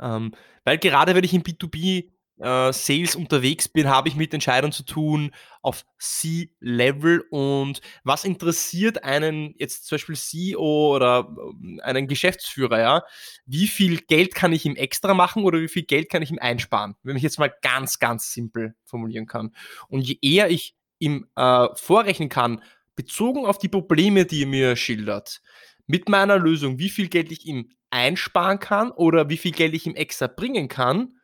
Ähm, 0.00 0.32
weil 0.64 0.78
gerade 0.78 1.14
wenn 1.14 1.24
ich 1.24 1.34
im 1.34 1.42
B2B 1.42 2.10
äh, 2.38 2.72
Sales 2.72 3.16
unterwegs 3.16 3.68
bin, 3.68 3.88
habe 3.88 4.08
ich 4.08 4.16
mit 4.16 4.34
Entscheidern 4.34 4.72
zu 4.72 4.84
tun 4.84 5.30
auf 5.62 5.84
C-Level 5.98 7.24
und 7.30 7.80
was 8.04 8.24
interessiert 8.24 9.02
einen 9.04 9.54
jetzt 9.58 9.86
zum 9.86 9.96
Beispiel 9.96 10.16
CEO 10.16 10.94
oder 10.94 11.34
ähm, 11.38 11.80
einen 11.82 12.08
Geschäftsführer, 12.08 12.78
ja? 12.78 13.02
Wie 13.46 13.66
viel 13.66 13.98
Geld 14.02 14.34
kann 14.34 14.52
ich 14.52 14.64
ihm 14.66 14.76
extra 14.76 15.14
machen 15.14 15.44
oder 15.44 15.60
wie 15.60 15.68
viel 15.68 15.84
Geld 15.84 16.10
kann 16.10 16.22
ich 16.22 16.30
ihm 16.30 16.38
einsparen? 16.38 16.94
Wenn 17.02 17.16
ich 17.16 17.22
jetzt 17.22 17.38
mal 17.38 17.52
ganz, 17.62 17.98
ganz 17.98 18.32
simpel 18.32 18.74
formulieren 18.84 19.26
kann. 19.26 19.54
Und 19.88 20.02
je 20.02 20.18
eher 20.20 20.50
ich 20.50 20.74
ihm 20.98 21.26
äh, 21.36 21.68
vorrechnen 21.74 22.28
kann, 22.28 22.62
bezogen 22.94 23.46
auf 23.46 23.58
die 23.58 23.68
Probleme, 23.68 24.24
die 24.24 24.42
er 24.42 24.48
mir 24.48 24.76
schildert, 24.76 25.42
mit 25.86 26.08
meiner 26.08 26.38
Lösung, 26.38 26.78
wie 26.78 26.88
viel 26.88 27.08
Geld 27.08 27.30
ich 27.30 27.46
ihm 27.46 27.70
einsparen 27.90 28.58
kann 28.58 28.90
oder 28.90 29.28
wie 29.28 29.36
viel 29.36 29.52
Geld 29.52 29.74
ich 29.74 29.86
ihm 29.86 29.94
extra 29.94 30.26
bringen 30.26 30.68
kann, 30.68 31.15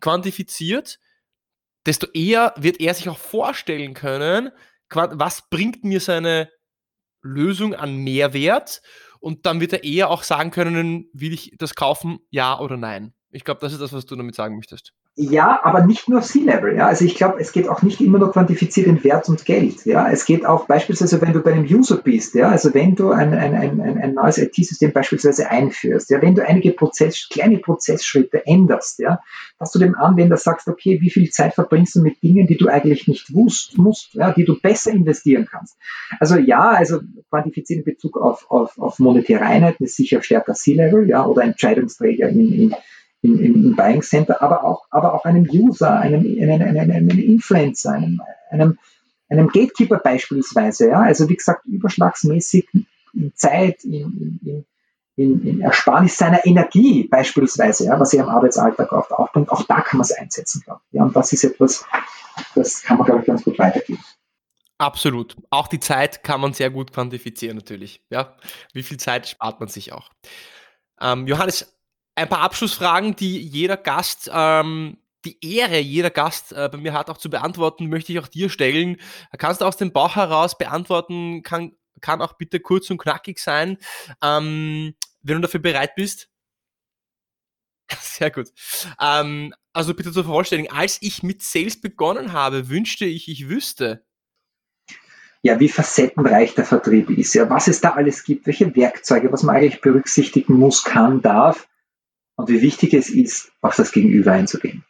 quantifiziert, 0.00 0.98
desto 1.86 2.06
eher 2.12 2.54
wird 2.56 2.80
er 2.80 2.94
sich 2.94 3.08
auch 3.08 3.18
vorstellen 3.18 3.94
können, 3.94 4.50
was 4.90 5.48
bringt 5.50 5.84
mir 5.84 6.00
seine 6.00 6.50
Lösung 7.22 7.74
an 7.74 7.96
Mehrwert 7.96 8.82
und 9.20 9.46
dann 9.46 9.60
wird 9.60 9.72
er 9.72 9.84
eher 9.84 10.10
auch 10.10 10.22
sagen 10.22 10.50
können, 10.50 11.08
will 11.12 11.32
ich 11.32 11.54
das 11.58 11.74
kaufen, 11.74 12.18
ja 12.30 12.58
oder 12.58 12.76
nein. 12.76 13.14
Ich 13.30 13.44
glaube, 13.44 13.60
das 13.60 13.72
ist 13.72 13.80
das, 13.80 13.92
was 13.92 14.06
du 14.06 14.16
damit 14.16 14.34
sagen 14.34 14.56
möchtest. 14.56 14.92
Ja, 15.20 15.58
aber 15.64 15.84
nicht 15.84 16.08
nur 16.08 16.22
C-Level. 16.22 16.76
Ja? 16.76 16.86
Also 16.86 17.04
ich 17.04 17.16
glaube, 17.16 17.40
es 17.40 17.50
geht 17.50 17.68
auch 17.68 17.82
nicht 17.82 18.00
immer 18.00 18.20
nur 18.20 18.30
quantifiziert 18.30 18.86
in 18.86 19.02
Wert 19.02 19.28
und 19.28 19.44
Geld. 19.44 19.84
Ja? 19.84 20.08
Es 20.08 20.24
geht 20.24 20.46
auch 20.46 20.66
beispielsweise, 20.66 21.20
wenn 21.20 21.32
du 21.32 21.40
bei 21.40 21.52
einem 21.52 21.64
User 21.64 21.96
bist, 21.96 22.36
ja? 22.36 22.48
also 22.48 22.72
wenn 22.72 22.94
du 22.94 23.10
ein, 23.10 23.34
ein, 23.34 23.52
ein, 23.56 23.80
ein 23.80 24.14
neues 24.14 24.38
IT-System 24.38 24.92
beispielsweise 24.92 25.50
einführst, 25.50 26.10
ja? 26.10 26.22
wenn 26.22 26.36
du 26.36 26.46
einige 26.46 26.70
Prozess, 26.70 27.28
kleine 27.28 27.58
Prozessschritte 27.58 28.46
änderst, 28.46 29.00
ja? 29.00 29.18
dass 29.58 29.72
du 29.72 29.80
dem 29.80 29.96
Anwender 29.96 30.36
sagst, 30.36 30.68
okay, 30.68 31.00
wie 31.00 31.10
viel 31.10 31.30
Zeit 31.30 31.54
verbringst 31.54 31.96
du 31.96 32.00
mit 32.00 32.22
Dingen, 32.22 32.46
die 32.46 32.56
du 32.56 32.68
eigentlich 32.68 33.08
nicht 33.08 33.34
wusst, 33.34 33.76
musst, 33.76 34.14
ja? 34.14 34.32
die 34.32 34.44
du 34.44 34.60
besser 34.60 34.92
investieren 34.92 35.48
kannst. 35.50 35.76
Also 36.20 36.36
ja, 36.36 36.70
also 36.70 37.00
quantifizieren 37.28 37.82
in 37.82 37.92
Bezug 37.92 38.16
auf, 38.16 38.48
auf, 38.52 38.78
auf 38.78 39.00
monetäre 39.00 39.44
Einheiten 39.44 39.82
ist 39.82 39.96
sicher 39.96 40.22
stärker 40.22 40.54
C-Level 40.54 41.08
ja? 41.08 41.26
oder 41.26 41.42
Entscheidungsträger 41.42 42.28
in, 42.28 42.52
in 42.52 42.74
im, 43.22 43.40
im 43.40 43.76
Buying 43.76 44.02
Center, 44.02 44.42
aber 44.42 44.64
auch, 44.64 44.86
aber 44.90 45.14
auch 45.14 45.24
einem 45.24 45.48
User, 45.50 45.98
einem, 45.98 46.20
einem, 46.40 46.62
einem, 46.62 46.90
einem 46.90 47.18
Influencer, 47.18 47.92
einem, 47.92 48.20
einem, 48.50 48.78
einem 49.28 49.48
Gatekeeper 49.48 49.98
beispielsweise. 49.98 50.88
Ja? 50.88 51.00
Also 51.00 51.28
wie 51.28 51.36
gesagt, 51.36 51.66
überschlagsmäßig 51.66 52.68
in 53.14 53.32
Zeit, 53.34 53.84
in, 53.84 54.40
in, 54.44 54.64
in, 55.16 55.46
in 55.46 55.60
Ersparnis 55.60 56.16
seiner 56.16 56.46
Energie 56.46 57.08
beispielsweise, 57.08 57.86
ja, 57.86 57.98
was 57.98 58.14
er 58.14 58.22
im 58.24 58.28
Arbeitsalltag 58.28 58.92
oft 58.92 59.12
aufbringt, 59.12 59.50
auch 59.50 59.64
da 59.64 59.80
kann 59.80 59.98
man 59.98 60.04
es 60.04 60.12
einsetzen, 60.12 60.62
glaube. 60.64 60.80
Ja, 60.92 61.02
und 61.02 61.16
das 61.16 61.32
ist 61.32 61.42
etwas, 61.42 61.84
das 62.54 62.82
kann 62.82 62.98
man, 62.98 63.06
glaube 63.06 63.22
ich, 63.22 63.26
ganz 63.26 63.42
gut 63.42 63.58
weitergeben. 63.58 64.02
Absolut. 64.78 65.36
Auch 65.50 65.66
die 65.66 65.80
Zeit 65.80 66.22
kann 66.22 66.40
man 66.40 66.52
sehr 66.52 66.70
gut 66.70 66.92
quantifizieren 66.92 67.56
natürlich. 67.56 68.00
Ja, 68.10 68.36
wie 68.72 68.84
viel 68.84 68.96
Zeit 68.96 69.26
spart 69.26 69.58
man 69.58 69.68
sich 69.68 69.92
auch? 69.92 70.10
Ähm, 71.00 71.26
Johannes, 71.26 71.77
ein 72.18 72.28
paar 72.28 72.40
Abschlussfragen, 72.40 73.14
die 73.14 73.40
jeder 73.40 73.76
Gast, 73.76 74.28
ähm, 74.32 74.98
die 75.24 75.38
Ehre 75.40 75.78
jeder 75.78 76.10
Gast 76.10 76.52
äh, 76.52 76.68
bei 76.70 76.78
mir 76.78 76.92
hat, 76.92 77.10
auch 77.10 77.18
zu 77.18 77.30
beantworten, 77.30 77.88
möchte 77.88 78.12
ich 78.12 78.18
auch 78.18 78.28
dir 78.28 78.50
stellen. 78.50 78.96
Kannst 79.38 79.60
du 79.60 79.64
aus 79.64 79.76
dem 79.76 79.92
Bauch 79.92 80.16
heraus 80.16 80.58
beantworten, 80.58 81.42
kann, 81.42 81.72
kann 82.00 82.20
auch 82.20 82.34
bitte 82.34 82.60
kurz 82.60 82.90
und 82.90 82.98
knackig 82.98 83.38
sein, 83.38 83.78
ähm, 84.22 84.94
wenn 85.22 85.36
du 85.36 85.42
dafür 85.42 85.60
bereit 85.60 85.94
bist. 85.94 86.28
Sehr 88.00 88.32
gut. 88.32 88.48
Ähm, 89.00 89.54
also 89.72 89.94
bitte 89.94 90.12
zur 90.12 90.24
Vervollständigung, 90.24 90.76
als 90.76 90.98
ich 91.00 91.22
mit 91.22 91.42
Sales 91.42 91.80
begonnen 91.80 92.32
habe, 92.32 92.68
wünschte 92.68 93.04
ich, 93.04 93.28
ich 93.28 93.48
wüsste. 93.48 94.04
Ja, 95.42 95.60
wie 95.60 95.68
facettenreich 95.68 96.56
der 96.56 96.64
Vertrieb 96.64 97.10
ist, 97.10 97.32
ja, 97.34 97.48
was 97.48 97.68
es 97.68 97.80
da 97.80 97.90
alles 97.90 98.24
gibt, 98.24 98.46
welche 98.46 98.74
Werkzeuge, 98.74 99.30
was 99.30 99.44
man 99.44 99.54
eigentlich 99.54 99.80
berücksichtigen 99.80 100.54
muss, 100.54 100.82
kann, 100.82 101.22
darf 101.22 101.67
und 102.38 102.48
wie 102.48 102.62
wichtig 102.62 102.94
es 102.94 103.10
ist, 103.10 103.52
auf 103.60 103.76
das 103.76 103.92
Gegenüber 103.92 104.32
einzugehen. 104.32 104.84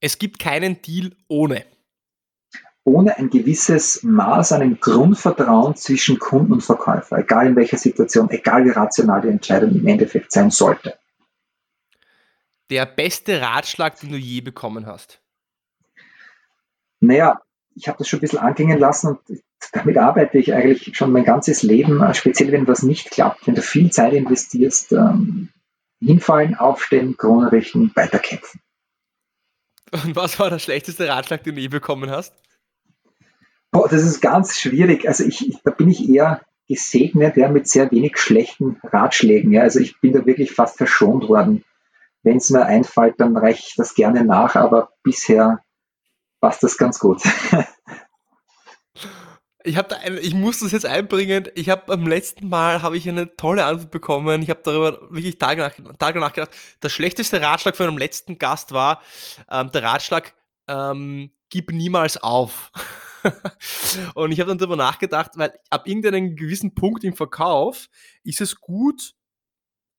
Es 0.00 0.18
gibt 0.18 0.38
keinen 0.38 0.80
Deal 0.82 1.16
ohne. 1.28 1.64
Ohne 2.84 3.16
ein 3.16 3.30
gewisses 3.30 4.02
Maß 4.02 4.52
an 4.52 4.62
einem 4.62 4.80
Grundvertrauen 4.80 5.76
zwischen 5.76 6.18
Kunden 6.18 6.52
und 6.52 6.62
Verkäufer, 6.62 7.18
egal 7.18 7.48
in 7.48 7.56
welcher 7.56 7.78
Situation, 7.78 8.30
egal 8.30 8.64
wie 8.64 8.70
rational 8.70 9.20
die 9.20 9.28
Entscheidung 9.28 9.74
im 9.74 9.86
Endeffekt 9.86 10.32
sein 10.32 10.50
sollte 10.50 10.98
der 12.72 12.86
beste 12.86 13.42
Ratschlag, 13.42 14.00
den 14.00 14.10
du 14.10 14.16
je 14.16 14.40
bekommen 14.40 14.86
hast? 14.86 15.20
Naja, 17.00 17.42
ich 17.74 17.86
habe 17.86 17.98
das 17.98 18.08
schon 18.08 18.18
ein 18.18 18.22
bisschen 18.22 18.38
anklingen 18.38 18.78
lassen 18.78 19.08
und 19.08 19.42
damit 19.72 19.98
arbeite 19.98 20.38
ich 20.38 20.54
eigentlich 20.54 20.96
schon 20.96 21.12
mein 21.12 21.24
ganzes 21.24 21.62
Leben, 21.62 22.02
äh, 22.02 22.14
speziell 22.14 22.50
wenn 22.50 22.66
was 22.66 22.82
nicht 22.82 23.10
klappt, 23.10 23.46
wenn 23.46 23.54
du 23.54 23.62
viel 23.62 23.90
Zeit 23.90 24.14
investierst, 24.14 24.92
ähm, 24.92 25.50
hinfallen, 26.04 26.54
aufstehen, 26.54 27.16
Krone 27.16 27.52
richten, 27.52 27.92
weiterkämpfen. 27.94 28.60
Und 29.92 30.16
was 30.16 30.38
war 30.38 30.50
der 30.50 30.58
schlechteste 30.58 31.08
Ratschlag, 31.08 31.44
den 31.44 31.54
du 31.54 31.60
je 31.60 31.68
bekommen 31.68 32.10
hast? 32.10 32.34
Boah, 33.70 33.88
das 33.88 34.02
ist 34.02 34.20
ganz 34.20 34.58
schwierig. 34.58 35.06
Also 35.06 35.24
ich, 35.24 35.58
da 35.64 35.70
bin 35.70 35.90
ich 35.90 36.08
eher 36.08 36.42
gesegnet, 36.68 37.36
ja, 37.36 37.48
mit 37.48 37.68
sehr 37.68 37.90
wenig 37.90 38.16
schlechten 38.18 38.80
Ratschlägen. 38.82 39.52
Ja. 39.52 39.62
Also 39.62 39.80
ich 39.80 40.00
bin 40.00 40.12
da 40.12 40.24
wirklich 40.24 40.52
fast 40.52 40.78
verschont 40.78 41.28
worden. 41.28 41.64
Wenn 42.22 42.36
es 42.36 42.50
mir 42.50 42.64
einfällt, 42.64 43.16
dann 43.18 43.36
reiche 43.36 43.64
ich 43.68 43.74
das 43.76 43.94
gerne 43.94 44.24
nach, 44.24 44.54
aber 44.54 44.92
bisher 45.02 45.62
passt 46.40 46.62
das 46.62 46.78
ganz 46.78 46.98
gut. 46.98 47.22
Ich, 49.64 49.76
da 49.76 49.96
ein, 49.96 50.18
ich 50.18 50.34
muss 50.34 50.60
das 50.60 50.72
jetzt 50.72 50.86
einbringen. 50.86 51.48
Ich 51.54 51.68
habe 51.68 51.82
beim 51.86 52.06
letzten 52.06 52.48
Mal 52.48 52.82
habe 52.82 52.96
ich 52.96 53.08
eine 53.08 53.36
tolle 53.36 53.64
Antwort 53.64 53.90
bekommen. 53.90 54.42
Ich 54.42 54.50
habe 54.50 54.60
darüber 54.64 55.00
wirklich 55.10 55.38
Tage, 55.38 55.62
nach, 55.62 55.96
Tage 55.98 56.20
nachgedacht. 56.20 56.50
Der 56.82 56.88
schlechteste 56.88 57.40
Ratschlag 57.40 57.76
von 57.76 57.86
einem 57.86 57.98
letzten 57.98 58.38
Gast 58.38 58.72
war 58.72 59.02
ähm, 59.50 59.70
der 59.72 59.82
Ratschlag: 59.82 60.34
ähm, 60.68 61.30
Gib 61.50 61.70
niemals 61.70 62.16
auf. 62.16 62.72
und 64.14 64.32
ich 64.32 64.40
habe 64.40 64.48
dann 64.48 64.58
darüber 64.58 64.76
nachgedacht, 64.76 65.32
weil 65.36 65.52
ab 65.70 65.86
irgendeinem 65.86 66.34
gewissen 66.34 66.74
Punkt 66.74 67.04
im 67.04 67.14
Verkauf 67.14 67.88
ist 68.24 68.40
es 68.40 68.60
gut, 68.60 69.14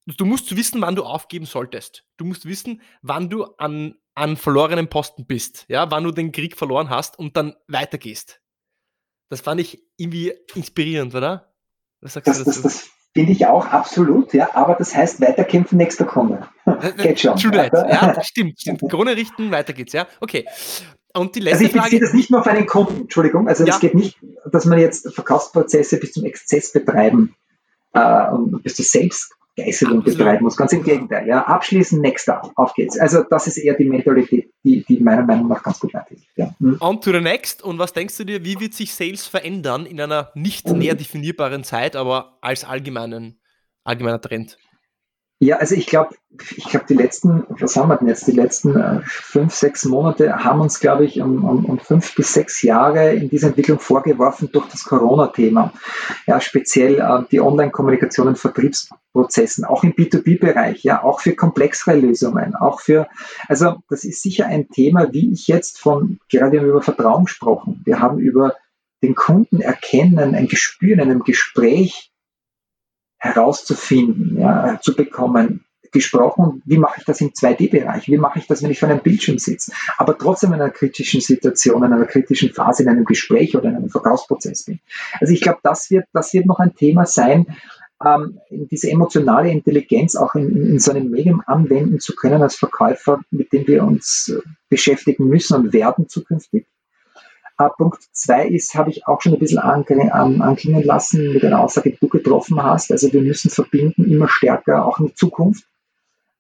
du 0.06 0.26
musst 0.26 0.56
wissen, 0.56 0.82
wann 0.82 0.96
du 0.96 1.04
aufgeben 1.04 1.46
solltest. 1.46 2.06
Du 2.18 2.26
musst 2.26 2.46
wissen, 2.46 2.82
wann 3.02 3.30
du 3.30 3.46
an, 3.58 3.96
an 4.16 4.36
verlorenen 4.38 4.90
Posten 4.90 5.26
bist, 5.26 5.66
ja, 5.70 5.90
wann 5.92 6.04
du 6.04 6.12
den 6.12 6.32
Krieg 6.32 6.58
verloren 6.58 6.90
hast 6.90 7.18
und 7.18 7.38
dann 7.38 7.56
weitergehst. 7.68 8.43
Das 9.30 9.42
fand 9.42 9.62
ich 9.62 9.84
irgendwie 9.98 10.34
inspirierend, 10.56 11.16
oder? 11.16 11.54
Was 12.02 12.14
sagst 12.14 12.28
das, 12.28 12.38
du 12.40 12.44
dazu? 12.46 12.62
Das, 12.62 12.74
das 12.74 12.90
finde 13.14 13.32
ich 13.32 13.46
auch 13.46 13.68
absolut, 13.68 14.34
ja, 14.34 14.56
aber 14.56 14.76
das 14.76 14.96
heißt 14.96 15.22
weiterkämpfen, 15.22 15.78
nächster 15.78 16.06
Krone. 16.06 16.48
Äh, 16.66 16.72
äh, 16.90 16.92
Geht 16.94 17.20
schon. 17.20 17.38
True 17.38 17.56
ja, 17.74 18.22
stimmt, 18.24 18.60
stimmt. 18.60 18.82
Krone 18.90 19.16
richten, 19.16 19.52
weiter 19.52 19.74
geht's, 19.74 19.94
ja. 19.94 20.08
Okay. 20.20 20.46
Und 21.16 21.36
die 21.36 21.42
letzte 21.42 21.66
also 21.66 21.78
ich 21.78 21.84
sehe 21.92 22.00
das 22.00 22.14
nicht 22.14 22.32
nur 22.32 22.40
auf 22.40 22.48
einen 22.48 22.66
Kunden, 22.66 23.02
Entschuldigung, 23.02 23.48
also 23.48 23.66
ja. 23.66 23.76
es 23.76 23.80
geht 23.80 23.94
nicht, 23.94 24.18
dass 24.52 24.66
man 24.66 24.80
jetzt 24.80 25.14
Verkaufsprozesse 25.14 26.00
bis 26.00 26.14
zum 26.14 26.26
Exzess 26.26 26.74
betreiben 26.74 27.36
äh, 27.94 28.30
und 28.30 28.64
bis 28.64 28.76
du 28.76 28.84
selbst 28.84 29.32
Geißelung 29.56 30.04
betreiben 30.04 30.44
muss. 30.44 30.58
Ganz 30.58 30.74
im 30.74 30.84
Gegenteil. 30.84 31.28
Ja, 31.28 31.44
abschließen, 31.44 32.02
next 32.02 32.30
auf 32.30 32.74
geht's. 32.74 33.00
Also 33.00 33.24
das 33.24 33.48
ist 33.48 33.58
eher 33.58 33.76
die 33.76 33.86
Mentalität, 33.86 34.52
die, 34.64 34.84
die 34.84 35.00
meiner 35.00 35.24
Meinung 35.24 35.48
nach 35.48 35.62
ganz 35.62 35.80
gut 35.80 35.94
weiterhilft. 35.94 36.26
Ja. 36.36 36.56
Mhm. 36.60 36.78
On 36.80 37.00
to 37.00 37.12
the 37.12 37.20
next. 37.20 37.62
Und 37.62 37.78
was 37.78 37.94
denkst 37.94 38.18
du 38.18 38.24
dir, 38.24 38.44
wie 38.44 38.60
wird 38.60 38.74
sich 38.74 38.94
Sales 38.94 39.28
verändern 39.28 39.86
in 39.86 40.02
einer 40.02 40.32
nicht 40.34 40.68
näher 40.68 40.96
definierbaren 40.96 41.64
Zeit, 41.64 41.96
aber 41.96 42.38
als 42.42 42.64
allgemeinen, 42.64 43.40
allgemeiner 43.84 44.22
Trend? 44.22 44.58
Ja, 45.40 45.58
also 45.58 45.76
ich 45.76 45.88
glaube, 45.88 46.16
ich 46.56 46.66
glaube, 46.66 46.86
die 46.88 46.94
letzten, 46.94 47.44
was 47.50 47.76
haben 47.76 47.90
wir 47.90 47.98
denn 47.98 48.08
jetzt, 48.08 48.28
die 48.28 48.32
letzten 48.32 48.76
äh, 48.78 49.02
fünf, 49.04 49.54
sechs 49.54 49.84
Monate 49.84 50.44
haben 50.44 50.62
uns, 50.62 50.80
glaube 50.80 51.06
ich, 51.06 51.20
um, 51.22 51.44
um, 51.44 51.66
um, 51.66 51.80
fünf 51.80 52.16
bis 52.16 52.34
sechs 52.34 52.62
Jahre 52.62 53.14
in 53.14 53.30
diese 53.30 53.48
Entwicklung 53.48 53.80
vorgeworfen 53.80 54.50
durch 54.52 54.68
das 54.70 54.86
Corona-Thema. 54.86 55.74
Ja, 56.28 56.40
speziell 56.40 57.00
äh, 57.00 57.24
die 57.30 57.42
Online-Kommunikation 57.42 58.30
und 58.30 58.40
Vertriebsprozessen, 58.40 59.66
auch 59.66 59.84
im 59.84 59.94
B2B-Bereich, 59.94 60.84
ja, 60.84 61.04
auch 61.04 61.20
für 61.20 61.36
komplexere 61.36 61.98
Lösungen, 61.98 62.56
auch 62.56 62.80
für, 62.80 63.08
also 63.50 63.76
das 63.90 64.06
ist 64.06 64.22
sicher 64.22 64.46
ein 64.46 64.70
Thema, 64.70 65.12
wie 65.12 65.34
ich 65.34 65.48
jetzt 65.48 65.78
von, 65.78 66.20
gerade 66.30 66.58
über 66.58 66.82
Vertrauen 66.82 67.26
gesprochen. 67.26 67.82
Wir 67.86 68.00
haben 68.00 68.18
über 68.20 68.56
den 69.02 69.14
Kunden 69.14 69.60
erkennen, 69.60 70.36
ein 70.36 70.48
Gespür 70.48 70.94
in 70.94 71.02
einem 71.02 71.24
Gespräch 71.24 72.13
herauszufinden, 73.24 74.38
ja, 74.38 74.80
zu 74.82 74.96
bekommen, 74.96 75.64
gesprochen, 75.92 76.62
wie 76.66 76.78
mache 76.78 76.96
ich 77.00 77.06
das 77.06 77.22
im 77.22 77.30
2D-Bereich, 77.30 78.08
wie 78.08 78.18
mache 78.18 78.40
ich 78.40 78.48
das, 78.48 78.62
wenn 78.62 78.72
ich 78.72 78.80
vor 78.80 78.90
einem 78.90 79.00
Bildschirm 79.00 79.38
sitze, 79.38 79.72
aber 79.98 80.18
trotzdem 80.18 80.52
in 80.52 80.60
einer 80.60 80.72
kritischen 80.72 81.22
Situation, 81.22 81.84
in 81.84 81.94
einer 81.94 82.06
kritischen 82.06 82.52
Phase, 82.52 82.84
in 82.84 82.90
einem 82.90 83.06
Gespräch 83.06 83.56
oder 83.56 83.70
in 83.70 83.78
einem 83.78 83.90
Verkaufsprozess 83.90 84.66
bin. 84.66 84.80
Also 85.22 85.34
ich 85.34 85.40
glaube, 85.40 85.60
das 85.64 85.90
wird, 85.90 86.06
das 86.12 86.34
wird 86.34 86.48
noch 86.48 86.60
ein 86.60 86.76
Thema 86.76 87.06
sein, 87.06 87.46
ähm, 88.04 88.40
diese 88.50 88.92
emotionale 88.92 89.52
Intelligenz 89.52 90.18
auch 90.18 90.36
in, 90.36 90.74
in, 90.74 90.80
so 90.80 90.92
einem 90.92 91.10
Medium 91.10 91.42
anwenden 91.46 92.02
zu 92.02 92.16
können 92.16 92.42
als 92.42 92.56
Verkäufer, 92.56 93.22
mit 93.32 93.54
dem 93.54 93.66
wir 93.68 93.86
uns 93.86 94.36
beschäftigen 94.68 95.30
müssen 95.30 95.56
und 95.56 95.72
werden 95.72 96.10
zukünftig. 96.10 96.66
Äh, 97.58 97.70
Punkt 97.78 98.02
zwei 98.12 98.48
ist, 98.48 98.76
habe 98.76 98.90
ich 98.90 99.08
auch 99.08 99.22
schon 99.22 99.34
ein 99.34 99.40
bisschen 99.40 99.60
anklingen 99.60 100.84
lassen 100.84 101.34
mit 101.34 101.44
einer 101.46 101.60
Aussage, 101.60 101.92
die 101.92 102.00
du 102.00 102.08
getroffen 102.08 102.62
hast. 102.64 102.92
Also 102.92 103.12
wir 103.14 103.22
müssen 103.22 103.50
verbinden 103.50 104.06
immer 104.06 104.28
stärker, 104.28 104.86
auch 104.86 105.00
in 105.00 105.16
Zukunft, 105.16 105.66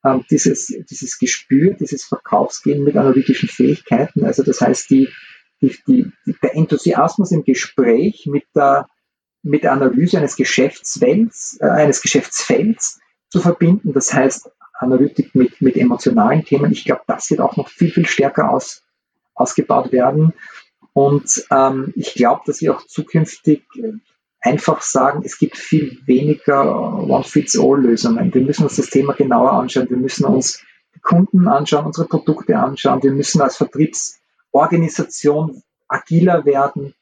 ähm, 0.03 0.26
dieses, 0.30 0.68
dieses 0.89 1.20
Gespür, 1.20 1.74
dieses 1.74 2.03
Verkaufsgehen 2.03 2.84
mit 2.84 2.97
analytischen 2.97 3.49
Fähigkeiten. 3.49 4.26
Also 4.26 4.43
das 4.43 4.61
heißt, 4.61 4.89
die, 4.89 5.09
die, 5.61 5.78
die, 5.88 6.11
der 6.41 6.55
Enthusiasmus 6.55 7.32
im 7.32 7.43
Gespräch 7.43 8.28
mit 8.30 8.45
der, 8.55 8.88
mit 9.43 9.64
der 9.64 9.74
Analyse 9.74 10.18
eines 10.18 10.36
Geschäftsfelds, 10.36 11.57
äh, 11.61 11.68
eines 11.68 12.01
Geschäftsfelds 12.01 12.99
zu 13.30 13.39
verbinden. 13.39 13.93
Das 13.93 14.14
heißt, 14.14 14.49
Analytik 14.74 15.36
mit, 15.36 15.61
mit 15.61 15.78
emotionalen 15.78 16.43
Themen. 16.43 16.72
Ich 16.72 16.86
glaube, 16.86 17.03
das 17.07 17.30
wird 17.30 17.39
auch 17.39 17.55
noch 17.55 17.70
viel, 17.70 17.91
viel 17.91 18.05
stärker 18.05 18.49
aus, 18.49 18.84
ausgebaut 19.36 19.91
werden. 19.91 20.34
Und 20.94 21.46
ähm, 21.50 21.91
ich 21.96 22.14
glaube, 22.14 22.41
dass 22.46 22.62
wir 22.62 22.76
auch 22.76 22.86
zukünftig 22.86 23.64
einfach 24.44 24.82
sagen, 24.82 25.24
es 25.26 25.39
gibt 25.39 25.58
viel 25.58 25.98
weniger 26.06 27.00
One-Fits-All-Lösungen. 27.00 28.34
Wir 28.34 28.41
müssen 28.41 28.64
uns 28.64 28.76
das 28.76 28.89
Thema 28.89 29.14
genauer 29.14 29.54
anschauen. 29.54 29.89
Wir 29.89 29.98
müssen 29.98 30.26
uns 30.26 30.62
Kunden 31.02 31.48
anschauen, 31.48 31.86
unsere 31.86 32.08
Produkte 32.08 32.58
anschauen. 32.58 33.02
Wir 33.02 33.12
müssen 33.12 33.41
als 33.41 33.58
Vertriebsorganisation 33.58 35.64
agiler 35.88 36.46
werden. 36.46 36.94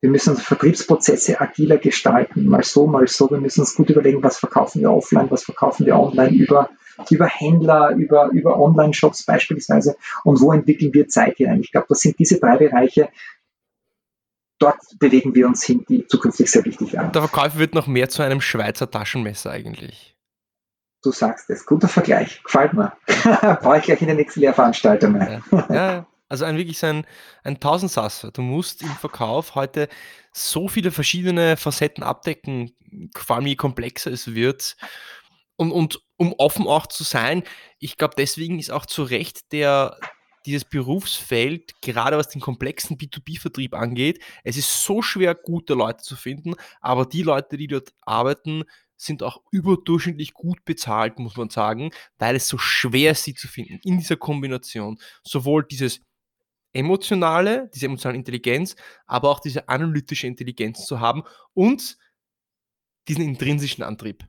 Wir 0.00 0.10
müssen 0.10 0.30
unsere 0.30 0.46
Vertriebsprozesse 0.46 1.40
agiler 1.40 1.78
gestalten. 1.78 2.46
Mal 2.46 2.62
so, 2.62 2.86
mal 2.86 3.08
so. 3.08 3.30
Wir 3.30 3.40
müssen 3.40 3.60
uns 3.60 3.74
gut 3.74 3.90
überlegen, 3.90 4.22
was 4.22 4.38
verkaufen 4.38 4.82
wir 4.82 4.92
offline, 4.92 5.30
was 5.30 5.44
verkaufen 5.44 5.86
wir 5.86 5.98
online 5.98 6.36
über 6.36 6.70
über 7.10 7.26
Händler, 7.26 7.94
über, 7.96 8.30
über 8.32 8.58
Online-Shops 8.58 9.24
beispielsweise 9.24 9.96
und 10.24 10.40
wo 10.40 10.52
entwickeln 10.52 10.92
wir 10.92 11.08
Zeit 11.08 11.38
hinein. 11.38 11.60
Ich 11.60 11.72
glaube, 11.72 11.86
das 11.88 12.00
sind 12.00 12.18
diese 12.18 12.38
drei 12.38 12.58
Bereiche, 12.58 13.08
dort 14.62 14.98
bewegen 14.98 15.34
wir 15.34 15.46
uns 15.46 15.64
hin, 15.64 15.84
die 15.88 16.06
zukünftig 16.06 16.50
sehr 16.50 16.64
wichtig 16.64 16.92
werden. 16.92 17.12
Der 17.12 17.22
Verkauf 17.22 17.58
wird 17.58 17.74
noch 17.74 17.86
mehr 17.86 18.08
zu 18.08 18.22
einem 18.22 18.40
Schweizer 18.40 18.90
Taschenmesser 18.90 19.50
eigentlich. 19.50 20.16
Du 21.02 21.10
sagst 21.10 21.50
es. 21.50 21.66
Guter 21.66 21.88
Vergleich. 21.88 22.42
Gefällt 22.44 22.74
mir. 22.74 22.92
Brauche 23.60 23.78
ich 23.78 23.84
gleich 23.84 24.00
in 24.00 24.06
der 24.06 24.16
nächsten 24.16 24.40
Lehrveranstaltung. 24.40 25.20
Ja. 25.20 25.40
ja, 25.68 26.06
also 26.28 26.44
ein 26.44 26.56
wirklich 26.56 26.78
so 26.78 26.86
ein, 26.86 27.06
ein 27.42 27.58
Tausendsasser. 27.58 28.30
Du 28.30 28.42
musst 28.42 28.82
im 28.82 28.88
Verkauf 28.88 29.56
heute 29.56 29.88
so 30.32 30.68
viele 30.68 30.92
verschiedene 30.92 31.56
Facetten 31.56 32.04
abdecken, 32.04 32.72
vor 33.16 33.36
allem 33.36 33.46
je 33.46 33.56
komplexer 33.56 34.12
es 34.12 34.32
wird. 34.32 34.76
Und, 35.56 35.72
und 35.72 36.00
um 36.16 36.32
offen 36.38 36.68
auch 36.68 36.86
zu 36.86 37.02
sein, 37.02 37.42
ich 37.80 37.96
glaube, 37.96 38.14
deswegen 38.16 38.60
ist 38.60 38.70
auch 38.70 38.86
zu 38.86 39.02
Recht 39.02 39.52
der, 39.52 39.98
dieses 40.46 40.64
Berufsfeld, 40.64 41.80
gerade 41.80 42.16
was 42.16 42.28
den 42.28 42.40
komplexen 42.40 42.96
B2B-Vertrieb 42.96 43.74
angeht, 43.74 44.22
es 44.44 44.56
ist 44.56 44.84
so 44.84 45.02
schwer, 45.02 45.34
gute 45.34 45.74
Leute 45.74 46.02
zu 46.02 46.16
finden, 46.16 46.54
aber 46.80 47.06
die 47.06 47.22
Leute, 47.22 47.56
die 47.56 47.66
dort 47.66 47.92
arbeiten, 48.00 48.64
sind 48.96 49.22
auch 49.22 49.42
überdurchschnittlich 49.50 50.32
gut 50.32 50.64
bezahlt, 50.64 51.18
muss 51.18 51.36
man 51.36 51.50
sagen, 51.50 51.90
weil 52.18 52.36
es 52.36 52.48
so 52.48 52.58
schwer 52.58 53.12
ist, 53.12 53.24
sie 53.24 53.34
zu 53.34 53.48
finden 53.48 53.80
in 53.82 53.98
dieser 53.98 54.16
Kombination. 54.16 54.98
Sowohl 55.24 55.64
dieses 55.64 56.00
emotionale, 56.72 57.68
diese 57.74 57.86
emotionale 57.86 58.18
Intelligenz, 58.18 58.76
aber 59.06 59.30
auch 59.30 59.40
diese 59.40 59.68
analytische 59.68 60.26
Intelligenz 60.26 60.86
zu 60.86 61.00
haben 61.00 61.24
und 61.52 61.98
diesen 63.08 63.24
intrinsischen 63.24 63.82
Antrieb. 63.82 64.24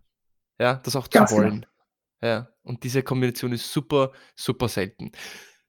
Ja, 0.59 0.75
das 0.75 0.95
auch 0.95 1.07
zu 1.07 1.17
Ganz 1.17 1.29
genau. 1.31 1.41
wollen. 1.41 1.61
Genau. 1.61 1.67
Ja, 2.21 2.49
und 2.63 2.83
diese 2.83 3.03
Kombination 3.03 3.51
ist 3.51 3.71
super, 3.71 4.13
super 4.35 4.69
selten. 4.69 5.11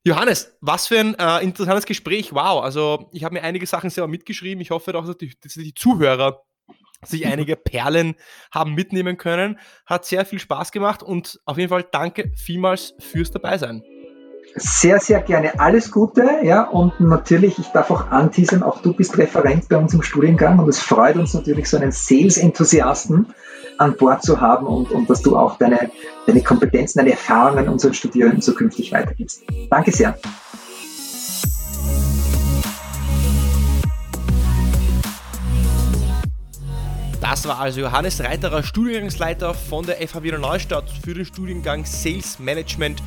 Johannes, 0.06 0.54
was 0.60 0.86
für 0.86 1.00
ein 1.00 1.14
äh, 1.14 1.42
interessantes 1.42 1.86
Gespräch. 1.86 2.34
Wow, 2.34 2.62
also 2.62 3.08
ich 3.12 3.24
habe 3.24 3.34
mir 3.34 3.42
einige 3.42 3.66
Sachen 3.66 3.88
selber 3.88 4.08
mitgeschrieben. 4.08 4.60
Ich 4.60 4.70
hoffe 4.70 4.94
auch, 4.94 5.06
dass 5.06 5.16
die, 5.16 5.32
dass 5.40 5.54
die 5.54 5.72
Zuhörer 5.72 6.42
sich 7.02 7.26
einige 7.26 7.56
Perlen 7.56 8.14
haben 8.52 8.74
mitnehmen 8.74 9.16
können. 9.16 9.58
Hat 9.86 10.04
sehr 10.04 10.26
viel 10.26 10.38
Spaß 10.38 10.72
gemacht 10.72 11.02
und 11.02 11.40
auf 11.46 11.56
jeden 11.56 11.70
Fall 11.70 11.86
danke 11.90 12.32
vielmals 12.36 12.94
fürs 12.98 13.30
Dabeisein. 13.30 13.82
Sehr, 14.56 15.00
sehr 15.00 15.20
gerne. 15.20 15.58
Alles 15.58 15.90
Gute, 15.90 16.38
ja, 16.44 16.62
und 16.62 17.00
natürlich, 17.00 17.58
ich 17.58 17.66
darf 17.68 17.90
auch 17.90 18.12
anteasern, 18.12 18.62
auch 18.62 18.80
du 18.80 18.92
bist 18.92 19.18
Referent 19.18 19.68
bei 19.68 19.76
uns 19.76 19.94
im 19.94 20.02
Studiengang 20.02 20.60
und 20.60 20.68
es 20.68 20.78
freut 20.78 21.16
uns 21.16 21.34
natürlich, 21.34 21.68
so 21.68 21.76
einen 21.76 21.90
Sales-Enthusiasten 21.90 23.34
an 23.78 23.96
Bord 23.96 24.22
zu 24.22 24.40
haben 24.40 24.66
und, 24.66 24.92
und 24.92 25.10
dass 25.10 25.22
du 25.22 25.36
auch 25.36 25.58
deine, 25.58 25.90
deine 26.28 26.40
Kompetenzen, 26.40 27.00
deine 27.00 27.10
Erfahrungen 27.10 27.68
unseren 27.68 27.94
Studierenden 27.94 28.42
zukünftig 28.42 28.92
weitergibst. 28.92 29.42
Danke 29.70 29.90
sehr. 29.90 30.16
Das 37.20 37.48
war 37.48 37.58
also 37.58 37.80
Johannes 37.80 38.22
Reiterer, 38.22 38.62
Studiengangsleiter 38.62 39.52
von 39.52 39.84
der 39.84 39.96
FH 40.06 40.22
Wiener 40.22 40.38
Neustadt 40.38 40.88
für 41.04 41.14
den 41.14 41.24
Studiengang 41.24 41.84
Sales 41.84 42.38
Management 42.38 43.02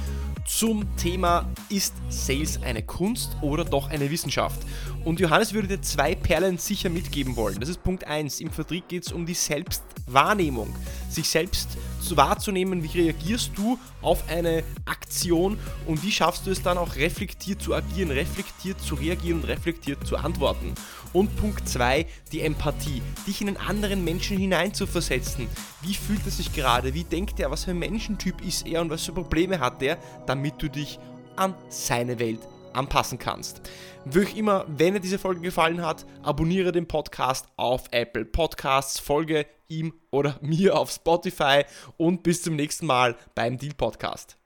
zum 0.47 0.95
Thema 0.95 1.47
Ist 1.69 1.93
Sales 2.09 2.59
eine 2.63 2.81
Kunst 2.81 3.37
oder 3.41 3.65
doch 3.65 3.89
eine 3.89 4.09
Wissenschaft? 4.09 4.59
Und 5.05 5.19
Johannes 5.19 5.53
würde 5.53 5.67
dir 5.67 5.81
zwei 5.81 6.15
Perlen 6.15 6.57
sicher 6.57 6.89
mitgeben 6.89 7.35
wollen. 7.35 7.59
Das 7.59 7.69
ist 7.69 7.83
Punkt 7.83 8.05
1. 8.05 8.39
Im 8.39 8.49
Vertrieb 8.49 8.87
geht 8.87 9.05
es 9.05 9.11
um 9.11 9.25
die 9.25 9.33
Selbstwahrnehmung. 9.33 10.73
Sich 11.09 11.29
selbst 11.29 11.77
wahrzunehmen, 12.15 12.83
wie 12.83 13.01
reagierst 13.01 13.51
du 13.55 13.77
auf 14.01 14.29
eine 14.29 14.63
Aktion 14.85 15.57
und 15.85 16.03
wie 16.03 16.11
schaffst 16.11 16.45
du 16.45 16.51
es 16.51 16.61
dann 16.61 16.77
auch 16.77 16.95
reflektiert 16.95 17.61
zu 17.61 17.73
agieren, 17.73 18.11
reflektiert 18.11 18.79
zu 18.79 18.95
reagieren 18.95 19.41
und 19.41 19.47
reflektiert 19.47 20.05
zu 20.07 20.15
antworten. 20.15 20.73
Und 21.11 21.35
Punkt 21.37 21.67
2, 21.67 22.05
die 22.31 22.41
Empathie. 22.41 23.01
Dich 23.25 23.41
in 23.41 23.47
einen 23.47 23.57
anderen 23.57 24.03
Menschen 24.03 24.37
hineinzuversetzen. 24.37 25.47
Wie 25.81 25.95
fühlt 25.95 26.25
er 26.25 26.31
sich 26.31 26.53
gerade? 26.53 26.93
Wie 26.93 27.03
denkt 27.03 27.39
er? 27.39 27.49
Was 27.51 27.65
für 27.65 27.71
ein 27.71 27.79
Menschentyp 27.79 28.45
ist 28.45 28.67
er 28.67 28.81
und 28.81 28.89
was 28.89 29.03
für 29.03 29.13
Probleme 29.13 29.59
hat 29.59 29.81
er, 29.81 29.97
damit 30.25 30.61
du 30.61 30.69
dich 30.69 30.99
an 31.35 31.55
seine 31.69 32.19
Welt 32.19 32.39
anpassen 32.73 33.17
kannst. 33.17 33.61
Wie 34.05 34.25
auch 34.25 34.35
immer, 34.35 34.65
wenn 34.67 34.93
dir 34.93 34.99
diese 34.99 35.19
Folge 35.19 35.41
gefallen 35.41 35.85
hat, 35.85 36.05
abonniere 36.23 36.71
den 36.71 36.87
Podcast 36.87 37.47
auf 37.57 37.85
Apple 37.91 38.25
Podcasts, 38.25 38.99
folge 38.99 39.45
ihm 39.67 39.93
oder 40.11 40.37
mir 40.41 40.77
auf 40.77 40.91
Spotify 40.91 41.63
und 41.97 42.23
bis 42.23 42.41
zum 42.41 42.55
nächsten 42.55 42.85
Mal 42.85 43.15
beim 43.35 43.57
Deal 43.57 43.73
Podcast. 43.73 44.36